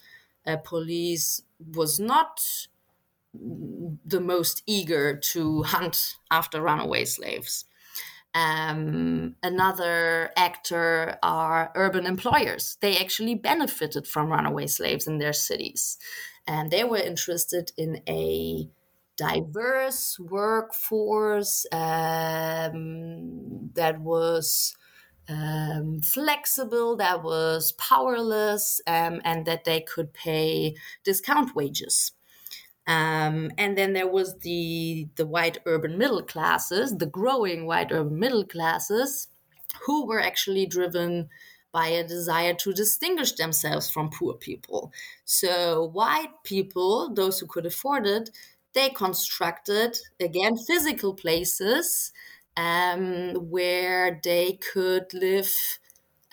uh, 0.46 0.58
police 0.58 1.44
was 1.76 2.00
not 2.00 2.42
the 3.34 4.20
most 4.20 4.62
eager 4.66 5.16
to 5.16 5.64
hunt 5.64 6.16
after 6.30 6.62
runaway 6.62 7.06
slaves. 7.06 7.66
Um, 8.34 9.36
another 9.44 10.32
actor 10.38 11.18
are 11.22 11.72
urban 11.76 12.06
employers. 12.06 12.78
They 12.82 12.98
actually 12.98 13.36
benefited 13.36 14.08
from 14.08 14.32
runaway 14.32 14.68
slaves 14.68 15.08
in 15.08 15.18
their 15.18 15.34
cities. 15.34 15.98
And 16.48 16.72
they 16.72 16.84
were 16.84 16.98
interested 16.98 17.72
in 17.78 18.02
a 18.08 18.70
diverse 19.18 20.18
workforce 20.20 21.66
um, 21.72 23.70
that 23.74 24.00
was 24.00 24.76
um, 25.30 26.02
flexible, 26.02 26.96
that 26.98 27.24
was 27.24 27.74
powerless, 27.74 28.82
um, 28.88 29.22
and 29.24 29.46
that 29.46 29.66
they 29.66 29.82
could 29.82 30.14
pay 30.14 30.76
discount 31.04 31.56
wages. 31.56 32.14
Um, 32.88 33.52
and 33.58 33.78
then 33.78 33.94
there 33.94 34.08
was 34.08 34.40
the 34.40 35.08
the 35.16 35.26
white 35.26 35.60
urban 35.66 35.98
middle 35.98 36.24
classes, 36.24 36.98
the 36.98 37.06
growing 37.06 37.66
white 37.66 37.92
urban 37.92 38.20
middle 38.20 38.46
classes, 38.46 39.28
who 39.86 40.06
were 40.06 40.22
actually 40.22 40.66
driven 40.66 41.30
by 41.72 41.88
a 41.88 42.06
desire 42.08 42.54
to 42.54 42.74
distinguish 42.74 43.34
themselves 43.34 43.90
from 43.90 44.10
poor 44.10 44.34
people. 44.34 44.92
So 45.24 45.86
white 45.86 46.44
people, 46.44 47.14
those 47.14 47.40
who 47.40 47.48
could 47.48 47.66
afford 47.66 48.06
it, 48.06 48.30
they 48.74 48.90
constructed 48.90 49.98
again 50.20 50.58
physical 50.58 51.14
places 51.14 52.12
um, 52.58 53.34
where 53.50 54.20
they 54.24 54.60
could 54.74 55.14
live 55.14 55.80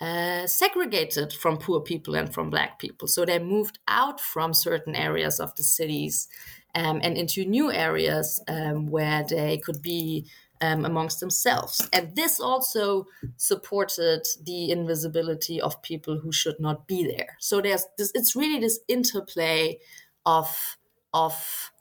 uh, 0.00 0.46
segregated 0.46 1.32
from 1.32 1.58
poor 1.58 1.80
people 1.80 2.14
and 2.14 2.32
from 2.32 2.50
black 2.50 2.78
people. 2.78 3.08
So 3.08 3.24
they 3.24 3.38
moved 3.38 3.78
out 3.88 4.20
from 4.20 4.54
certain 4.54 4.94
areas 4.94 5.40
of 5.40 5.54
the 5.56 5.64
cities 5.64 6.28
um, 6.74 7.00
and 7.02 7.16
into 7.16 7.44
new 7.44 7.72
areas 7.72 8.40
um, 8.48 8.86
where 8.86 9.24
they 9.28 9.58
could 9.58 9.82
be 9.82 10.26
um, 10.60 10.84
amongst 10.84 11.20
themselves. 11.20 11.88
And 11.92 12.14
this 12.14 12.40
also 12.40 13.06
supported 13.36 14.26
the 14.42 14.70
invisibility 14.70 15.60
of 15.60 15.82
people 15.82 16.18
who 16.18 16.32
should 16.32 16.58
not 16.60 16.86
be 16.86 17.04
there. 17.04 17.36
So 17.38 17.60
there's 17.60 17.84
this, 17.96 18.12
it's 18.14 18.36
really 18.36 18.60
this 18.60 18.80
interplay 18.88 19.78
of 20.26 20.76
of 21.14 21.72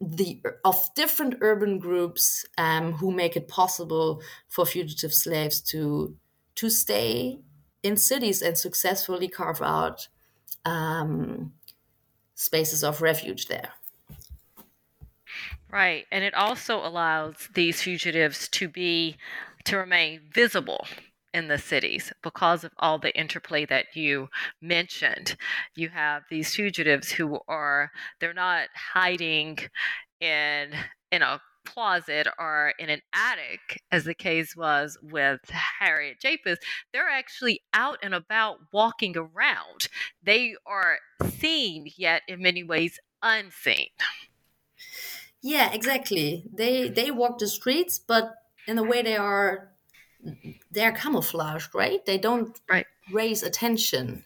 the 0.00 0.40
of 0.64 0.88
different 0.94 1.36
urban 1.40 1.78
groups 1.78 2.46
um, 2.56 2.92
who 2.92 3.10
make 3.10 3.36
it 3.36 3.48
possible 3.48 4.22
for 4.48 4.64
fugitive 4.64 5.12
slaves 5.12 5.60
to 5.60 6.16
to 6.58 6.68
stay 6.68 7.38
in 7.84 7.96
cities 7.96 8.42
and 8.42 8.58
successfully 8.58 9.28
carve 9.28 9.62
out 9.62 10.08
um, 10.64 11.52
spaces 12.34 12.82
of 12.82 13.00
refuge 13.00 13.46
there. 13.46 13.70
Right, 15.70 16.06
and 16.10 16.24
it 16.24 16.34
also 16.34 16.78
allows 16.78 17.48
these 17.54 17.80
fugitives 17.80 18.48
to 18.48 18.68
be 18.68 19.16
to 19.66 19.76
remain 19.76 20.22
visible 20.32 20.84
in 21.32 21.46
the 21.46 21.58
cities 21.58 22.12
because 22.22 22.64
of 22.64 22.72
all 22.78 22.98
the 22.98 23.16
interplay 23.16 23.64
that 23.66 23.94
you 23.94 24.28
mentioned. 24.60 25.36
You 25.76 25.90
have 25.90 26.22
these 26.28 26.54
fugitives 26.56 27.12
who 27.12 27.38
are 27.46 27.92
they're 28.18 28.34
not 28.34 28.68
hiding 28.74 29.58
in 30.20 30.72
in 31.12 31.22
a 31.22 31.40
closet 31.72 32.26
or 32.38 32.72
in 32.78 32.90
an 32.90 33.00
attic, 33.12 33.82
as 33.90 34.04
the 34.04 34.14
case 34.14 34.56
was 34.56 34.98
with 35.02 35.40
Harriet 35.50 36.20
Jacobs, 36.20 36.60
they're 36.92 37.08
actually 37.08 37.62
out 37.74 37.98
and 38.02 38.14
about 38.14 38.58
walking 38.72 39.16
around. 39.16 39.88
They 40.22 40.54
are 40.66 40.98
seen, 41.38 41.86
yet 41.96 42.22
in 42.28 42.42
many 42.42 42.62
ways 42.62 42.98
unseen. 43.22 43.88
Yeah, 45.40 45.72
exactly. 45.72 46.44
They 46.52 46.88
they 46.88 47.10
walk 47.10 47.38
the 47.38 47.46
streets, 47.46 47.98
but 47.98 48.34
in 48.66 48.78
a 48.78 48.82
way 48.82 49.02
they 49.02 49.16
are 49.16 49.70
they're 50.70 50.92
camouflaged, 50.92 51.74
right? 51.74 52.04
They 52.04 52.18
don't 52.18 52.58
right. 52.68 52.86
raise 53.12 53.42
attention. 53.42 54.24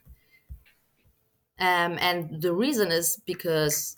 Um, 1.59 1.99
and 2.01 2.40
the 2.40 2.55
reason 2.55 2.90
is 2.90 3.20
because 3.26 3.97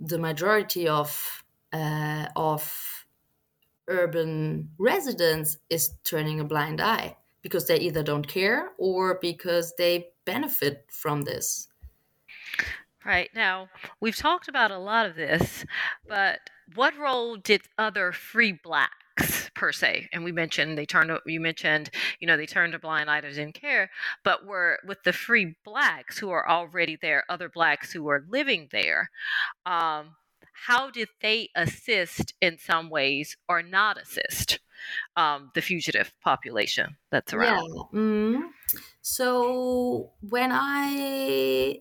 the 0.00 0.18
majority 0.18 0.88
of 0.88 1.44
uh, 1.72 2.26
of 2.36 3.06
urban 3.88 4.70
residents 4.78 5.56
is 5.70 5.94
turning 6.04 6.40
a 6.40 6.44
blind 6.44 6.80
eye 6.80 7.16
because 7.42 7.66
they 7.66 7.78
either 7.78 8.02
don't 8.02 8.26
care 8.26 8.70
or 8.78 9.18
because 9.20 9.74
they 9.78 10.08
benefit 10.24 10.84
from 10.90 11.22
this. 11.22 11.68
Right. 13.04 13.30
Now, 13.34 13.68
we've 14.00 14.16
talked 14.16 14.48
about 14.48 14.70
a 14.70 14.78
lot 14.78 15.06
of 15.06 15.16
this, 15.16 15.64
but 16.06 16.40
what 16.74 16.96
role 16.98 17.36
did 17.36 17.62
other 17.78 18.12
free 18.12 18.52
blacks 18.52 19.50
per 19.54 19.72
se 19.72 20.08
and 20.12 20.22
we 20.22 20.30
mentioned 20.30 20.78
they 20.78 20.86
turned 20.86 21.10
you 21.26 21.40
mentioned 21.40 21.90
you 22.20 22.26
know 22.28 22.36
they 22.36 22.46
turned 22.46 22.74
a 22.74 22.78
blind 22.78 23.10
eye 23.10 23.20
to 23.20 23.28
didn't 23.28 23.54
care 23.54 23.90
but 24.22 24.46
were 24.46 24.78
with 24.86 25.02
the 25.02 25.12
free 25.12 25.56
blacks 25.64 26.16
who 26.18 26.30
are 26.30 26.48
already 26.48 26.96
there 27.02 27.24
other 27.28 27.48
blacks 27.48 27.90
who 27.90 28.08
are 28.08 28.24
living 28.28 28.68
there 28.70 29.10
um, 29.66 30.14
how 30.66 30.90
did 30.90 31.08
they 31.20 31.50
assist 31.54 32.34
in 32.40 32.58
some 32.58 32.90
ways 32.90 33.36
or 33.48 33.62
not 33.62 34.00
assist 34.00 34.58
um, 35.16 35.50
the 35.54 35.62
fugitive 35.62 36.12
population 36.20 36.96
that's 37.10 37.32
around? 37.32 37.68
Yeah. 37.74 37.98
Mm-hmm. 37.98 38.42
So 39.00 40.12
when 40.20 40.50
I 40.52 41.80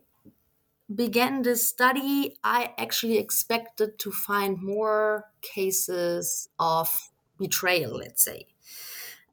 began 0.94 1.42
this 1.42 1.68
study, 1.68 2.38
I 2.44 2.74
actually 2.78 3.18
expected 3.18 4.00
to 4.00 4.12
find 4.12 4.62
more 4.62 5.26
cases 5.42 6.50
of 6.60 7.10
betrayal, 7.38 7.98
let's 7.98 8.24
say. 8.24 8.48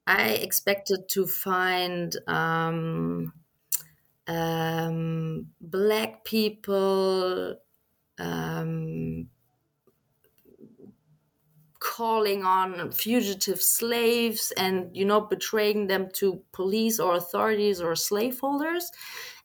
I 0.07 0.31
expected 0.31 1.09
to 1.11 1.27
find 1.27 2.15
um, 2.27 3.33
um, 4.27 5.47
black 5.61 6.25
people 6.25 7.57
um, 8.19 9.29
calling 11.79 12.45
on 12.45 12.91
fugitive 12.91 13.61
slaves 13.61 14.53
and 14.57 14.97
you 14.97 15.05
know 15.05 15.21
betraying 15.21 15.87
them 15.87 16.09
to 16.13 16.43
police 16.53 16.99
or 16.99 17.15
authorities 17.15 17.81
or 17.81 17.95
slaveholders. 17.95 18.91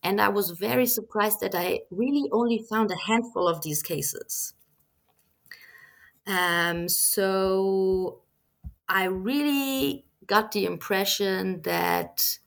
And 0.02 0.22
i 0.22 0.30
was 0.30 0.52
very 0.52 0.86
surprised 0.88 1.42
that 1.42 1.54
i 1.56 1.82
really 1.92 2.30
only 2.32 2.60
found 2.70 2.92
a 2.92 2.96
handful 2.96 3.48
of 3.48 3.62
these 3.62 3.84
cases. 3.84 4.54
Um, 6.28 6.88
so 6.88 8.22
i 8.88 9.06
really 9.06 10.06
got 10.28 10.52
the 10.52 10.66
impression 10.66 11.62
that 11.64 12.40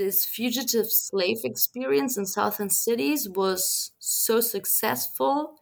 this 0.00 0.24
fugitive 0.24 0.86
slave 0.86 1.40
experience 1.44 2.16
in 2.16 2.24
southern 2.24 2.70
cities 2.70 3.28
was 3.28 3.92
so 3.98 4.40
successful 4.40 5.60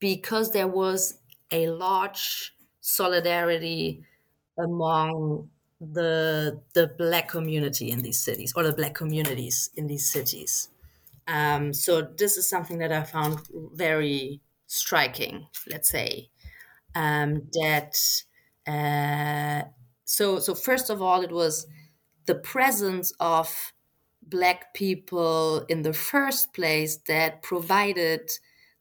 because 0.00 0.50
there 0.50 0.66
was 0.66 1.18
a 1.52 1.68
large 1.68 2.52
solidarity 2.80 4.02
among 4.58 5.48
the 5.80 6.60
the 6.74 6.88
black 6.98 7.28
community 7.28 7.92
in 7.92 8.00
these 8.02 8.20
cities 8.20 8.52
or 8.56 8.64
the 8.64 8.72
black 8.72 8.94
communities 8.94 9.70
in 9.76 9.86
these 9.86 10.10
cities. 10.10 10.70
Um, 11.28 11.72
so 11.72 12.02
this 12.02 12.36
is 12.36 12.50
something 12.50 12.78
that 12.78 12.90
I 12.90 13.04
found 13.04 13.38
very 13.74 14.40
striking. 14.66 15.46
Let's 15.70 15.88
say 15.88 16.30
um, 16.96 17.42
that. 17.52 17.94
Uh, 18.66 19.68
so 20.04 20.40
so 20.40 20.56
first 20.56 20.90
of 20.90 21.00
all, 21.00 21.22
it 21.22 21.30
was 21.30 21.68
the 22.28 22.34
presence 22.34 23.10
of 23.18 23.72
black 24.22 24.74
people 24.74 25.64
in 25.68 25.82
the 25.82 25.94
first 25.94 26.52
place 26.52 26.98
that 27.08 27.42
provided 27.42 28.20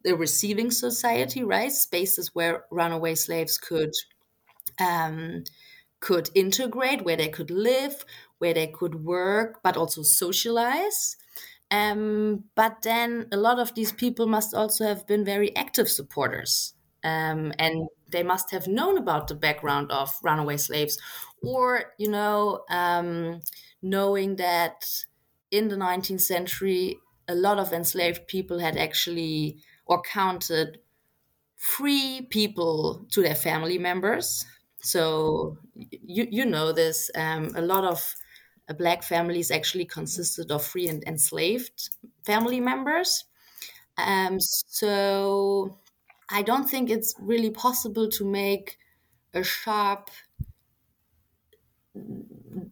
the 0.04 0.16
receiving 0.16 0.70
society, 0.70 1.43
right? 1.43 1.72
Spaces 1.72 2.36
where 2.36 2.66
runaway 2.70 3.16
slaves 3.16 3.58
could 3.58 3.93
um, 4.80 5.45
could 6.02 6.30
integrate, 6.36 7.06
where 7.06 7.16
they 7.16 7.30
could 7.30 7.50
live, 7.50 8.06
where 8.38 8.54
they 8.54 8.68
could 8.68 9.04
work, 9.04 9.62
but 9.64 9.78
also 9.78 10.04
socialize. 10.04 11.16
Um, 11.72 12.43
but 12.54 12.84
then 12.84 13.28
a 13.32 13.38
lot 13.38 13.60
of 13.60 13.74
these 13.74 13.93
people 13.93 14.28
must 14.28 14.54
also 14.54 14.86
have 14.86 15.08
been 15.08 15.26
very 15.26 15.56
active 15.56 15.89
supporters. 15.89 16.74
Um, 17.04 17.54
and 17.58 17.88
they 18.10 18.24
must 18.24 18.51
have 18.51 18.68
known 18.68 18.97
about 18.97 19.28
the 19.28 19.36
background 19.36 19.91
of 19.91 20.14
runaway 20.24 20.58
slaves, 20.58 20.97
or, 21.41 21.93
you 21.97 22.10
know, 22.10 22.64
um, 22.70 23.41
knowing 23.82 24.36
that 24.38 24.86
in 25.51 25.68
the 25.68 25.78
19th 25.78 26.22
century, 26.22 26.97
a 27.28 27.36
lot 27.36 27.60
of 27.60 27.74
enslaved 27.74 28.28
people 28.28 28.60
had 28.60 28.78
actually 28.78 29.58
or 29.86 30.01
counted 30.01 30.80
free 31.55 32.28
people 32.30 33.05
to 33.12 33.22
their 33.22 33.36
family 33.36 33.78
members 33.78 34.45
So 34.82 35.58
you 35.74 36.28
you 36.30 36.45
know 36.45 36.72
this. 36.72 37.10
Um, 37.16 37.51
a 37.55 37.62
lot 37.62 37.84
of 37.84 38.16
uh, 38.70 38.74
black 38.74 39.03
families 39.03 39.51
actually 39.51 39.86
consisted 39.86 40.51
of 40.51 40.64
free 40.64 40.88
and 40.88 41.03
enslaved 41.05 41.89
family 42.26 42.60
members. 42.62 43.26
Um, 43.97 44.39
so 44.39 45.78
I 46.30 46.42
don't 46.42 46.70
think 46.70 46.90
it's 46.90 47.14
really 47.20 47.50
possible 47.52 48.10
to 48.10 48.26
make 48.26 48.78
a 49.34 49.44
sharp 49.44 50.10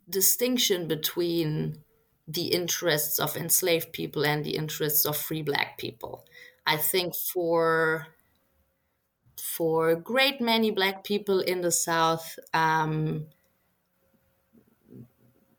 distinction 0.10 0.88
between 0.88 1.84
the 2.28 2.47
interests 2.47 3.20
of 3.20 3.36
enslaved 3.36 3.93
people 3.93 4.26
and 4.26 4.43
the 4.43 4.56
interests 4.56 5.06
of 5.06 5.16
free 5.16 5.41
black 5.43 5.78
people. 5.78 6.26
I 6.66 6.78
think 6.78 7.16
for 7.16 8.08
for 9.41 9.89
a 9.89 9.95
great 9.95 10.41
many 10.41 10.72
black 10.72 11.03
people 11.03 11.39
in 11.39 11.62
the 11.62 11.72
South, 11.72 12.38
um, 12.53 13.28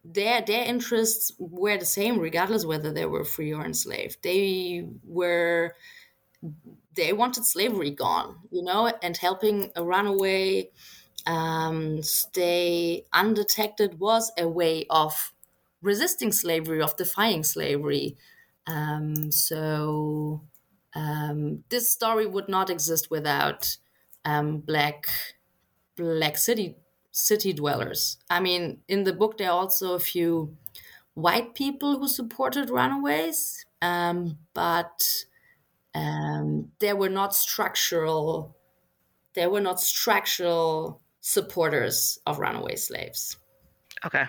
their 0.04 0.40
their 0.42 0.64
interests 0.64 1.32
were 1.38 1.76
the 1.76 1.84
same 1.84 2.18
regardless 2.18 2.64
whether 2.64 2.92
they 2.92 3.06
were 3.06 3.24
free 3.24 3.52
or 3.52 3.64
enslaved. 3.64 4.22
They 4.22 4.88
were 5.04 5.74
they 6.96 7.12
wanted 7.12 7.44
slavery 7.44 7.90
gone, 7.90 8.40
you 8.50 8.62
know, 8.62 8.86
and 9.02 9.16
helping 9.16 9.70
a 9.76 9.84
runaway 9.84 10.70
um, 11.26 12.02
stay 12.02 13.04
undetected 13.12 13.98
was 14.00 14.32
a 14.38 14.48
way 14.48 14.86
of 14.90 15.32
resisting 15.82 16.32
slavery, 16.32 16.82
of 16.82 16.96
defying 16.96 17.44
slavery. 17.44 18.16
Um, 18.66 19.30
so 19.32 20.42
um, 20.94 21.64
this 21.68 21.92
story 21.92 22.26
would 22.26 22.48
not 22.48 22.70
exist 22.70 23.10
without 23.10 23.76
um, 24.24 24.58
black 24.58 25.06
black 25.96 26.36
city 26.36 26.76
city 27.12 27.52
dwellers. 27.52 28.18
I 28.28 28.40
mean, 28.40 28.82
in 28.88 29.04
the 29.04 29.12
book 29.12 29.38
there 29.38 29.48
are 29.50 29.58
also 29.58 29.94
a 29.94 30.00
few 30.00 30.56
white 31.14 31.54
people 31.54 31.98
who 31.98 32.08
supported 32.08 32.70
runaways, 32.70 33.66
um, 33.82 34.38
but 34.54 35.26
um, 35.96 36.70
there 36.78 36.96
were 36.96 37.08
not 37.08 37.34
structural 37.34 38.56
there 39.36 39.50
were 39.50 39.60
not 39.60 39.80
structural 39.80 41.02
supporters 41.20 42.18
of 42.26 42.38
runaway 42.38 42.74
slaves. 42.74 43.36
Okay. 44.04 44.24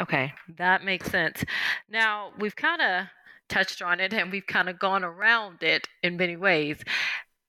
Okay. 0.00 0.32
That 0.56 0.82
makes 0.82 1.10
sense. 1.10 1.44
Now, 1.90 2.30
we've 2.38 2.56
kind 2.56 2.80
of 2.80 3.06
touched 3.48 3.82
on 3.82 4.00
it 4.00 4.12
and 4.12 4.32
we've 4.32 4.46
kind 4.46 4.68
of 4.68 4.78
gone 4.78 5.04
around 5.04 5.62
it 5.62 5.86
in 6.02 6.16
many 6.16 6.36
ways. 6.36 6.78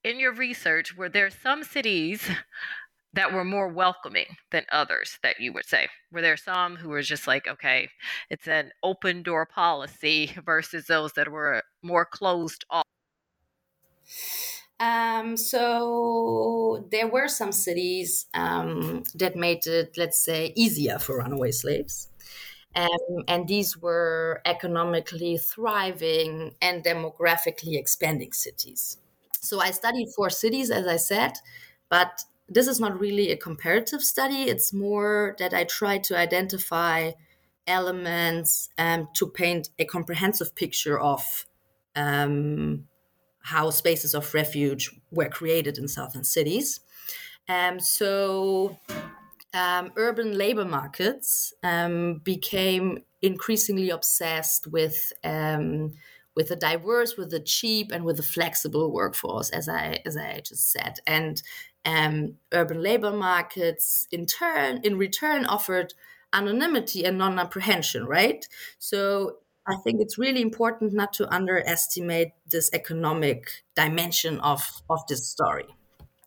In 0.03 0.19
your 0.19 0.33
research, 0.33 0.95
were 0.95 1.09
there 1.09 1.29
some 1.29 1.63
cities 1.63 2.29
that 3.13 3.33
were 3.33 3.45
more 3.45 3.69
welcoming 3.69 4.27
than 4.51 4.65
others 4.71 5.17
that 5.23 5.39
you 5.39 5.53
would 5.53 5.65
say? 5.65 5.87
Were 6.11 6.21
there 6.21 6.37
some 6.37 6.75
who 6.75 6.89
were 6.89 7.01
just 7.01 7.25
like, 7.25 7.47
okay, 7.47 7.89
it's 8.29 8.47
an 8.47 8.71
open 8.83 9.23
door 9.23 9.45
policy 9.45 10.31
versus 10.45 10.87
those 10.87 11.13
that 11.13 11.31
were 11.31 11.63
more 11.81 12.05
closed 12.05 12.65
off? 12.69 12.86
Um, 14.79 15.37
so 15.37 16.87
there 16.91 17.07
were 17.07 17.27
some 17.27 17.51
cities 17.51 18.27
um, 18.33 19.03
that 19.15 19.35
made 19.35 19.65
it, 19.65 19.97
let's 19.97 20.23
say, 20.23 20.53
easier 20.55 20.99
for 20.99 21.17
runaway 21.17 21.51
slaves. 21.51 22.09
Um, 22.75 23.23
and 23.27 23.47
these 23.47 23.75
were 23.75 24.41
economically 24.45 25.37
thriving 25.37 26.53
and 26.61 26.83
demographically 26.83 27.75
expanding 27.75 28.33
cities. 28.33 28.97
So 29.41 29.59
I 29.59 29.71
studied 29.71 30.09
four 30.15 30.29
cities, 30.29 30.69
as 30.69 30.85
I 30.85 30.97
said, 30.97 31.33
but 31.89 32.23
this 32.47 32.67
is 32.67 32.79
not 32.79 32.99
really 32.99 33.31
a 33.31 33.37
comparative 33.37 34.03
study. 34.03 34.43
It's 34.43 34.71
more 34.71 35.35
that 35.39 35.53
I 35.53 35.63
try 35.63 35.97
to 35.99 36.17
identify 36.17 37.11
elements 37.65 38.69
um, 38.77 39.09
to 39.15 39.27
paint 39.27 39.69
a 39.79 39.85
comprehensive 39.85 40.55
picture 40.55 40.99
of 40.99 41.45
um, 41.95 42.87
how 43.47 43.69
spaces 43.69 44.13
of 44.13 44.33
refuge 44.33 44.91
were 45.09 45.29
created 45.29 45.77
in 45.77 45.87
southern 45.87 46.25
cities. 46.25 46.81
Um, 47.47 47.79
so, 47.79 48.77
um, 49.53 49.91
urban 49.95 50.37
labor 50.37 50.65
markets 50.65 51.53
um, 51.63 52.19
became 52.23 53.03
increasingly 53.21 53.89
obsessed 53.89 54.67
with 54.67 55.13
um, 55.23 55.93
with 56.35 56.51
a 56.51 56.55
diverse, 56.55 57.15
with 57.17 57.33
a 57.33 57.39
cheap, 57.39 57.91
and 57.91 58.03
with 58.03 58.19
a 58.19 58.23
flexible 58.23 58.91
workforce, 58.91 59.49
as 59.51 59.69
I 59.69 60.01
as 60.05 60.17
I 60.17 60.41
just 60.41 60.69
said. 60.69 60.99
And 61.07 61.41
um, 61.85 62.35
urban 62.51 62.81
labor 62.83 63.11
markets, 63.11 64.07
in 64.11 64.25
turn, 64.25 64.81
in 64.83 64.97
return, 64.97 65.45
offered 65.45 65.93
anonymity 66.33 67.05
and 67.05 67.17
non-apprehension. 67.17 68.05
Right. 68.05 68.45
So 68.77 69.37
I 69.67 69.75
think 69.75 69.99
it's 70.01 70.17
really 70.17 70.41
important 70.41 70.93
not 70.93 71.11
to 71.13 71.33
underestimate 71.33 72.29
this 72.49 72.69
economic 72.73 73.49
dimension 73.75 74.39
of, 74.39 74.81
of 74.89 75.05
this 75.07 75.27
story. 75.27 75.67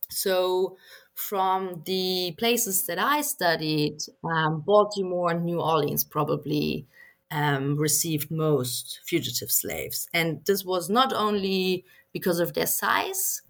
So, 0.09 0.77
from 1.15 1.83
the 1.85 2.35
places 2.37 2.85
that 2.85 2.99
I 2.99 3.21
studied, 3.21 3.97
um, 4.23 4.61
Baltimore 4.61 5.31
and 5.31 5.45
New 5.45 5.59
Orleans 5.61 6.03
probably 6.03 6.87
um, 7.31 7.77
received 7.77 8.31
most 8.31 9.01
fugitive 9.05 9.51
slaves. 9.51 10.07
And 10.13 10.41
this 10.45 10.63
was 10.63 10.89
not 10.89 11.13
only 11.13 11.85
because 12.13 12.39
of 12.39 12.53
their 12.53 12.65
size, 12.65 13.41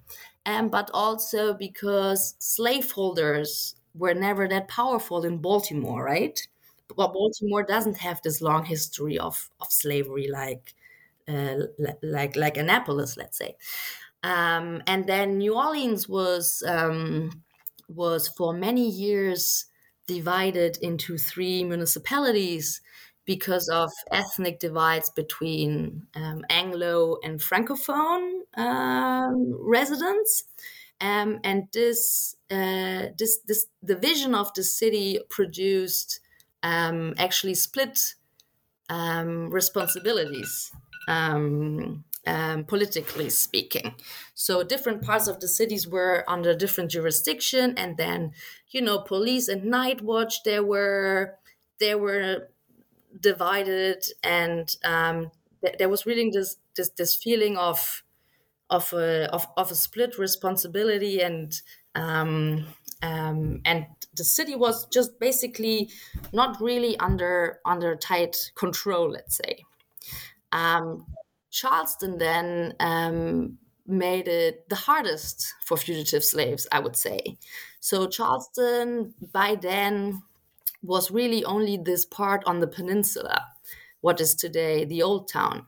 um, 0.46 0.70
but 0.70 0.90
also 0.94 1.54
because 1.54 2.36
slaveholders 2.40 3.76
were 3.94 4.14
never 4.14 4.48
that 4.48 4.68
powerful 4.68 5.24
in 5.24 5.38
Baltimore, 5.38 6.04
right? 6.04 6.40
Well, 6.96 7.12
Baltimore 7.12 7.64
doesn't 7.64 7.98
have 7.98 8.22
this 8.22 8.42
long 8.42 8.66
history 8.66 9.18
of, 9.18 9.50
of 9.60 9.72
slavery 9.72 10.28
like 10.28 10.74
uh, 11.28 11.56
like 12.02 12.36
like 12.36 12.58
Annapolis, 12.58 13.18
let's 13.18 13.38
say. 13.38 13.56
Um, 14.24 14.84
and 14.88 15.08
then 15.08 15.38
New 15.38 15.56
Orleans 15.56 16.08
was 16.08 16.64
um, 16.68 17.44
was 17.88 18.28
for 18.28 18.54
many 18.54 18.90
years 18.90 19.66
divided 20.08 20.78
into 20.82 21.18
three 21.18 21.64
municipalities 21.64 22.82
because 23.26 23.70
of 23.70 23.92
ethnic 24.12 24.60
divides 24.60 25.10
between 25.10 26.06
um, 26.16 26.44
Anglo 26.50 27.18
and 27.24 27.40
Francophone 27.40 28.42
um, 28.58 29.56
residents. 29.60 30.44
Um, 31.00 31.40
and 31.44 31.68
this, 31.72 32.36
uh, 32.52 33.08
this, 33.18 33.40
this 33.48 33.68
division 33.84 34.36
of 34.36 34.54
the 34.54 34.64
city 34.64 35.20
produced 35.30 36.20
um, 36.64 37.14
actually 37.18 37.56
split 37.56 38.16
um, 38.90 39.50
responsibilities, 39.50 40.72
um, 41.08 42.04
um, 42.28 42.66
politically 42.66 43.30
speaking. 43.30 43.96
So 44.34 44.64
different 44.64 45.02
parts 45.02 45.28
of 45.28 45.40
the 45.40 45.48
cities 45.48 45.88
were 45.88 46.24
under 46.28 46.54
different 46.54 46.92
jurisdiction, 46.92 47.74
and 47.78 47.98
then 47.98 48.34
you 48.70 48.82
know, 48.82 49.00
police 49.00 49.48
and 49.48 49.66
night 49.66 50.02
watch. 50.02 50.44
There 50.44 50.64
were 50.64 51.38
they 51.80 51.96
were 51.96 52.50
divided, 53.20 54.06
and 54.24 54.76
um, 54.84 55.32
th- 55.64 55.78
there 55.78 55.90
was 55.90 56.06
really 56.06 56.30
this 56.30 56.58
this 56.76 56.90
this 56.90 57.16
feeling 57.16 57.58
of 57.58 58.04
of 58.70 58.94
a 58.94 59.30
of, 59.34 59.48
of 59.58 59.72
a 59.72 59.76
split 59.76 60.18
responsibility 60.18 61.22
and 61.22 61.62
um, 61.96 62.66
um, 63.02 63.62
and 63.66 63.86
the 64.16 64.24
city 64.24 64.56
was 64.56 64.88
just 64.88 65.20
basically 65.20 65.90
not 66.34 66.62
really 66.62 66.98
under 67.00 67.60
under 67.66 67.96
tight 67.96 68.52
control, 68.56 69.10
let's 69.10 69.38
say. 69.38 69.64
Um, 70.52 71.06
Charleston 71.50 72.18
then 72.18 72.76
um, 72.80 73.58
made 73.88 74.28
it 74.28 74.68
the 74.70 74.76
hardest 74.76 75.54
for 75.66 75.78
fugitive 75.78 76.24
slaves, 76.24 76.68
I 76.72 76.80
would 76.80 76.96
say. 76.96 77.38
So 77.80 78.08
Charleston 78.08 79.14
by 79.34 79.56
then 79.56 80.22
was 80.84 81.12
really 81.12 81.44
only 81.46 81.78
this 81.78 82.06
part 82.06 82.44
on 82.46 82.60
the 82.60 82.68
peninsula, 82.68 83.48
what 84.02 84.20
is 84.20 84.34
today 84.36 84.86
the 84.86 85.02
old 85.02 85.28
town. 85.28 85.68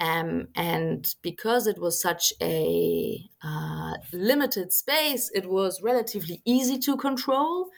Um, 0.00 0.48
and 0.56 1.14
because 1.22 1.66
it 1.66 1.78
was 1.78 2.00
such 2.00 2.32
a 2.40 3.28
uh, 3.42 3.94
limited 4.12 4.72
space, 4.72 5.30
it 5.34 5.46
was 5.48 5.82
relatively 5.82 6.42
easy 6.44 6.78
to 6.80 6.96
control. 6.96 7.68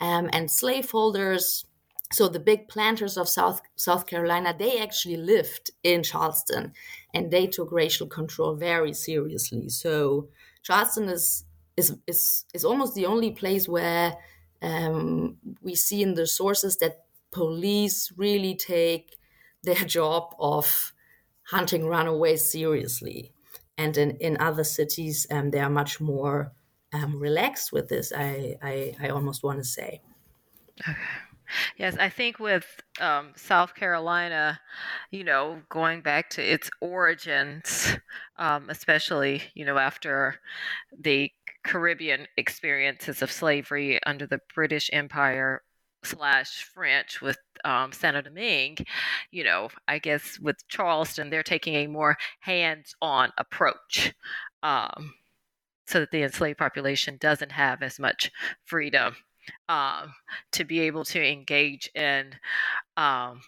Um, 0.00 0.28
and 0.32 0.50
slaveholders, 0.50 1.64
so 2.12 2.28
the 2.28 2.40
big 2.40 2.68
planters 2.68 3.16
of 3.16 3.28
South 3.28 3.62
South 3.76 4.06
Carolina, 4.06 4.54
they 4.56 4.80
actually 4.80 5.16
lived 5.16 5.70
in 5.82 6.02
Charleston, 6.02 6.72
and 7.14 7.30
they 7.30 7.46
took 7.46 7.72
racial 7.72 8.06
control 8.06 8.54
very 8.54 8.92
seriously. 8.92 9.68
So 9.68 10.28
Charleston 10.62 11.08
is 11.08 11.44
is 11.76 11.96
is, 12.06 12.44
is 12.52 12.64
almost 12.64 12.94
the 12.94 13.06
only 13.06 13.30
place 13.30 13.68
where 13.68 14.16
um, 14.60 15.36
we 15.62 15.74
see 15.74 16.02
in 16.02 16.14
the 16.14 16.26
sources 16.26 16.76
that 16.78 17.04
police 17.30 18.12
really 18.16 18.54
take 18.54 19.16
their 19.62 19.74
job 19.86 20.34
of 20.38 20.91
hunting 21.52 21.86
runaways 21.86 22.50
seriously. 22.50 23.32
And 23.78 23.96
in, 23.96 24.10
in 24.18 24.36
other 24.40 24.64
cities, 24.64 25.26
um, 25.30 25.50
they 25.50 25.60
are 25.60 25.70
much 25.70 26.00
more 26.00 26.52
um, 26.92 27.18
relaxed 27.18 27.72
with 27.72 27.88
this. 27.88 28.12
I 28.14 28.56
I, 28.62 28.74
I 29.04 29.08
almost 29.08 29.42
want 29.42 29.58
to 29.58 29.64
say. 29.64 30.00
Okay. 30.80 30.98
Yes, 31.76 31.96
I 31.98 32.08
think 32.08 32.38
with 32.38 32.64
um, 33.00 33.32
South 33.36 33.74
Carolina, 33.74 34.58
you 35.10 35.24
know, 35.24 35.60
going 35.68 36.00
back 36.00 36.30
to 36.30 36.42
its 36.42 36.70
origins, 36.80 37.96
um, 38.38 38.70
especially, 38.70 39.42
you 39.54 39.66
know, 39.66 39.76
after 39.76 40.40
the 40.98 41.30
Caribbean 41.62 42.26
experiences 42.36 43.22
of 43.22 43.30
slavery 43.30 44.00
under 44.04 44.26
the 44.26 44.40
British 44.54 44.88
Empire 44.92 45.62
slash 46.04 46.64
French 46.64 47.20
with 47.20 47.38
um, 47.64 47.92
Saint 47.92 48.24
Domingue, 48.24 48.78
you 49.30 49.44
know, 49.44 49.68
I 49.86 49.98
guess 49.98 50.38
with 50.40 50.66
Charleston, 50.68 51.30
they're 51.30 51.42
taking 51.42 51.74
a 51.74 51.86
more 51.86 52.16
hands 52.40 52.94
on 53.00 53.30
approach. 53.38 54.14
Um, 54.62 55.14
so 55.86 56.00
that 56.00 56.10
the 56.10 56.22
enslaved 56.22 56.58
population 56.58 57.18
doesn't 57.20 57.52
have 57.52 57.82
as 57.82 57.98
much 57.98 58.30
freedom 58.64 59.14
um, 59.68 60.14
to 60.52 60.64
be 60.64 60.80
able 60.80 61.04
to 61.04 61.22
engage 61.22 61.90
in 61.94 62.34
um, 62.96 63.40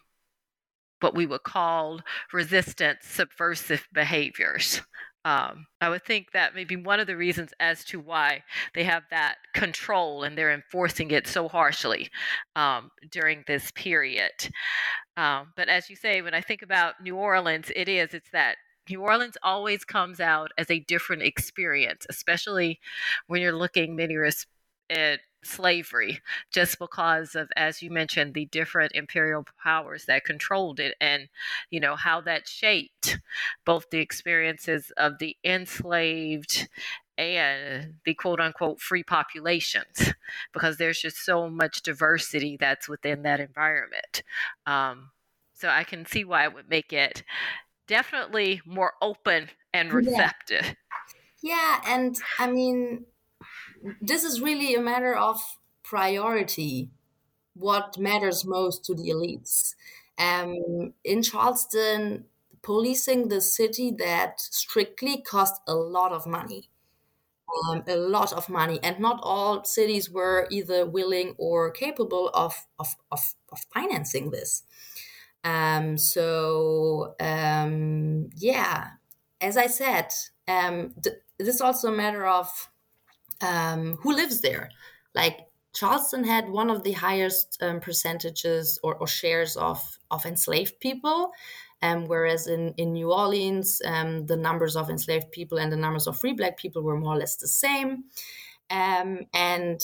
what 1.00 1.14
we 1.14 1.26
would 1.26 1.42
call 1.42 2.00
resistant 2.32 2.98
subversive 3.02 3.86
behaviors. 3.92 4.80
Um, 5.24 5.66
I 5.80 5.88
would 5.88 6.04
think 6.04 6.32
that 6.32 6.54
may 6.54 6.64
be 6.64 6.76
one 6.76 7.00
of 7.00 7.06
the 7.06 7.16
reasons 7.16 7.54
as 7.58 7.84
to 7.86 7.98
why 7.98 8.42
they 8.74 8.84
have 8.84 9.04
that 9.10 9.36
control 9.54 10.22
and 10.22 10.36
they're 10.36 10.52
enforcing 10.52 11.10
it 11.10 11.26
so 11.26 11.48
harshly 11.48 12.10
um, 12.56 12.90
during 13.10 13.42
this 13.46 13.70
period. 13.70 14.32
Um, 15.16 15.52
but 15.56 15.68
as 15.68 15.88
you 15.88 15.96
say, 15.96 16.20
when 16.20 16.34
I 16.34 16.40
think 16.42 16.62
about 16.62 17.02
New 17.02 17.16
Orleans, 17.16 17.70
it 17.74 17.88
is, 17.88 18.12
it's 18.12 18.30
that 18.32 18.56
New 18.90 19.00
Orleans 19.00 19.38
always 19.42 19.84
comes 19.84 20.20
out 20.20 20.50
as 20.58 20.70
a 20.70 20.80
different 20.80 21.22
experience, 21.22 22.04
especially 22.10 22.80
when 23.26 23.40
you're 23.40 23.56
looking 23.56 23.96
many 23.96 24.16
at 24.90 25.20
slavery 25.44 26.20
just 26.50 26.78
because 26.78 27.34
of 27.34 27.48
as 27.56 27.82
you 27.82 27.90
mentioned 27.90 28.34
the 28.34 28.46
different 28.46 28.92
imperial 28.92 29.44
powers 29.62 30.06
that 30.06 30.24
controlled 30.24 30.80
it 30.80 30.96
and 31.00 31.28
you 31.70 31.80
know 31.80 31.96
how 31.96 32.20
that 32.20 32.48
shaped 32.48 33.18
both 33.64 33.90
the 33.90 33.98
experiences 33.98 34.92
of 34.96 35.18
the 35.18 35.36
enslaved 35.44 36.68
and 37.16 37.94
the 38.04 38.14
quote 38.14 38.40
unquote 38.40 38.80
free 38.80 39.04
populations 39.04 40.12
because 40.52 40.78
there's 40.78 41.00
just 41.00 41.18
so 41.24 41.48
much 41.48 41.82
diversity 41.82 42.56
that's 42.58 42.88
within 42.88 43.22
that 43.22 43.38
environment. 43.40 44.22
Um, 44.66 45.10
so 45.56 45.68
i 45.68 45.84
can 45.84 46.04
see 46.04 46.24
why 46.24 46.44
it 46.44 46.52
would 46.52 46.68
make 46.68 46.92
it 46.92 47.22
definitely 47.86 48.60
more 48.66 48.94
open 49.00 49.48
and 49.72 49.92
receptive. 49.92 50.74
Yeah, 51.42 51.80
yeah 51.80 51.80
and 51.86 52.16
i 52.38 52.50
mean 52.50 53.06
this 54.00 54.24
is 54.24 54.40
really 54.40 54.74
a 54.74 54.80
matter 54.80 55.14
of 55.14 55.40
priority 55.82 56.90
what 57.54 57.98
matters 57.98 58.44
most 58.44 58.84
to 58.84 58.94
the 58.94 59.10
elites. 59.10 59.74
Um, 60.18 60.94
in 61.02 61.22
charleston 61.22 62.26
policing 62.62 63.28
the 63.28 63.40
city 63.40 63.92
that 63.98 64.40
strictly 64.40 65.20
cost 65.20 65.60
a 65.66 65.74
lot 65.74 66.12
of 66.12 66.24
money 66.24 66.70
um, 67.68 67.82
a 67.86 67.96
lot 67.96 68.32
of 68.32 68.48
money 68.48 68.78
and 68.82 68.98
not 69.00 69.20
all 69.22 69.64
cities 69.64 70.10
were 70.10 70.46
either 70.50 70.86
willing 70.86 71.34
or 71.38 71.70
capable 71.70 72.30
of, 72.34 72.66
of, 72.78 72.96
of, 73.12 73.34
of 73.52 73.58
financing 73.72 74.30
this. 74.30 74.62
Um, 75.44 75.98
so 75.98 77.14
um, 77.20 78.30
yeah 78.36 78.88
as 79.40 79.56
i 79.58 79.66
said 79.66 80.06
um, 80.48 80.94
th- 81.02 81.16
this 81.38 81.56
is 81.56 81.60
also 81.60 81.92
a 81.92 81.96
matter 81.96 82.24
of 82.26 82.70
um, 83.40 83.96
who 84.00 84.14
lives 84.14 84.40
there. 84.40 84.70
Like 85.14 85.46
Charleston 85.74 86.24
had 86.24 86.48
one 86.48 86.70
of 86.70 86.84
the 86.84 86.92
highest 86.92 87.58
um, 87.60 87.80
percentages 87.80 88.78
or, 88.82 88.94
or, 88.94 89.06
shares 89.06 89.56
of, 89.56 89.98
of 90.10 90.24
enslaved 90.24 90.78
people, 90.80 91.32
um, 91.82 92.06
whereas 92.06 92.46
in, 92.46 92.74
in 92.76 92.92
New 92.92 93.12
Orleans, 93.12 93.82
um, 93.84 94.26
the 94.26 94.36
numbers 94.36 94.76
of 94.76 94.88
enslaved 94.88 95.32
people 95.32 95.58
and 95.58 95.72
the 95.72 95.76
numbers 95.76 96.06
of 96.06 96.18
free 96.18 96.32
black 96.32 96.56
people 96.56 96.82
were 96.82 96.98
more 96.98 97.14
or 97.14 97.18
less 97.18 97.36
the 97.36 97.48
same. 97.48 98.04
Um, 98.70 99.20
and 99.34 99.80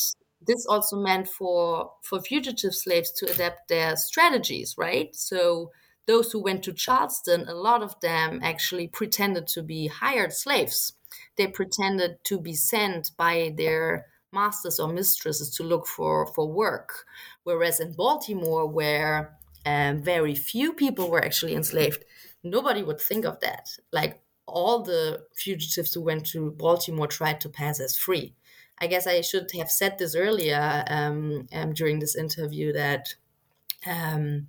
this 0.46 0.64
also 0.66 0.96
meant 0.96 1.28
for, 1.28 1.92
for 2.02 2.20
fugitive 2.20 2.74
slaves 2.74 3.10
to 3.12 3.30
adapt 3.30 3.68
their 3.68 3.96
strategies, 3.96 4.76
right? 4.78 5.14
So 5.14 5.72
those 6.06 6.32
who 6.32 6.42
went 6.42 6.62
to 6.64 6.72
Charleston, 6.72 7.46
a 7.48 7.54
lot 7.54 7.82
of 7.82 7.98
them 8.00 8.40
actually 8.42 8.88
pretended 8.88 9.46
to 9.48 9.62
be 9.62 9.88
hired 9.88 10.32
slaves 10.32 10.94
they 11.36 11.46
pretended 11.46 12.22
to 12.24 12.38
be 12.38 12.54
sent 12.54 13.10
by 13.16 13.54
their 13.56 14.06
masters 14.32 14.78
or 14.78 14.92
mistresses 14.92 15.50
to 15.56 15.62
look 15.62 15.86
for, 15.86 16.26
for 16.26 16.46
work. 16.46 17.04
Whereas 17.44 17.80
in 17.80 17.92
Baltimore, 17.92 18.66
where 18.66 19.36
um, 19.66 20.02
very 20.02 20.34
few 20.34 20.72
people 20.72 21.10
were 21.10 21.24
actually 21.24 21.54
enslaved, 21.54 22.04
nobody 22.42 22.82
would 22.82 23.00
think 23.00 23.24
of 23.24 23.40
that. 23.40 23.76
Like 23.92 24.20
all 24.46 24.82
the 24.82 25.26
fugitives 25.34 25.94
who 25.94 26.00
went 26.00 26.26
to 26.26 26.50
Baltimore 26.52 27.06
tried 27.06 27.40
to 27.42 27.48
pass 27.48 27.80
as 27.80 27.96
free. 27.96 28.34
I 28.78 28.86
guess 28.86 29.06
I 29.06 29.20
should 29.20 29.50
have 29.52 29.70
said 29.70 29.98
this 29.98 30.16
earlier 30.16 30.84
um, 30.88 31.48
um, 31.52 31.74
during 31.74 31.98
this 31.98 32.16
interview 32.16 32.72
that 32.72 33.14
um, 33.86 34.48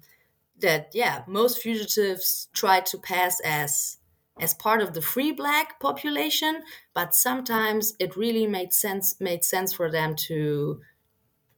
that 0.59 0.91
yeah, 0.93 1.23
most 1.27 1.61
fugitives 1.61 2.47
tried 2.53 2.85
to 2.87 2.97
pass 2.97 3.39
as 3.43 3.97
as 4.41 4.53
part 4.53 4.81
of 4.81 4.93
the 4.93 5.01
free 5.01 5.31
black 5.31 5.79
population, 5.79 6.63
but 6.93 7.15
sometimes 7.15 7.93
it 7.99 8.17
really 8.17 8.47
made 8.47 8.73
sense 8.73 9.15
made 9.21 9.45
sense 9.45 9.71
for 9.71 9.89
them 9.89 10.15
to 10.15 10.81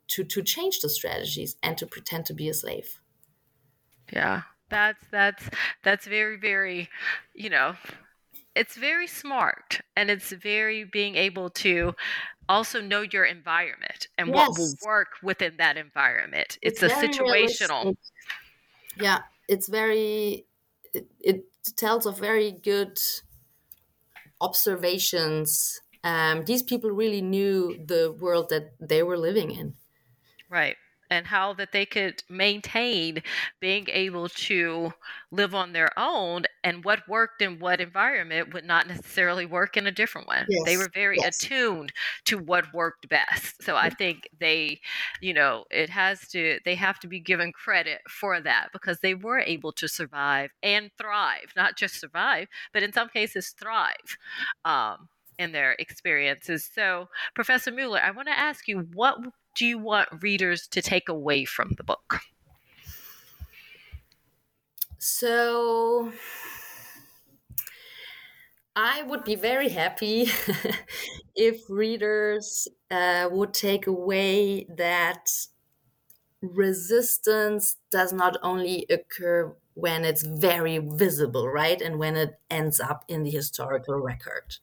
to 0.10 0.24
to 0.24 0.44
change 0.44 0.80
the 0.82 0.90
strategies 0.90 1.56
and 1.64 1.78
to 1.78 1.88
pretend 1.88 2.26
to 2.26 2.34
be 2.34 2.50
a 2.50 2.54
slave. 2.54 3.00
Yeah. 4.12 4.42
That's 4.70 5.06
that's 5.12 5.50
that's 5.84 6.06
very 6.06 6.38
very, 6.38 6.90
you 7.34 7.50
know, 7.50 7.76
it's 8.56 8.76
very 8.76 9.08
smart 9.08 9.82
and 9.96 10.10
it's 10.10 10.32
very 10.32 10.84
being 10.84 11.16
able 11.16 11.50
to 11.50 11.96
also 12.50 12.82
know 12.82 13.02
your 13.02 13.24
environment 13.24 14.08
and 14.18 14.30
yes. 14.30 14.36
what 14.36 14.58
will 14.58 14.74
work 14.86 15.08
within 15.22 15.54
that 15.58 15.78
environment. 15.78 16.58
It's, 16.62 16.84
it's 16.84 16.94
a 16.94 16.96
situational. 16.96 17.84
Realistic. 17.84 17.98
Yeah, 19.00 19.20
it's 19.48 19.68
very 19.70 20.46
it, 20.94 21.08
it 21.20 21.46
tells 21.78 22.06
of 22.06 22.18
very 22.20 22.52
good 22.52 23.00
observations. 24.42 25.82
Um, 26.04 26.46
these 26.46 26.64
people 26.64 26.92
really 26.92 27.22
knew 27.22 27.78
the 27.86 28.12
world 28.20 28.50
that 28.50 28.74
they 28.80 29.04
were 29.04 29.18
living 29.18 29.52
in. 29.52 29.76
Right 30.50 30.76
and 31.14 31.28
how 31.28 31.54
that 31.54 31.72
they 31.72 31.86
could 31.86 32.24
maintain 32.28 33.22
being 33.60 33.86
able 33.90 34.28
to 34.30 34.92
live 35.32 35.54
on 35.54 35.72
their 35.72 35.92
own 35.98 36.44
and 36.64 36.84
what 36.84 37.08
worked 37.08 37.42
in 37.42 37.60
what 37.60 37.80
environment 37.80 38.52
would 38.54 38.66
not 38.66 38.88
necessarily 38.88 39.46
work 39.46 39.78
in 39.78 39.86
a 39.86 39.92
different 39.92 40.28
one. 40.28 40.46
Yes. 40.50 40.64
They 40.66 40.78
were 40.78 40.90
very 40.94 41.18
yes. 41.20 41.44
attuned 41.44 41.94
to 42.26 42.38
what 42.40 42.74
worked 42.74 43.08
best. 43.10 43.62
So 43.64 43.76
I 43.76 43.90
think 43.90 44.28
they, 44.40 44.82
you 45.22 45.34
know, 45.34 45.66
it 45.70 45.90
has 45.90 46.28
to 46.30 46.60
they 46.66 46.76
have 46.76 47.00
to 47.00 47.08
be 47.08 47.20
given 47.20 47.52
credit 47.52 48.02
for 48.10 48.42
that 48.42 48.70
because 48.74 49.00
they 49.00 49.14
were 49.14 49.40
able 49.40 49.72
to 49.74 49.88
survive 49.88 50.52
and 50.64 50.90
thrive, 50.98 51.54
not 51.56 51.78
just 51.78 52.00
survive, 52.00 52.48
but 52.74 52.84
in 52.84 52.92
some 52.92 53.10
cases 53.10 53.54
thrive. 53.60 54.18
Um, 54.66 55.10
in 55.40 55.52
their 55.52 55.76
experiences. 55.80 56.70
So, 56.74 57.10
Professor 57.34 57.72
Mueller, 57.72 58.00
I 58.00 58.12
want 58.12 58.28
to 58.28 58.40
ask 58.40 58.68
you 58.68 58.88
what 58.94 59.18
do 59.56 59.66
you 59.66 59.78
want 59.78 60.24
readers 60.24 60.68
to 60.70 60.82
take 60.82 61.10
away 61.10 61.46
from 61.46 61.72
the 61.78 61.84
book? 61.84 62.22
So, 64.98 66.12
I 68.76 69.04
would 69.04 69.24
be 69.24 69.36
very 69.36 69.70
happy 69.70 70.26
if 71.36 71.70
readers 71.70 72.68
uh, 72.90 73.30
would 73.32 73.54
take 73.54 73.86
away 73.88 74.66
that 74.66 75.28
resistance 76.42 77.78
does 77.90 78.12
not 78.12 78.38
only 78.44 78.86
occur 78.90 79.56
when 79.76 80.04
it's 80.06 80.24
very 80.24 80.78
visible, 80.78 81.48
right? 81.50 81.82
And 81.82 81.98
when 82.00 82.16
it 82.16 82.40
ends 82.50 82.80
up 82.80 83.06
in 83.08 83.24
the 83.24 83.32
historical 83.32 83.96
record. 84.00 84.58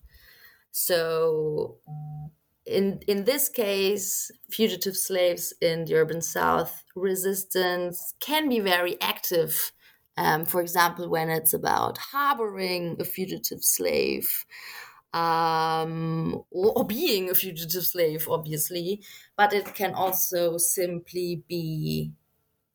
So, 0.73 1.81
in 2.71 3.01
in 3.07 3.25
this 3.25 3.49
case, 3.49 4.31
fugitive 4.51 4.97
slaves 4.97 5.53
in 5.61 5.85
the 5.85 5.97
urban 5.97 6.23
South, 6.23 6.85
resistance 6.95 8.15
can 8.21 8.49
be 8.49 8.61
very 8.61 9.01
active. 9.01 9.73
Um, 10.17 10.45
for 10.45 10.61
example, 10.61 11.09
when 11.09 11.31
it's 11.31 11.55
about 11.55 11.99
harboring 11.99 12.97
a 13.01 13.05
fugitive 13.05 13.63
slave, 13.63 14.45
um, 15.13 16.45
or, 16.51 16.73
or, 16.77 16.85
being 16.87 17.31
a 17.31 17.35
fugitive 17.35 17.85
slave, 17.85 18.29
obviously, 18.29 19.03
but 19.37 19.53
it 19.53 19.75
can 19.75 19.95
also 19.95 20.57
simply 20.59 21.43
be 21.49 22.13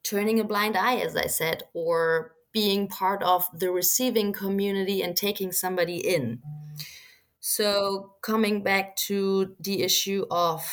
turning 0.04 0.40
a 0.40 0.44
blind 0.44 0.76
eye, 0.76 0.98
as 0.98 1.16
I 1.16 1.28
said, 1.28 1.64
or 1.74 2.36
being 2.52 2.88
part 2.88 3.24
of 3.24 3.48
the 3.58 3.72
receiving 3.72 4.34
community 4.34 5.02
and 5.02 5.16
taking 5.16 5.52
somebody 5.52 5.98
in. 5.98 6.42
So, 7.48 8.16
coming 8.24 8.64
back 8.64 8.96
to 9.08 9.56
the 9.60 9.84
issue 9.84 10.26
of 10.32 10.64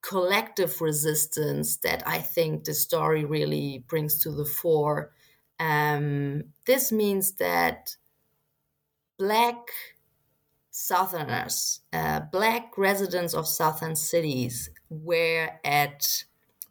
collective 0.00 0.80
resistance 0.80 1.76
that 1.84 2.02
I 2.06 2.20
think 2.20 2.64
the 2.64 2.72
story 2.72 3.26
really 3.26 3.84
brings 3.86 4.18
to 4.22 4.30
the 4.30 4.46
fore, 4.46 5.12
um, 5.58 6.44
this 6.64 6.90
means 6.90 7.32
that 7.32 7.96
Black 9.18 9.58
Southerners, 10.70 11.80
uh, 11.92 12.20
Black 12.32 12.78
residents 12.78 13.34
of 13.34 13.46
Southern 13.46 13.94
cities, 13.94 14.70
were 14.88 15.50
at 15.62 16.24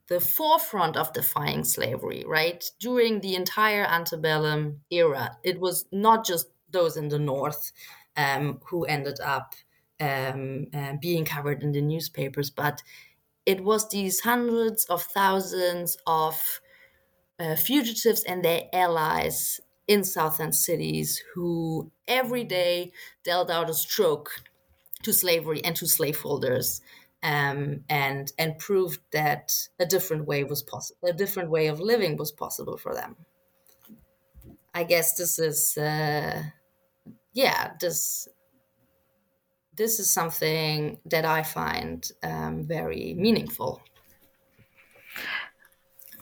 the 0.08 0.20
forefront 0.20 0.98
of 0.98 1.14
defying 1.14 1.64
slavery, 1.66 2.24
right? 2.26 2.66
During 2.80 3.20
the 3.20 3.36
entire 3.36 3.86
antebellum 3.86 4.82
era, 4.90 5.38
it 5.44 5.60
was 5.60 5.86
not 5.92 6.26
just 6.26 6.48
those 6.72 6.98
in 6.98 7.10
the 7.10 7.20
North 7.20 7.72
um, 8.16 8.60
who 8.66 8.86
ended 8.86 9.20
up 9.20 9.56
um, 10.00 10.68
uh, 10.74 10.94
being 11.02 11.26
covered 11.26 11.64
in 11.64 11.72
the 11.72 11.82
newspapers, 11.82 12.50
but 12.50 12.82
it 13.46 13.64
was 13.64 13.90
these 13.90 14.22
hundreds 14.22 14.86
of 14.86 15.04
thousands 15.04 15.98
of 16.06 16.62
uh, 17.40 17.56
fugitives 17.56 18.24
and 18.24 18.44
their 18.44 18.64
allies 18.74 19.60
in 19.88 20.04
southern 20.04 20.54
cities 20.54 21.22
who 21.34 21.92
every 22.08 22.44
day 22.44 22.92
dealt 23.24 23.50
out 23.50 23.70
a 23.70 23.74
stroke 23.74 24.44
to 25.04 25.14
slavery 25.14 25.64
and 25.64 25.76
to 25.76 25.88
slaveholders 25.88 26.82
um, 27.24 27.84
and 27.90 28.32
and 28.38 28.60
proved 28.60 29.02
that 29.12 29.70
a 29.80 29.86
different 29.86 30.26
way 30.26 30.44
was 30.44 30.62
possible 30.62 31.10
a 31.10 31.14
different 31.14 31.50
way 31.50 31.68
of 31.68 31.80
living 31.80 32.18
was 32.18 32.32
possible 32.32 32.78
for 32.78 32.94
them. 32.94 33.16
I 34.74 34.84
guess 34.84 35.16
this 35.18 35.40
is 35.40 35.78
uh, 35.78 36.44
yeah 37.40 37.72
this 37.80 38.28
this 39.80 39.98
is 39.98 40.12
something 40.12 41.00
that 41.06 41.24
I 41.24 41.42
find 41.42 42.06
um, 42.22 42.66
very 42.66 43.16
meaningful. 43.18 43.82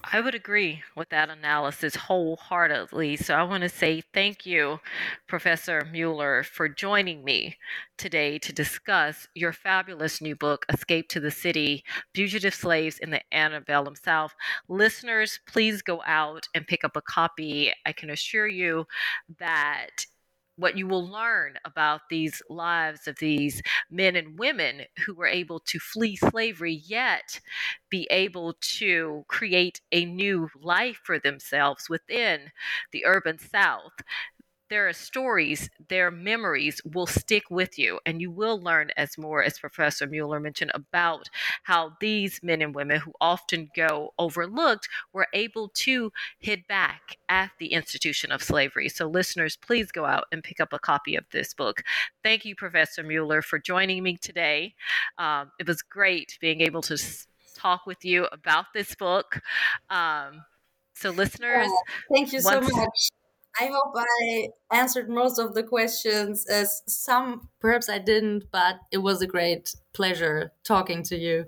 I 0.10 0.22
would 0.22 0.36
agree 0.36 0.84
with 0.96 1.10
that 1.10 1.30
analysis 1.30 1.96
wholeheartedly. 1.96 3.18
So 3.18 3.34
I 3.34 3.44
want 3.44 3.64
to 3.64 3.70
say 3.70 4.04
thank 4.14 4.46
you, 4.46 4.80
Professor 5.28 5.86
Mueller, 5.92 6.44
for 6.44 6.70
joining 6.70 7.26
me 7.26 7.58
today 7.98 8.38
to 8.40 8.54
discuss 8.54 9.28
your 9.34 9.52
fabulous 9.52 10.22
new 10.22 10.36
book, 10.36 10.66
Escape 10.72 11.10
to 11.10 11.20
the 11.20 11.32
City 11.32 11.84
Fugitive 12.14 12.54
Slaves 12.54 13.00
in 13.00 13.10
the 13.10 13.22
Antebellum 13.34 13.96
South. 13.96 14.36
Listeners, 14.70 15.40
please 15.48 15.82
go 15.82 16.02
out 16.06 16.48
and 16.54 16.68
pick 16.68 16.84
up 16.84 16.96
a 16.96 17.02
copy. 17.02 17.74
I 17.86 17.92
can 17.92 18.12
assure 18.12 18.48
you 18.48 18.86
that 19.40 20.06
what 20.58 20.78
you 20.78 20.88
will 20.88 21.08
learn 21.08 21.54
about 21.66 22.02
these 22.10 22.42
lives 22.50 23.08
of 23.08 23.18
these 23.20 23.62
men 23.90 24.16
and 24.16 24.38
women 24.40 24.82
who 25.06 25.14
were 25.14 25.28
able 25.28 25.60
to 25.62 25.80
flee 25.80 26.16
slavery 26.16 26.82
yet 26.86 27.40
be 27.90 28.08
able 28.12 28.56
to 28.62 29.24
create 29.28 29.82
a 29.92 30.06
new 30.06 30.50
life 30.62 31.00
for 31.04 31.20
themselves 31.20 31.90
within 31.90 32.52
the 32.92 33.06
urban 33.06 33.38
south 33.40 33.94
there 34.70 34.88
are 34.88 34.94
stories, 34.94 35.70
their 35.90 36.12
memories 36.12 36.82
will 36.86 37.08
stick 37.08 37.44
with 37.50 37.78
you, 37.78 38.00
and 38.06 38.22
you 38.22 38.32
will 38.32 38.60
learn 38.60 38.92
as 38.98 39.18
more, 39.18 39.44
as 39.44 39.60
Professor 39.60 40.08
Mueller 40.08 40.40
mentioned, 40.40 40.72
about 40.74 41.30
how 41.64 41.94
these 42.00 42.42
men 42.44 42.62
and 42.62 42.76
women 42.76 43.00
who 43.00 43.14
often 43.22 43.70
go 43.76 44.14
overlooked 44.20 44.90
were 45.14 45.28
able 45.34 45.70
to 45.70 46.12
hit 46.40 46.68
back 46.68 47.18
at 47.30 47.52
the 47.60 47.68
institution 47.68 48.32
of 48.32 48.44
slavery. 48.44 48.90
So, 48.90 49.08
listeners, 49.08 49.56
please 49.56 49.92
go 49.92 50.06
out 50.06 50.26
and 50.32 50.44
pick 50.44 50.60
up 50.60 50.74
a 50.74 50.80
copy 50.80 51.16
of 51.16 51.26
this 51.32 51.54
book. 51.54 51.84
Thank 52.24 52.46
you, 52.46 52.56
Professor 52.56 53.04
Mueller, 53.04 53.42
for 53.42 53.60
joining 53.60 54.04
me 54.04 54.18
today. 54.18 54.76
Um, 55.18 55.52
it 55.60 55.68
was 55.68 55.82
great 55.82 56.38
being 56.42 56.62
able 56.62 56.82
to 56.84 56.98
talk 57.56 57.86
with 57.86 58.04
you 58.06 58.26
about 58.32 58.66
this 58.74 58.96
book. 58.96 59.42
Um, 59.90 60.44
so, 60.94 61.12
listeners, 61.12 61.68
oh, 61.70 61.84
thank 62.12 62.34
you 62.34 62.42
so 62.42 62.60
much. 62.60 63.10
I 63.60 63.68
hope 63.68 63.94
I 63.96 64.50
answered 64.72 65.10
most 65.10 65.40
of 65.40 65.54
the 65.56 65.64
questions. 65.64 66.46
As 66.46 66.84
some 66.88 67.50
perhaps 67.60 67.90
I 67.90 67.98
didn't, 68.00 68.52
but 68.52 68.80
it 68.92 69.00
was 69.00 69.22
a 69.22 69.28
great 69.28 69.74
pleasure 69.94 70.52
talking 70.64 71.02
to 71.04 71.18
you. 71.18 71.46